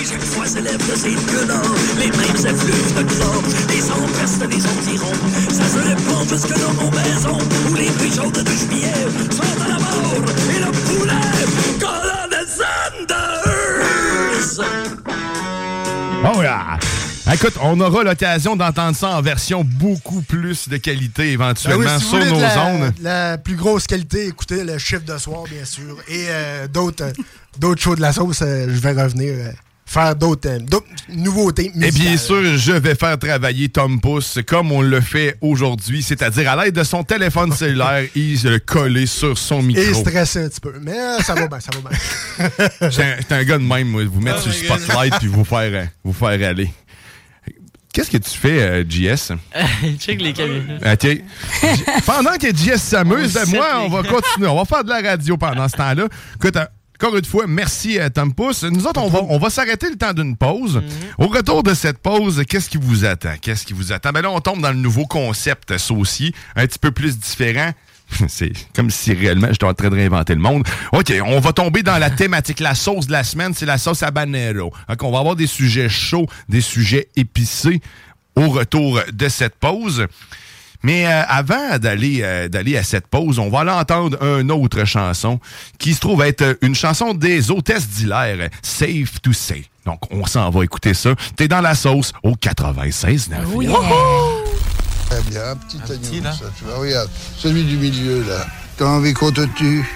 [0.00, 4.46] Et chaque fois s'élève de ses yeux d'or Les mêmes effluves de chlore Les empestes
[4.48, 5.18] des environs
[5.50, 7.38] Ça se répand jusque dans nos maisons
[7.70, 8.92] Où les pigeons de juillet
[9.30, 10.22] Sont à la mort
[10.54, 11.28] Et le poulet
[11.80, 13.48] Colonel Sanders
[16.24, 16.78] Oh yeah.
[17.32, 22.02] Écoute, on aura l'occasion d'entendre ça en version beaucoup plus de qualité éventuellement Ben oui,
[22.02, 22.92] si sur nos de la, ondes.
[23.02, 25.98] La plus grosse qualité, écoutez le chiffre de soir, bien sûr.
[26.08, 27.12] Et euh, d'autres euh,
[27.58, 29.52] d'autres shows de la sauce, euh, je vais revenir euh,
[29.88, 32.18] faire d'autres euh, d'autres nouveautés Et bien musicales.
[32.18, 36.74] sûr, je vais faire travailler Tom Pouce comme on le fait aujourd'hui, c'est-à-dire à, l'aide
[36.74, 39.82] de son téléphone cellulaire, il se le coller sur son micro.
[39.82, 40.74] Et stressé un petit peu.
[40.82, 42.90] Mais euh, ça va bien, ça va bien.
[42.90, 45.70] J'étais un, gars de même, moi, vous mettre Oh sur le spotlight puis vous faire,
[45.72, 46.70] euh, vous faire aller.
[47.92, 49.32] Qu'est-ce que tu fais, euh, JS?
[49.98, 50.92] Check les caméras.
[50.92, 51.02] OK.
[51.02, 51.22] J-
[52.04, 54.46] pendant que JS s'amuse, moi, on va continuer.
[54.48, 56.06] On va faire de la radio pendant ce temps-là.
[56.36, 56.58] Écoute,
[57.00, 58.64] encore une fois, merci euh, Tom Pouce.
[58.64, 60.82] Nous autres, on va, on va s'arrêter le temps d'une pause.
[61.16, 63.34] Au retour de cette pause, qu'est-ce qui vous attend?
[63.40, 64.10] Qu'est-ce qui vous attend?
[64.10, 67.70] Ben là, on tombe dans le nouveau concept saucier, un petit peu plus différent.
[68.28, 70.66] C'est comme si réellement j'étais en train de réinventer le monde.
[70.92, 72.58] OK, on va tomber dans la thématique.
[72.58, 74.72] La sauce de la semaine, c'est la sauce habanero.
[74.88, 77.80] Donc, on va avoir des sujets chauds, des sujets épicés
[78.34, 80.08] au retour de cette pause.
[80.82, 84.84] Mais euh, avant d'aller euh, d'aller à cette pause, on va aller entendre une autre
[84.84, 85.40] chanson
[85.78, 89.64] qui se trouve être une chanson des hôtesses d'Hilaire, Safe to Say.
[89.84, 91.14] Donc, on s'en va écouter ça.
[91.36, 93.40] T'es dans la sauce au 96 9.
[93.54, 93.72] Oh yeah.
[95.08, 98.46] Très bien, un petit agneau, ça, tu vois, regarde, celui du milieu, là.
[98.76, 99.88] T'as envie qu'on te tue?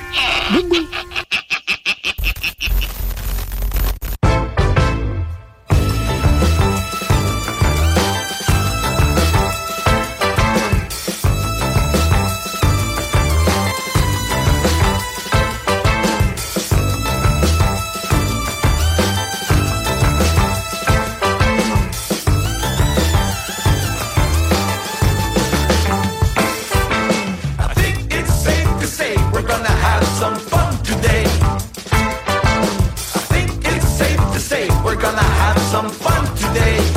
[35.72, 36.91] Some fun today.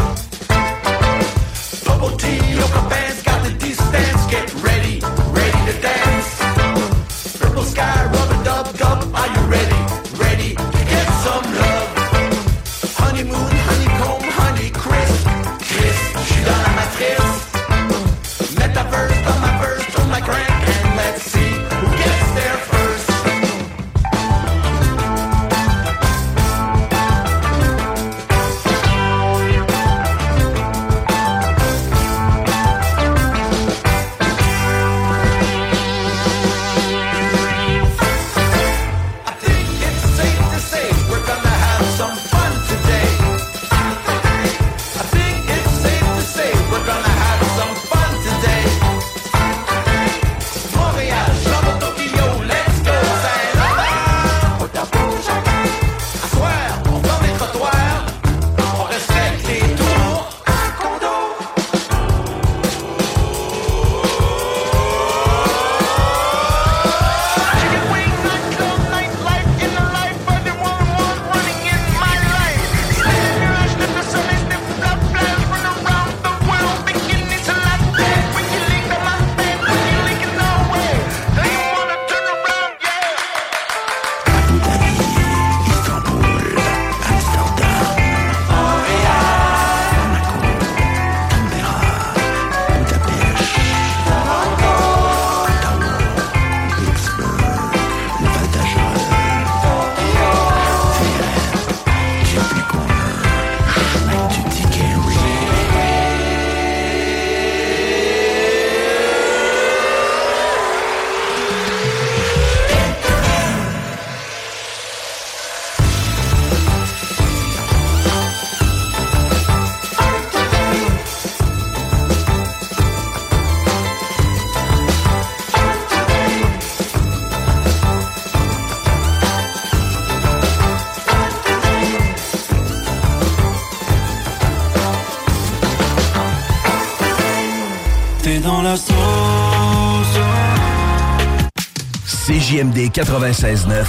[142.85, 143.85] CJMD 96.9.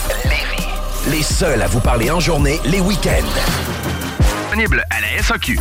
[1.10, 3.26] Les seuls à vous parler en journée, les week-ends.
[4.20, 5.58] Disponible à la SAQ.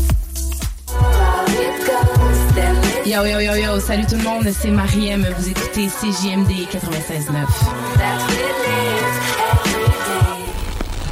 [3.06, 7.46] Yo, yo, yo, yo, salut tout le monde, c'est Mariem, vous écoutez CJMD 96.9.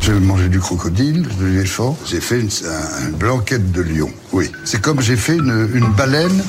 [0.01, 1.97] J'ai mangé du crocodile, de l'éléphant.
[2.05, 4.09] J'ai fait une, un- une blanquette de lion.
[4.33, 4.51] Oui.
[4.65, 6.43] C'est comme j'ai fait une, une baleine,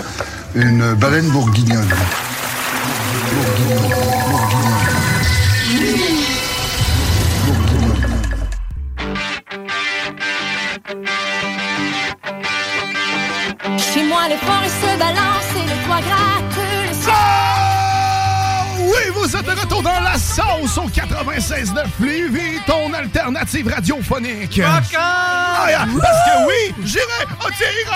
[0.55, 1.29] une baleine.
[1.29, 1.89] Bourguignonne,
[21.85, 24.61] 96.9 Lévis, ton alternative radiophonique.
[24.65, 27.05] Ah, yeah, parce que oui, j'irai
[27.45, 27.93] au tir.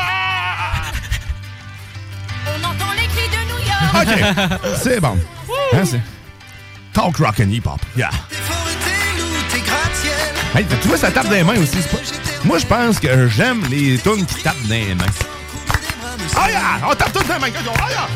[2.47, 4.61] On entend les cris de New York.
[4.65, 5.19] OK, c'est bon.
[5.75, 6.01] Hein, c'est...
[6.93, 7.81] Talk rock and hip-hop.
[7.97, 8.11] Yeah.
[10.55, 11.77] Hey, tu vois, ça tape les mains aussi.
[11.83, 11.99] c'est pas-
[12.45, 15.05] Moi, je pense que j'aime les tunes qui tapent les mains.
[16.37, 16.61] Ah, yeah!
[16.91, 17.49] On tape toutes les mains.
[17.81, 18.09] Ah, yeah!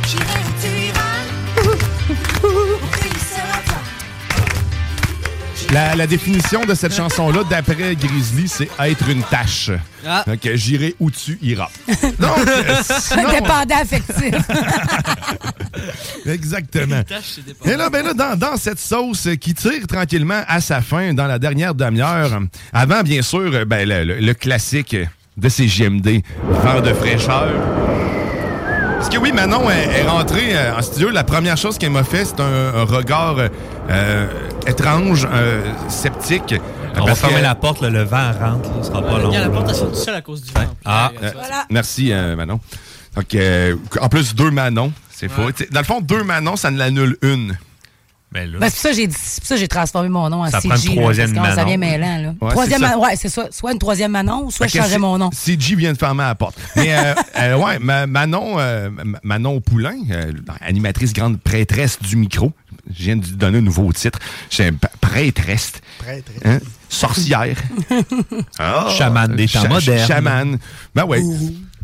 [5.72, 9.70] La, la définition de cette chanson-là, d'après Grizzly, c'est être une tâche.
[10.06, 10.22] Ah.
[10.26, 11.70] Donc, j'irai où tu iras.
[12.18, 14.34] Donc, euh, sinon- Dépendant affectif.
[16.26, 16.96] Exactement.
[16.98, 17.38] Une tâche.
[17.64, 21.26] Et là, ben là, dans, dans cette sauce qui tire tranquillement à sa fin dans
[21.26, 22.40] la dernière demi-heure,
[22.72, 24.96] avant, bien sûr, ben, le, le- le classique
[25.36, 26.20] de ces JMD,
[26.62, 27.50] vent de fraîcheur.
[29.02, 31.10] Parce que oui, Manon est, est rentrée euh, en studio.
[31.10, 32.44] La première chose qu'elle m'a fait, c'est un,
[32.76, 33.34] un regard
[33.90, 34.26] euh,
[34.64, 36.54] étrange, euh, sceptique.
[36.96, 39.26] On va fermer la porte, là, le vent rentre, là, ce sera pas long.
[39.30, 40.60] Regarde, la porte, elle sort toute seule à cause du vent.
[40.84, 41.42] Ah, euh, vois.
[41.68, 42.60] merci euh, Manon.
[43.16, 45.50] Donc, euh, en plus, deux Manon, c'est faux.
[45.50, 47.58] Tu sais, Dans le fond, deux Manon, ça ne l'annule une.
[48.32, 48.58] Ben là.
[48.58, 50.42] Ben, c'est pour ça que j'ai dit- c'est pour ça que j'ai transformé mon nom
[50.42, 50.68] en Ça CG.
[50.68, 51.68] prend une là, troisième parce que, Ça Manon.
[51.68, 52.34] vient mêlant, là.
[52.40, 52.90] Ouais, troisième c'est ça.
[52.90, 53.48] Manon, ouais, c'est ça.
[53.50, 55.30] Soit une troisième Manon, soit je changeais mon nom.
[55.32, 56.56] CG vient de fermer la porte.
[56.76, 62.16] Mais euh, euh, ouais, ma- Manon, euh, Ma- Manon Poulain, euh, animatrice grande prêtresse du
[62.16, 62.52] micro.
[62.92, 64.18] Je viens de lui donner un nouveau titre.
[64.50, 65.72] C'est un p- prêtresse.
[65.98, 66.40] Prêtresse.
[66.44, 66.58] Hein?
[66.88, 67.56] Sorcière.
[68.58, 70.06] Ah, Chamane des temps cha- modernes.
[70.08, 70.58] Chamane.
[70.94, 71.22] Ben ouais.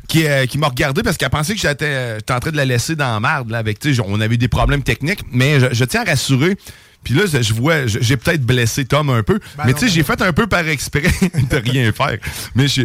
[0.09, 2.56] Qui, euh, qui m'a regardé parce qu'elle pensait que j'étais euh, j'étais en train de
[2.56, 3.51] la laisser dans la marde.
[3.51, 6.05] Là, avec, tu sais, on avait eu des problèmes techniques, mais je, je tiens à
[6.05, 6.56] rassurer.
[7.05, 9.93] Puis là, je vois, j'ai peut-être blessé Tom un peu, Ben mais tu sais, ben
[9.93, 11.02] j'ai fait un peu par exprès
[11.51, 12.18] de rien faire.
[12.55, 12.82] Mais je,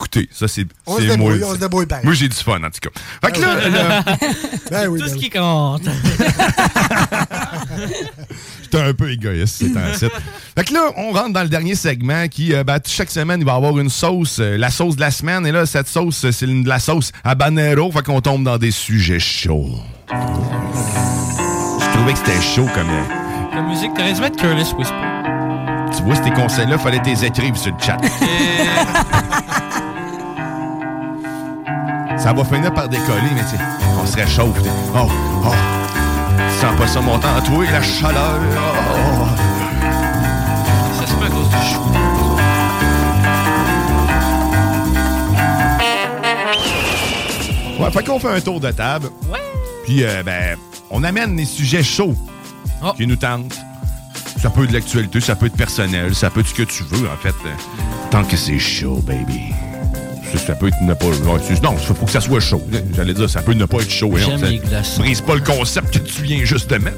[0.00, 2.04] écoutez, ça c'est On se débrouille, on se débrouille pareil.
[2.04, 2.90] Moi, j'ai du fun en tout cas.
[3.24, 3.72] Fait que Ben là, oui.
[3.72, 4.04] là,
[4.70, 5.20] Ben oui, Tout ben ce oui.
[5.20, 5.82] qui compte.
[8.62, 10.12] J'étais un peu égoïste, c'est un site.
[10.56, 13.46] Fait que là, on rentre dans le dernier segment qui, euh, ben, chaque semaine, il
[13.46, 15.44] va y avoir une sauce, euh, la sauce de la semaine.
[15.46, 17.90] Et là, cette sauce, euh, c'est de la sauce habanero.
[17.92, 19.80] Fait qu'on tombe dans des sujets chauds.
[20.10, 22.88] Je trouvais que c'était chaud comme.
[22.90, 23.02] euh,
[23.54, 24.94] La musique, t'aurais dû mettre Curlis Whisper.
[25.96, 27.96] tu vois, ces conseils-là, fallait les écrire sur le chat.
[32.22, 33.62] Ça va finir par décoller, mais tu sais,
[34.00, 34.56] on se réchauffe.
[34.94, 35.08] Oh,
[35.46, 35.52] oh.
[36.36, 38.38] Tu sens pas ça montant en toi, la chaleur.
[38.56, 39.26] Oh.
[41.00, 41.80] Ça se fait à cause du chou.
[47.78, 49.08] Ouais, fait qu'on fait un tour de table.
[49.30, 49.38] Ouais.
[49.84, 50.56] Puis, euh, ben,
[50.90, 52.14] on amène les sujets chauds
[52.82, 52.92] Oh.
[52.96, 53.58] qui nous tentent.
[54.40, 56.82] Ça peut être de l'actualité, ça peut être personnel, ça peut être ce que tu
[56.84, 57.34] veux, en fait.
[58.10, 59.52] Tant que c'est chaud, baby.
[60.46, 61.06] Ça, peut être ne pas.
[61.62, 62.62] non, il faut que ça soit chaud.
[62.94, 64.12] J'allais dire, ça peut ne pas être chaud.
[64.16, 65.00] hein, J'aime les glaçons.
[65.02, 66.96] Brise pas le concept que tu viens juste de mettre.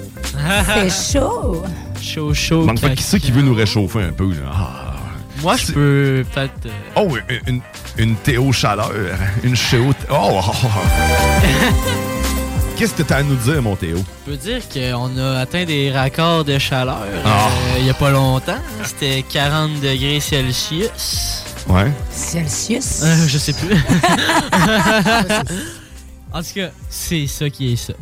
[0.91, 1.63] C'est chaud.
[2.01, 2.67] Chaud, chaud.
[2.67, 4.51] Donc, fait, qui c'est qui veut nous réchauffer un peu, là?
[4.53, 4.79] Ah.
[5.41, 6.67] Moi, je peux peut-être.
[6.67, 7.09] euh, Oh,
[7.47, 7.61] une,
[7.99, 8.91] une Théo Chaleur.
[9.43, 9.93] Une Chéo.
[10.11, 10.41] Oh!
[10.41, 10.67] oh, oh.
[12.77, 13.99] Qu'est-ce que t'as à nous dire, mon Théo?
[14.27, 17.49] Je peux dire qu'on a atteint des raccords de chaleur euh, Ah.
[17.79, 18.59] il y a pas longtemps.
[18.85, 21.45] C'était 40 degrés Celsius.
[21.69, 21.91] Ouais.
[22.11, 23.03] Celsius.
[23.03, 23.77] Euh, je sais plus.
[26.33, 27.93] en tout cas, c'est ça qui est ça.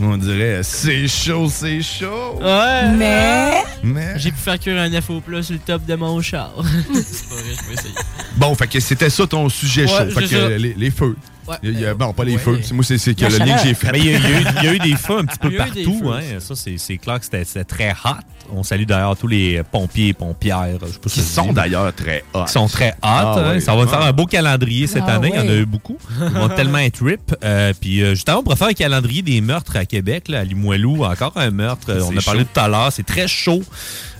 [0.00, 2.38] On dirait, c'est chaud, c'est chaud.
[2.40, 2.90] Ouais.
[2.96, 3.62] Mais?
[3.82, 4.14] Mais?
[4.18, 6.52] J'ai pu faire cuire un FO Plus sur le top de mon char.
[6.92, 7.94] c'est pas vrai, je essayer.
[8.36, 10.10] Bon, fait que c'était ça ton sujet Ouais, chaud.
[10.20, 11.16] Fait que les, les feux.
[11.48, 11.56] Ouais.
[11.64, 12.38] Il y a- bon, pas les Ouais.
[12.38, 12.60] feux.
[12.62, 13.90] C'est- Moi, c'est que La le lien que j'ai fait.
[13.92, 15.24] Mais il y, a- il y a eu- il y a eu des feux un
[15.24, 16.02] petit peu partout.
[16.12, 16.20] Hein.
[16.38, 18.10] Ça, c'est clair que c'était c'était très hot.
[18.54, 20.66] On salue d'ailleurs tous les pompiers et pompières.
[20.82, 22.44] Je sais pas Qui sont d'ailleurs très hot.
[22.44, 22.94] Qui sont très hot.
[23.02, 23.52] Ah hein.
[23.54, 23.60] oui.
[23.62, 23.86] Ça va Ah.
[23.88, 25.30] faire un beau calendrier cette Ah année.
[25.34, 25.98] Il y en a eu beaucoup.
[26.20, 27.34] Ils vont tellement être rip.
[27.44, 30.28] Euh, puis euh, justement, on pourrait faire un calendrier des meurtres à Québec.
[30.28, 31.90] Là, à Limoilou, encore un meurtre.
[31.90, 32.92] Euh, On a parlé tout à l'heure.
[32.92, 33.62] C'est très chaud.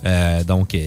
[0.04, 0.80] Euh, donc, euh,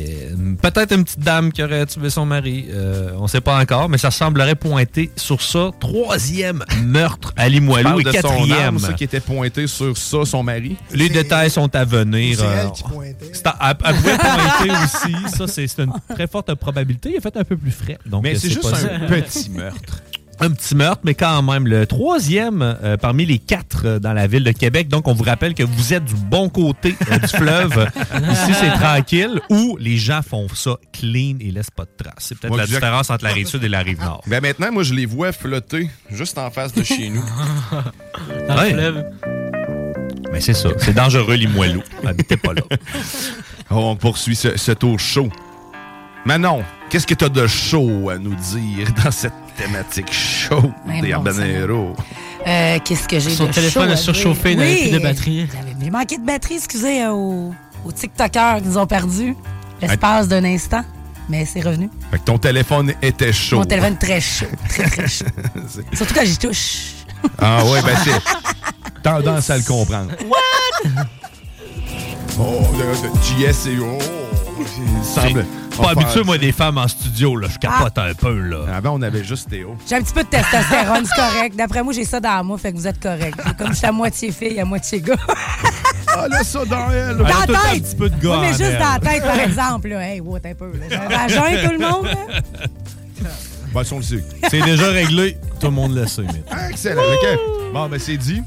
[0.61, 2.65] peut-être une petite dame qui aurait tué son mari.
[2.69, 5.71] Euh, on sait pas encore, mais ça semblerait pointer sur ça.
[5.79, 8.77] Troisième meurtre à Limoilou et son quatrième.
[8.79, 10.75] ça qui était pointé sur ça, son mari?
[10.93, 12.37] Les détails sont à venir.
[12.39, 13.24] C'est elle qui pointait.
[13.33, 15.35] C'est à- elle, elle pouvait pointer aussi.
[15.37, 17.11] Ça, c'est c'est une très forte probabilité.
[17.11, 17.97] Il a fait un peu plus frais.
[18.05, 20.01] Donc, Mais euh, c'est juste un petit meurtre.
[20.41, 24.27] Un petit meurtre, mais quand même le troisième euh, parmi les quatre euh, dans la
[24.27, 24.89] ville de Québec.
[24.89, 27.87] Donc, on vous rappelle que vous êtes du bon côté euh, du fleuve.
[28.31, 29.39] Ici, c'est tranquille.
[29.49, 32.15] Où les gens font ça clean et laissent pas de traces.
[32.19, 34.23] C'est peut-être Moi, la différence entre la rive sud et la rive nord.
[34.27, 37.23] Ben maintenant, moi, je les vois flotter juste en face de chez nous.
[38.49, 38.71] Dans Ouais.
[38.73, 39.05] le fleuve.
[40.31, 40.69] Mais c'est ça.
[40.77, 41.81] C'est dangereux, Limoilou.
[42.05, 42.61] Habitez pas là.
[43.71, 45.29] Oh, on poursuit ce, ce tour chaud.
[46.25, 50.71] Manon, qu'est-ce que t'as de chaud à nous dire dans cette thématique chaude
[51.01, 51.95] des habaneros?
[52.47, 54.99] Euh, Qu'est-ce que j'ai Son de téléphone chaud a à surchauffé, il n'avait plus de
[54.99, 55.47] batterie.
[55.81, 57.53] J'ai manqué de batterie, excusez, euh, aux,
[57.85, 59.35] aux TikTokers qui nous ont perdu
[59.81, 60.83] l'espace d'un instant.
[61.27, 61.89] Mais c'est revenu.
[62.11, 63.57] Fait que ton téléphone était chaud.
[63.57, 64.45] Mon téléphone est très chaud.
[64.69, 65.25] Très, très chaud.
[65.93, 66.91] Surtout quand j'y touche.
[67.39, 68.11] ah ouais, ben c'est
[69.05, 70.11] tendance à le comprendre.
[72.37, 73.97] Oh, de, de JS et oh,
[74.59, 75.45] il semble...
[75.77, 77.35] Pas habitué, moi, des femmes en studio.
[77.37, 77.47] Là.
[77.49, 78.37] Je capote un peu.
[78.37, 78.65] là.
[78.75, 79.77] Avant, on avait juste Théo.
[79.87, 81.55] J'ai un petit peu de testostérone, c'est correct.
[81.55, 83.37] D'après moi, j'ai ça dans moi, fait que vous êtes correct.
[83.57, 85.15] Comme je suis à moitié fille, à moitié gars.
[86.07, 87.17] Ah, là, ça dans elle.
[87.17, 87.83] Dans la temps un tête!
[87.83, 88.79] petit peu de gars Oui, mais juste elle.
[88.79, 89.87] dans la tête, par exemple.
[89.89, 90.07] Là.
[90.09, 90.71] Hey, wow, t'es un peu.
[90.71, 90.85] là.
[90.89, 92.05] J'ai un vagin, tout le monde.
[92.05, 93.29] là.
[93.73, 94.23] Ben, si on le sait.
[94.49, 95.37] C'est déjà réglé.
[95.59, 96.21] Tout le monde le sait.
[96.23, 97.01] mais- Excellent.
[97.01, 97.39] ok.
[97.73, 98.41] Bon, ben c'est dit.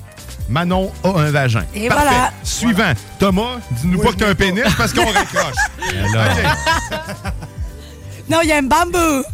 [0.48, 1.64] Manon a un vagin.
[1.74, 2.04] Et Parfait.
[2.04, 2.32] voilà.
[2.42, 2.92] Suivant.
[3.18, 5.54] Thomas, dis-nous pas que t'as un pénis parce qu'on raccroche.
[8.30, 9.24] Non, il y a un bambou.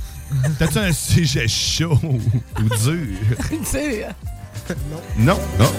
[0.59, 2.21] T'as-tu un sujet chaud ou
[2.63, 3.07] dur?
[3.49, 4.07] Tu sais.
[5.19, 5.39] Non.
[5.59, 5.73] Non.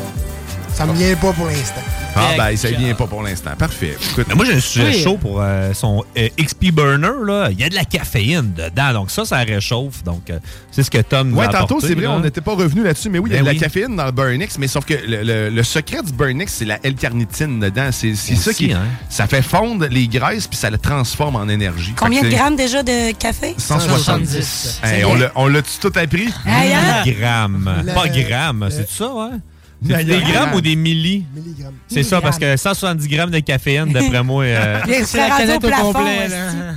[0.76, 1.82] Ça me vient pas pour l'instant.
[2.18, 3.52] Ah, ben, ça vient pas pour l'instant.
[3.58, 3.96] Parfait.
[4.12, 5.02] Écoute, Mais moi, j'ai un sujet Oui.
[5.04, 7.12] chaud pour euh, son euh, XP Burner.
[7.26, 7.48] là.
[7.52, 10.04] Il y a de la caféine dedans, donc ça, ça réchauffe.
[10.04, 10.40] Donc, euh,
[10.72, 12.12] c'est ce que Tom nous Ouais, a tantôt, apporté, c'est vrai, là.
[12.12, 14.06] on n'était pas revenu là-dessus, mais oui, il y a Ben de la caféine dans
[14.06, 17.90] le Burnix, mais sauf que le, le- le secret du Burnix, c'est la L-carnitine dedans.
[17.92, 18.74] C'est c'est ça Aussi, qui.
[18.74, 18.82] hein.
[19.10, 21.94] Ça fait fondre les graisses puis ça le transforme en énergie.
[21.96, 23.56] Combien Fait de que c'est grammes déjà de café?
[23.58, 24.82] 170.
[24.84, 25.24] Hey, C'est on bien.
[25.26, 26.28] l'a- on l'a-tu tout appris?
[26.46, 27.04] Aïe, hein?
[27.06, 27.84] Milligrammes.
[27.86, 29.30] Le- Pas grammes, c'est ça, ouais?
[29.88, 30.32] C'est des Milligrammes.
[30.34, 31.26] grammes ou des millis?
[31.88, 35.60] C'est ça, parce que 170 grammes de caféine, d'après moi, euh, Il est rendu au
[35.60, 36.36] plafond, esti.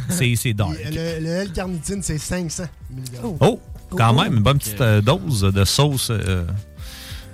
[0.09, 0.76] c'est c'est dark.
[0.85, 3.02] Le, le L-carnitine, c'est 500 mg.
[3.40, 3.60] Oh,
[3.90, 6.44] quand même, une bonne petite euh, dose de sauce euh,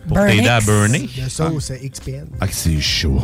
[0.08, 1.08] pour t'aider à burner.
[1.24, 2.26] De sauce euh, XPN.
[2.40, 3.20] Ah, que c'est chaud.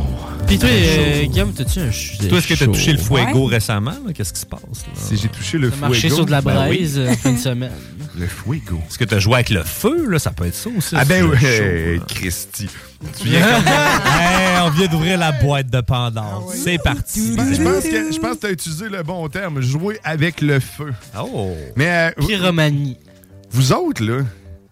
[0.46, 1.24] Puis toi, euh.
[1.26, 2.72] Guillaume, t'as-tu un sujet Toi, est-ce que tu as chaud?
[2.72, 3.54] touché le fuego Ouais.
[3.54, 3.90] récemment?
[4.06, 4.12] là?
[4.14, 4.60] Qu'est-ce qui se passe?
[4.62, 4.92] Là?
[4.94, 6.76] Si j'ai touché le T'as marché fuego, sur de la ben oui.
[6.78, 7.72] braise euh, en fin de semaine.
[8.18, 8.80] Le fuego.
[8.88, 10.10] Est-ce que tu as joué avec le feu?
[10.10, 10.18] Là?
[10.18, 10.96] Ça peut être ça aussi.
[10.98, 12.00] Ah ben oui.
[12.08, 12.66] Christy.
[13.18, 13.64] Tu viens comme...
[13.66, 16.48] Hey, on vient d'ouvrir la boîte de Pandore.
[16.50, 17.34] Ah C'est parti.
[17.36, 20.40] Ben, je pense que je pense que tu as utilisé le bon terme, jouer avec
[20.40, 20.92] le feu.
[21.18, 21.54] Oh.
[21.76, 22.96] Mais euh, Pyromanie.
[23.52, 24.22] Vous autres là,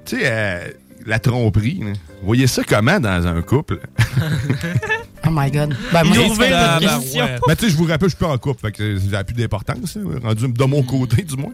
[0.04, 0.68] tu sais euh,
[1.08, 3.80] la tromperie, là, vous voyez ça comment dans un couple?
[5.26, 5.76] Oh my God.
[5.92, 9.34] Ben, moi, je vous rappelle, je suis pas en couple, fait que ça n'a plus
[9.34, 11.52] d'importance, rendu de mon côté du moins.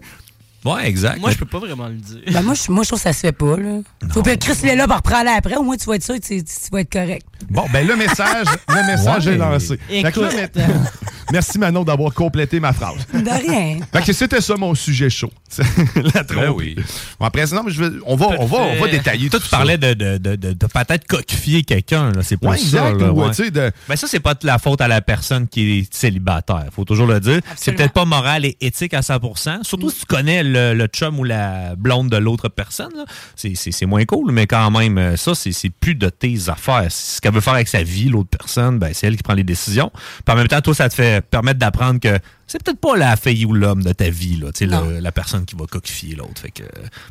[0.64, 1.20] Ouais, exact.
[1.20, 2.20] Moi, je peux pas vraiment le dire.
[2.32, 3.80] Ben, moi, je, moi, je trouve que ça se fait pas, là.
[4.10, 5.56] Faut que Chris est là pour reprendre après.
[5.56, 7.26] Au moins, tu vas être sûr que tu, tu vas être correct.
[7.50, 9.34] Bon, ben le message, le message Ouais.
[9.34, 9.78] est lancé.
[9.88, 10.40] Fait que là, Écoute.
[10.56, 10.84] maintenant-
[11.32, 13.06] merci Manon d'avoir complété ma phrase.
[13.12, 13.18] De
[13.48, 13.78] rien.
[13.92, 15.30] Fait que c'était ça mon sujet chaud.
[16.14, 16.76] la tromperie.
[17.20, 19.50] Bon, après, sinon, je vais- on, va, on, va, on va détailler Toi, tout tu
[19.50, 19.58] ça.
[19.58, 22.10] parlais de, de, de, de- de peut-être coquifier quelqu'un.
[22.12, 22.22] là.
[22.22, 22.64] C'est pas Ouais, ça.
[22.88, 23.28] exact, là, ouais.
[23.30, 25.94] tu sais, de- Ben ça, c'est pas de la faute à la personne qui est
[25.94, 26.64] célibataire.
[26.74, 27.40] Faut toujours le dire.
[27.56, 31.18] C'est peut-être pas moral et éthique à 100% Surtout si tu connais le, le chum
[31.18, 33.04] ou la blonde de l'autre personne.
[33.36, 36.86] C'est- moins cool, mais quand même, euh, ça, c'est c'est plus de tes affaires.
[36.90, 39.44] Ce qu'elle veut faire avec sa vie, l'autre personne, ben, c'est elle qui prend les
[39.44, 39.90] décisions.
[40.24, 43.16] Puis en même temps, toi, ça te fait permettre d'apprendre que c'est peut-être pas la
[43.16, 46.14] fille ou l'homme de ta vie, là, tu sais, le- la personne qui va coquifier
[46.14, 46.40] l'autre.
[46.40, 46.62] Fait que-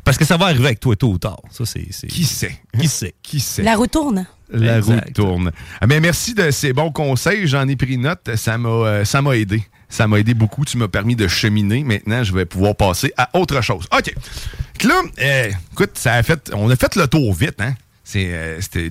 [0.04, 1.40] Parce que ça va arriver avec toi tôt ou tard.
[1.50, 1.82] Ça, c'est.
[2.08, 2.58] Qui sait?
[2.78, 3.14] Qui sait?
[3.22, 3.62] Qui sait?
[3.62, 4.26] La roue tourne.
[4.50, 5.04] La Exact.
[5.06, 5.52] roue tourne.
[5.80, 7.46] Ah, ben, merci de ces bons conseils.
[7.46, 8.30] J'en ai pris note.
[8.36, 9.62] Ça m'a euh, ça m'a aidé.
[9.88, 10.64] Ça m'a aidé beaucoup.
[10.64, 11.84] Tu m'as permis de cheminer.
[11.84, 13.86] Maintenant, je vais pouvoir passer à autre chose.
[13.96, 14.12] OK.
[14.14, 17.60] Donc Là, euh, écoute, ça a fait, on a fait le tour vite.
[17.60, 17.74] Hein?
[18.02, 18.90] C'est, euh, c'était,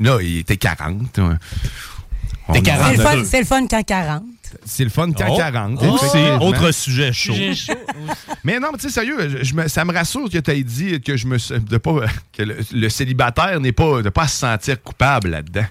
[0.00, 1.18] là, il était 40.
[1.18, 1.24] ouais.
[2.48, 2.86] On T'es a- 40.
[2.90, 4.22] C'est le, fun, c'est le fun quand 40.
[4.64, 5.36] C'est le fun quand Oh.
[5.36, 5.78] 40.
[5.82, 5.96] Oh.
[5.96, 6.42] effectivement.
[6.46, 7.34] Autre sujet chaud.
[8.44, 11.00] Mais non, mais tu sais, sérieux, je me- ça me rassure que tu aies dit
[11.00, 11.92] que je me de pas
[12.32, 15.66] que le, le célibataire n'est pas de pas se sentir coupable là-dedans.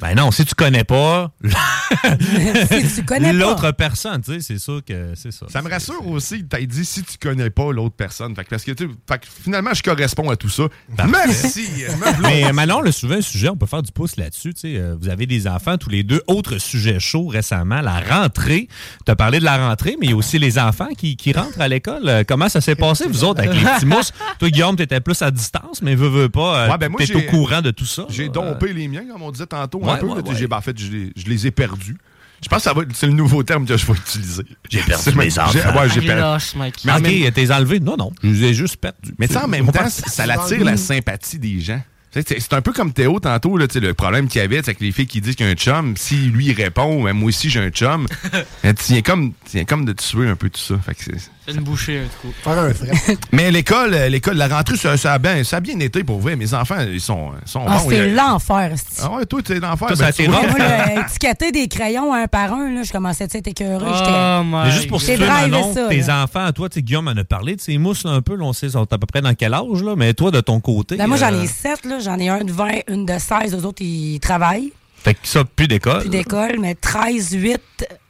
[0.00, 3.32] Ben non, si tu connais pas si tu connais pas.
[3.32, 5.46] l'autre personne, tu sais, c'est sûr que c'est ça.
[5.48, 8.34] Ça me rassure aussi que tu dit si tu connais pas l'autre personne.
[8.34, 10.64] Fait que, parce que, tu sais, fait que finalement, je corresponds à tout ça.
[11.06, 11.68] Merci.
[11.88, 14.54] me Mais euh, Manon, le souvent un sujet, on peut faire du pouce là-dessus.
[14.54, 16.22] tu sais, euh, vous avez des enfants tous les deux.
[16.26, 18.68] Autre sujet chaud récemment, la rentrée.
[19.04, 21.32] Tu as parlé de la rentrée, mais il y a aussi les enfants qui, qui
[21.32, 22.08] rentrent à l'école.
[22.08, 24.12] Euh, comment ça s'est passé, vous autres, avec les petits mousses?
[24.38, 26.70] Toi, Guillaume, tu étais plus à distance, mais veux, veux pas.
[26.70, 28.06] Ouais, ben moi, t'es au courant de tout ça.
[28.08, 30.06] J'ai dompé les miens, comme on disait tantôt, un peu.
[30.06, 30.34] ouais, là, ouais.
[30.36, 31.96] j'ai- ben, en fait, je les, je les ai perdus.
[32.42, 34.42] Je pense que ça va c'est le nouveau terme que je vais utiliser.
[34.70, 35.78] J'ai perdu mes j'ai- enfants.
[35.78, 36.44] Ouais, j'ai Il perdu.
[36.86, 37.80] Mais en ok, même- t'es enlevé?
[37.80, 38.12] Non, non.
[38.22, 39.12] Je les ai juste perdus.
[39.18, 41.82] Mais tu sais, en même temps, ça ça attire la sympathie des gens.
[42.12, 44.60] C'est c'est un peu comme Théo tantôt, là, tu sais, le problème qu'il y avait,
[44.64, 47.12] c'est que les filles qui disent qu'il y a un chum, si lui répond, Ben,
[47.12, 48.06] moi aussi j'ai un chum,
[48.64, 49.32] tu viens comme,
[49.68, 50.76] comme de tuer un peu tout ça.
[50.78, 52.32] Fait que c'est- une bouchée, un trou.
[52.42, 53.16] Faire un frais.
[53.32, 56.20] Mais l'école, euh, l'école, la rentrée, ça, ça a bien, ça a bien été pour
[56.20, 56.36] vrai.
[56.36, 57.90] Mes enfants, ils sont, ils sont Ah, bons.
[57.90, 58.72] Ils- l'enfer.
[59.02, 59.88] Ah ouais, toi, t'es l'enfer.
[59.88, 60.40] Toi, ça a été tu vois.
[60.40, 60.50] rough.
[60.50, 63.86] Moi, là, étiqueter des crayons un par un, là, je commençais à être écœuré.
[63.88, 66.22] Oh Mais juste pour situer, drivé Manon, ça, tes là.
[66.24, 68.52] enfants, toi, tu sais, Guillaume en a parlé de ces mousses un peu, là, on
[68.52, 70.96] sait, ils sont à peu près dans quel âge, là, mais toi, de ton côté.
[70.96, 71.98] Ben, moi, j'en euh, ai sept, là.
[72.00, 73.54] J'en ai un de 20, une de 16.
[73.54, 74.72] Eux autres, ils travaillent.
[75.02, 76.00] Fait que ça, plus d'école.
[76.00, 77.58] Plus d'école, mais 13, 8,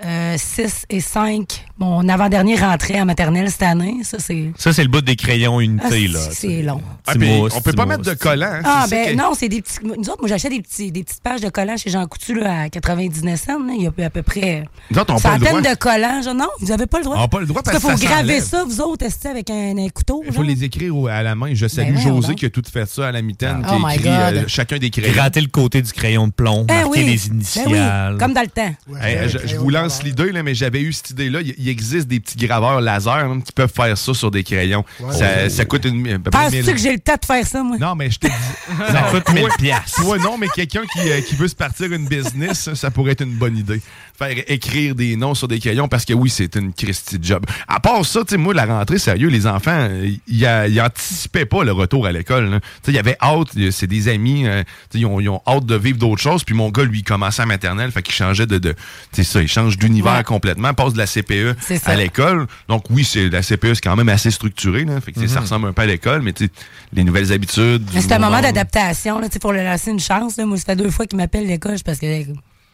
[0.05, 1.67] euh, 6 et 5.
[1.81, 3.97] Mon avant-dernier rentrait en maternelle cette année.
[4.05, 4.53] Ça, c'est.
[4.59, 6.21] Ça, c'est le bout des crayons unité, Ah, là.
[6.31, 6.83] c'est long.
[7.07, 7.97] Ah, puis mousse, on peut pas mousse.
[7.99, 8.51] mettre de collant.
[8.53, 9.79] hein, Ah, c'est ça ben non, c'est des petits.
[9.83, 12.63] Nous autres, moi, j'achète des, petits, des petites pages de collants chez Jean Coutu là,
[12.65, 13.59] à 99 cents.
[13.59, 13.73] là.
[13.77, 15.73] Il y a à peu près Nous autres, on a pas le centaine droit.
[15.75, 16.23] de collants.
[16.23, 17.17] Genre, non, vous avez pas le droit.
[17.17, 19.07] On n'a pas le droit Parce parce qu'il que faut ça graver ça, vous autres,
[19.07, 20.21] est avec un, un couteau.
[20.27, 20.45] Il faut genre?
[20.45, 21.55] les écrire à la main.
[21.55, 22.37] Je salue Ben, José donc.
[22.37, 24.35] qui a tout fait ça à la mitaine, Oh qui a my écrit God.
[24.35, 25.15] euh, chacun des crayons.
[25.15, 26.99] Gratter le côté du crayon de plomb, Ben marquer oui.
[27.07, 28.13] les Ben initiales.
[28.13, 28.75] oui, comme dans le temps.
[29.01, 31.41] Hey, je, je vous lance l'idée, là, mais j'avais eu cette idée-là.
[31.43, 34.85] Il existe des petits graveurs laser hein, qui peuvent faire ça sur des crayons.
[35.01, 35.15] Ouais.
[35.15, 35.49] Ça, Oh.
[35.49, 36.19] ça coûte une.
[36.19, 36.67] Penses-tu 1000.
[36.75, 37.77] que j'ai le temps de faire ça, moi?
[37.79, 38.33] Non, mais je te dis.
[38.93, 40.03] Ça coûte 1000 toi- piastres.
[40.03, 43.23] Toi, non, mais quelqu'un qui, euh, qui veut se partir une business, ça pourrait être
[43.23, 43.81] une bonne idée.
[44.21, 47.47] Faire écrire des noms sur des crayons parce que oui, c'est une Christie job.
[47.67, 49.89] À part ça, tu sais, moi, la rentrée, sérieux, les enfants,
[50.29, 52.51] ils euh, anticipaient pas le retour à l'école.
[52.51, 55.41] Tu sais, il y avait hâte, euh, c'est des amis, euh, tu sais, ils, ont,
[55.47, 56.45] hâte de vivre d'autres choses.
[56.45, 58.59] Puis mon gars, lui, il commençait à maternelle, fait qu'il changeait de.
[58.59, 58.77] de tu
[59.13, 60.23] sais, ça, il change d'univers Ouais.
[60.25, 61.57] complètement, passe de la CPE
[61.87, 62.47] à l'école.
[62.69, 64.85] Donc oui, c'est la CPE, c'est quand même assez structuré.
[64.85, 65.43] Là, fait que, ça Mhm.
[65.45, 66.51] ressemble un peu à l'école, mais tu sais,
[66.93, 67.89] les nouvelles habitudes.
[67.99, 70.37] C'est un moment d'adaptation, là, tu sais, pour le laisser une chance.
[70.37, 70.45] Là.
[70.45, 72.07] Moi, ça fait deux fois qu'il m'appelle l'école parce que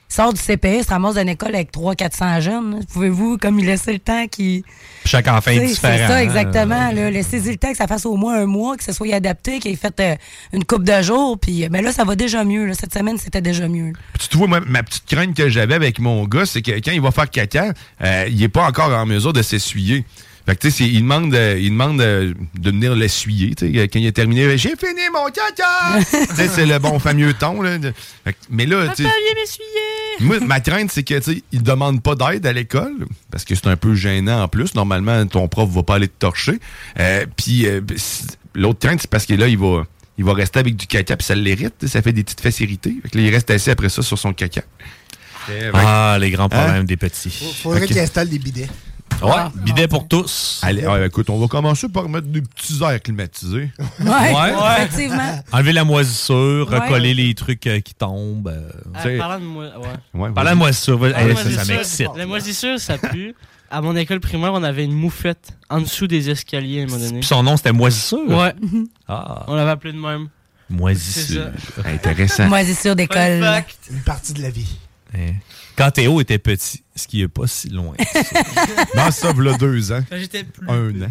[0.08, 2.80] sort du CPE, se ramasse d'une école avec 300-400 jeunes.
[2.92, 4.64] Pouvez-vous, comme il laisser le temps qui.
[5.04, 5.94] Chaque enfant est différent.
[5.96, 6.20] C'est ça, hein.
[6.20, 6.90] exactement.
[6.92, 9.72] Laissez-y le temps que ça fasse au moins un mois, que ce soit adapté, qu'il
[9.72, 10.16] ait fait euh,
[10.52, 11.38] une coupe de jours.
[11.38, 12.66] Puis ben là, ça va déjà mieux.
[12.66, 12.74] là.
[12.74, 13.92] Cette semaine, c'était déjà mieux.
[14.18, 16.92] Puis tu vois, moi, ma petite crainte que j'avais avec mon gars, c'est que quand
[16.92, 17.72] il va faire caca,
[18.02, 20.04] euh, il est pas encore en mesure de s'essuyer.
[20.46, 22.34] Fait que, tu sais, il demande, euh, il demande de
[22.70, 23.54] venir l'essuyer.
[23.56, 25.98] tu sais, Quand il est terminé, j'ai fini mon caca!
[26.28, 27.60] Tu sais, c'est le bon fameux ton.
[27.62, 27.78] Là.
[28.24, 29.10] Fait que- mais là, tu sais,
[30.20, 33.54] moi, ma crainte, c'est que, tu sais, il demande pas d'aide à l'école, parce que
[33.56, 34.74] c'est un peu gênant en plus.
[34.76, 36.60] Normalement, ton prof va pas aller te torcher.
[37.00, 37.80] Euh, puis, euh,
[38.54, 39.84] l'autre crainte, c'est parce que là, il va,
[40.16, 41.86] il va rester avec du caca, puis ça l'hérite.
[41.88, 42.94] Ça fait des petites fesses irritées.
[43.02, 44.62] Fait que là, il reste assis après ça sur son caca.
[45.74, 46.84] Ah, les grands problèmes Hein?
[46.84, 47.30] des petits.
[47.62, 48.68] Faudrait qu'il installe des bidets.
[49.22, 49.32] Ouais,
[49.64, 50.60] bidet pour tous.
[50.62, 53.70] Allez, ouais, écoute, on va commencer par mettre des petits airs climatisés.
[54.00, 55.42] Ouais, effectivement.
[55.52, 56.78] Enlever la moisissure, Ouais.
[56.78, 58.48] recoller les trucs euh, qui tombent.
[58.48, 59.16] euh, Ah, sais.
[59.16, 60.20] parlant de moi, ouais.
[60.20, 62.08] Ouais, Parlant de moisissure, Ah, hey, ça, m'excite.
[62.16, 63.34] La moisissure, ça pue.
[63.70, 66.98] À mon école primaire, on avait une moufette en dessous des escaliers à un moment
[66.98, 67.18] donné.
[67.20, 68.28] Puis son nom, c'était moisissure?
[68.28, 68.54] Ouais.
[69.08, 69.44] Ah.
[69.48, 70.28] On l'avait appelé de même.
[70.68, 71.46] Moisissure.
[71.84, 72.48] Intéressant.
[72.48, 73.40] Moisissure d'école.
[73.90, 74.76] Une partie de la vie.
[75.16, 75.32] Hein.
[75.76, 77.94] Quand Théo était petit, ce qui est pas si loin.
[78.96, 80.02] Non, ça, voilà deux ans.
[80.08, 81.10] Quand j'étais plus Un an.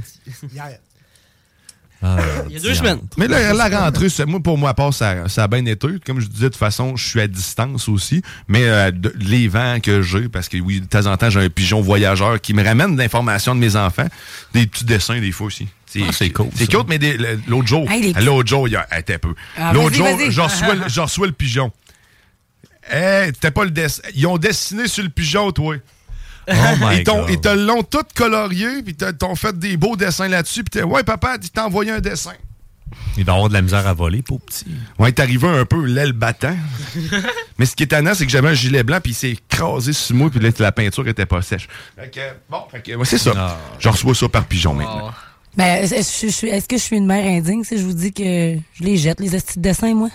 [2.02, 2.18] Ah,
[2.48, 3.00] Il y a deux semaines.
[3.18, 5.88] Mais là, la rentrée, c'est- moi, pour moi, à part, ça, ça a bien été.
[6.06, 8.22] Comme je disais, de toute façon, je suis à distance aussi.
[8.48, 11.40] Mais euh, de- les vents que j'ai, parce que oui, de temps en temps, j'ai
[11.40, 14.08] un pigeon voyageur qui me ramène de l'information de mes enfants.
[14.54, 15.68] Des petits dessins, des fois aussi.
[15.98, 17.00] Ah, c'est cool, C'est cool, mais
[17.48, 19.34] l'autre jour, Hey, l'autre jour, il y a t'es peu.
[19.58, 21.72] Ah, l'autre jour, je reçois le pigeon.
[22.90, 24.02] Hey, t'es pas le dessin.
[24.14, 25.76] Ils ont dessiné sur le pigeon, toi.
[26.48, 27.30] Oh my ils t'ont- God.
[27.32, 30.84] ils te l'ont tout colorié, puis t'as- t'ont fait des beaux dessins là-dessus, puis t'es,
[30.84, 32.34] ouais, papa, il t'a envoyé un dessin.
[33.18, 34.66] Il doit avoir de la misère à voler, pour petit.
[35.00, 36.56] Ouais, t'es arrivé un peu l'aile battant.
[37.58, 39.92] Mais ce qui est étonnant, c'est que j'avais un gilet blanc, puis il s'est écrasé
[39.92, 41.68] sur moi, puis là, la peinture était pas sèche.
[41.98, 43.34] Fait que, bon, fait que, ouais, c'est ça.
[43.36, 43.58] Ah.
[43.80, 45.12] Je reçois ça par pigeon maintenant.
[45.58, 46.22] Ben, est-ce
[46.68, 48.24] que je suis- une mère indigne si je vous dis que
[48.74, 50.10] je les jette, les petits dessins, moi?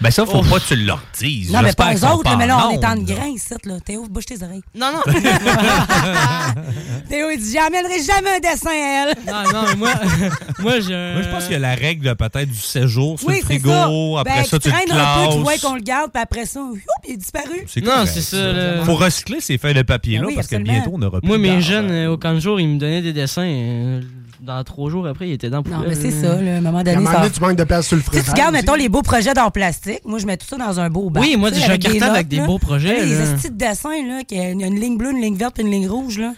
[0.00, 0.50] Ben ça, faut Oh.
[0.50, 1.50] pas que tu leur dises.
[1.52, 3.74] Non, mais pas eux autres, là, mais là, on est en grain ici, là.
[3.84, 4.62] Théo, bouge tes oreilles.
[4.74, 5.12] Non, non.
[7.08, 9.14] Théo, il dit J'amènerai jamais un dessin à elle.
[9.26, 9.90] non, non, mais moi,
[10.58, 11.12] moi un.
[11.14, 13.40] Moi, je pense qu'il y a la règle de peut-être du séjour sur Oui, le
[13.40, 13.70] c'est frigo.
[13.70, 14.20] ça.
[14.20, 16.46] Après ben, ça, tu le traînes un peu, tu vois qu'on le garde, puis après
[16.46, 16.60] ça,
[17.06, 17.64] il est disparu.
[17.66, 18.84] C'est Non, c'est ça, là.
[18.84, 21.38] Faut recycler ces feuilles de papier-là Ben oui, parce que bientôt, on aura plus Moi,
[21.38, 24.00] mes jeunes, euh, au camp de jour, ils me donnaient des dessins.
[24.44, 26.60] Dans trois jours après, ils étaient dans le Non, mais c'est ça, là, à un
[26.60, 27.18] moment donné, À un moment ça.
[27.20, 28.32] donné, tu manques de place sur le Tu sais, frigo.
[28.32, 30.00] tu gardes, mettons, les beaux projets d'art plastique.
[30.04, 31.22] Moi, je mets tout ça dans un beau bac.
[31.22, 33.04] Oui, moi, j'ai un avec des cartable avec des beaux projets.
[33.04, 35.88] Les petits dessins, là, qu'il y a une ligne bleue, une ligne verte, une ligne
[35.88, 36.34] rouge, là.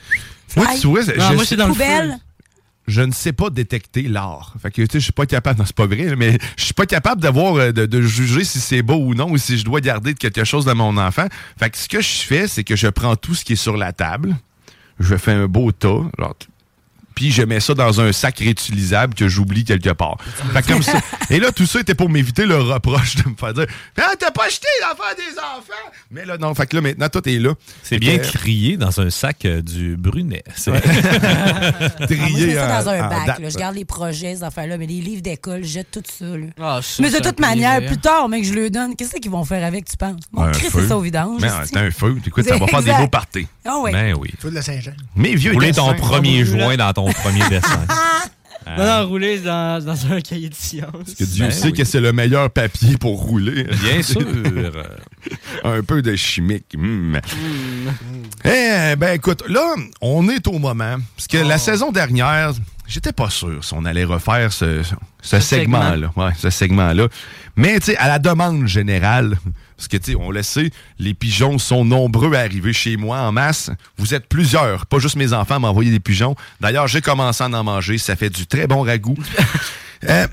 [0.56, 1.00] Moi, tu vois,
[1.34, 2.10] moi, c'est dans le Poubelle.
[2.12, 2.18] feu.
[2.88, 4.54] je ne sais pas détecter l'art.
[4.62, 6.74] Fait que, tu sais, je suis pas capable, non, c'est pas vrai, mais je suis
[6.74, 9.64] pas capable d'avoir, euh, de, de juger si c'est beau ou non, ou si je
[9.64, 11.26] dois garder quelque chose de mon enfant.
[11.58, 13.76] Fait que ce que je fais, c'est que je prends tout ce qui est sur
[13.76, 14.36] la table,
[15.00, 16.34] je fais un beau tas, genre,
[17.16, 20.18] puis je mets ça dans un sac réutilisable que j'oublie quelque part.
[20.52, 21.00] Fait que comme ça.
[21.30, 23.66] Et là, tout ça était pour m'éviter le reproche de me faire dire
[23.98, 25.90] Ah, t'as pas acheté l'affaire des enfants!
[26.10, 27.54] Mais là, non, fait que là, maintenant, tout est là.
[27.82, 30.44] C'est bien Fait que, crié dans un sac euh, du Brunet.
[30.54, 33.26] C'est- Ah, moi, je trié mets ça dans un en bac.
[33.26, 33.38] date.
[33.40, 33.48] là.
[33.48, 36.24] Je garde les projets, ces affaires-là, mais les livres d'école, je jette tout ça.
[36.26, 36.46] Là.
[36.60, 37.92] Ah, mais de toute manière, plaisir.
[37.94, 40.20] plus tard, mais que je le donne, qu'est-ce qu'ils vont faire avec, tu penses?
[40.32, 40.80] Mon Christ, feu.
[40.82, 41.40] c'est ça au vidange.
[41.40, 42.16] Mais c'est un feu.
[42.26, 43.46] Écoute, ça va faire des beaux parties.
[43.64, 43.92] Ah oui.
[43.92, 44.30] Ben oui.
[44.38, 44.92] Feu de la Saint-Jean.
[45.16, 47.86] Mes vieux ton premier joint dans ton premier dessin.
[48.76, 51.14] Non, non, rouler dans, dans un cahier de sciences.
[51.16, 51.72] Que Dieu Ben sait oui.
[51.72, 53.62] que c'est le meilleur papier pour rouler.
[53.62, 54.20] Bien sûr.
[55.64, 56.74] un peu de chimique.
[56.76, 57.16] mm.
[58.44, 60.96] Eh ben écoute, là, on est au moment.
[61.16, 61.48] Parce que Oh.
[61.48, 62.52] la saison dernière,
[62.88, 64.82] j'étais pas sûr si on allait refaire ce,
[65.22, 66.10] ce segment-là.
[66.16, 67.06] Ouais, ce segment-là.
[67.54, 69.38] Mais tu sais, à la demande générale,
[69.76, 73.18] parce que tu sais, on le sait, les pigeons sont nombreux à arriver chez moi
[73.20, 73.70] en masse.
[73.98, 76.34] Vous êtes plusieurs, pas juste mes enfants à m'envoyer des pigeons.
[76.60, 77.98] D'ailleurs, j'ai commencé à en manger.
[77.98, 79.16] Ça fait du très bon ragoût.
[80.10, 80.26] Euh,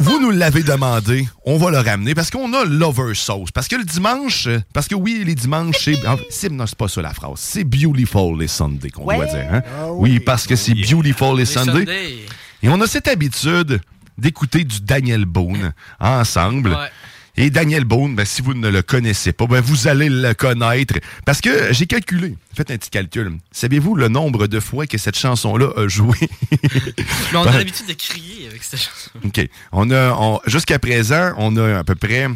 [0.00, 3.50] vous nous l'avez demandé, on va le ramener parce qu'on a l'over sauce.
[3.50, 5.96] Parce que le dimanche, parce que oui, les dimanches, c'est.
[6.28, 7.32] c'est- Non, c'est pas ça la phrase.
[7.36, 9.46] C'est Beautiful les Sunday qu'on doit dire.
[9.50, 9.62] hein?
[9.94, 10.20] oui.
[10.20, 11.72] parce que c'est Beautiful les Sunday.
[11.78, 12.16] Sunday.
[12.62, 13.80] Et on a cette habitude
[14.18, 16.70] d'écouter du Daniel Boone ensemble.
[16.72, 16.90] Ouais.
[17.38, 20.94] Et Daniel Boone, ben, si vous ne le connaissez pas, ben, vous allez le connaître.
[21.26, 23.36] Parce que j'ai calculé, faites un petit calcul.
[23.52, 26.16] Savez-vous le nombre de fois que cette chanson-là a joué?
[26.50, 29.10] Mais on Ben, a l'habitude de crier avec cette chanson.
[29.24, 29.48] OK.
[29.72, 32.26] On a, on- jusqu'à présent, on a à peu près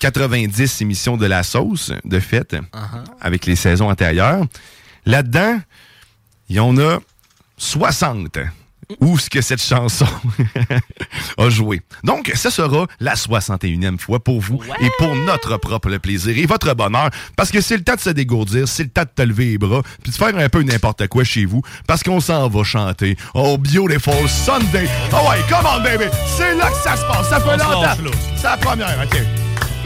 [0.00, 3.04] 90 émissions de la sauce, de fait, Uh-huh.
[3.20, 4.44] avec les saisons antérieures.
[5.06, 5.60] Là-dedans,
[6.48, 6.98] il y en a
[7.58, 8.38] 60
[9.00, 10.06] où ce que cette chanson
[11.38, 11.82] a joué.
[12.04, 16.74] Donc, ça sera la 61e fois pour vous et pour notre propre plaisir et votre
[16.74, 19.46] bonheur, parce que c'est le temps de se dégourdir, c'est le temps de te lever
[19.46, 22.64] les bras, puis de faire un peu n'importe quoi chez vous, parce qu'on s'en va
[22.64, 24.88] chanter Oh Beautiful Sunday.
[25.12, 26.04] Oh ouais, come on baby,
[26.36, 28.10] c'est là que ça se passe, ça fait On longtemps.
[28.36, 29.20] C'est la première, ok.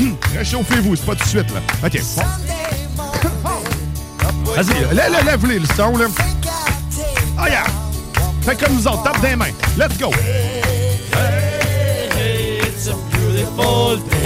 [0.00, 1.60] Hum, Réchauffez-vous, c'est pas tout de suite là.
[1.84, 2.00] Ok.
[2.16, 2.22] bon.
[4.54, 6.06] Vas-y, lève, lève, lève le son là?
[7.38, 7.64] Oh yeah!
[8.50, 9.52] Fais comme nous autres, tape des mains.
[9.78, 10.10] Let's go!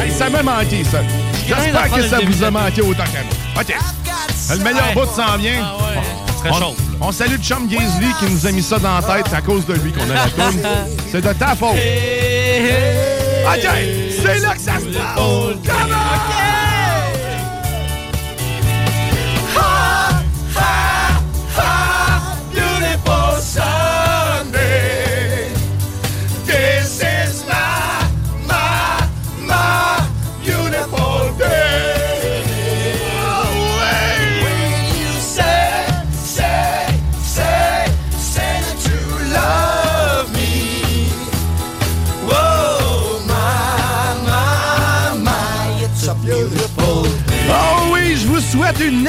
[0.00, 1.00] Hey, ça m'a manqué, ça.
[1.46, 3.60] J'espère que ça vous a manqué autant qu'à moi.
[3.60, 3.74] OK.
[4.50, 5.62] Le meilleur bout s'en vient.
[6.38, 9.26] Très On, chaud, on salue Chum Gaisley qui nous a mis ça dans la tête.
[9.28, 10.62] C'est à cause de lui qu'on a la toune.
[11.12, 11.76] C'est de ta faute.
[13.46, 13.68] OK.
[14.24, 15.16] C'est là que ça se passe.
[15.66, 16.63] Come on!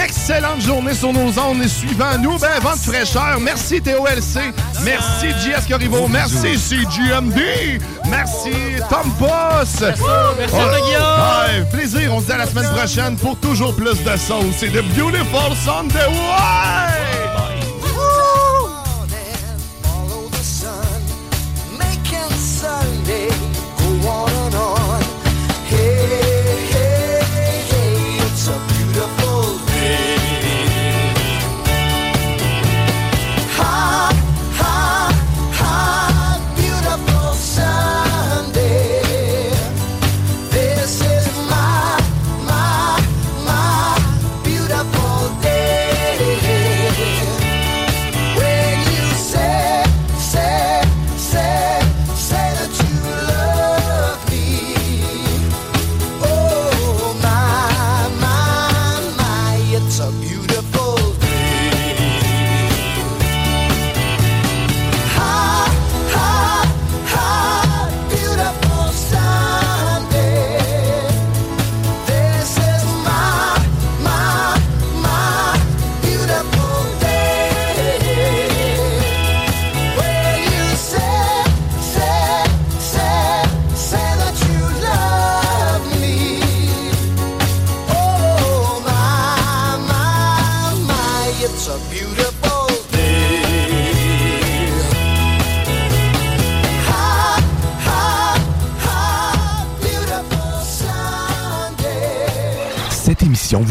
[0.06, 2.38] Excellente journée sur nos ondes suivant nous.
[2.38, 3.40] Ben, vent de fraîcheur.
[3.41, 4.53] Merci TOLC.
[4.84, 6.07] Merci JS Corriveau.
[6.07, 7.82] Merci CGMD.
[8.07, 8.52] Merci
[8.90, 9.82] Tom Boss.
[9.82, 10.02] Merci,
[10.38, 10.82] merci, Ouais.
[10.86, 11.02] Guillaume.
[11.02, 12.14] Ouais, plaisir.
[12.14, 14.45] On se dit à la semaine prochaine pour toujours plus de sauce.
[14.60, 16.06] C'est The Beautiful Sunday.
[16.07, 17.15] Ouais!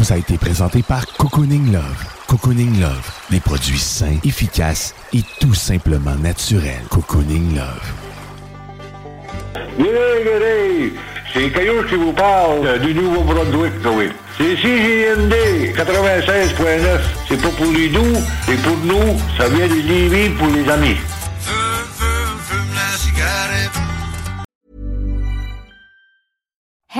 [0.05, 2.05] Vous a été présentée par Cocooning Love.
[2.27, 6.83] Cocooning Love, des produits sains, efficaces et tout simplement naturels.
[6.89, 7.93] Cocooning Love.
[9.79, 10.93] G'day,
[11.33, 14.09] C'est Caillou qui vous parle euh, du Nouveau-Brunswick, oui.
[14.37, 15.33] C'est CJMD
[15.75, 16.99] 96.9.
[17.27, 19.17] C'est pas pour les doux, c'est pour nous.
[19.37, 20.97] Ça vient de Lévis pour les amis.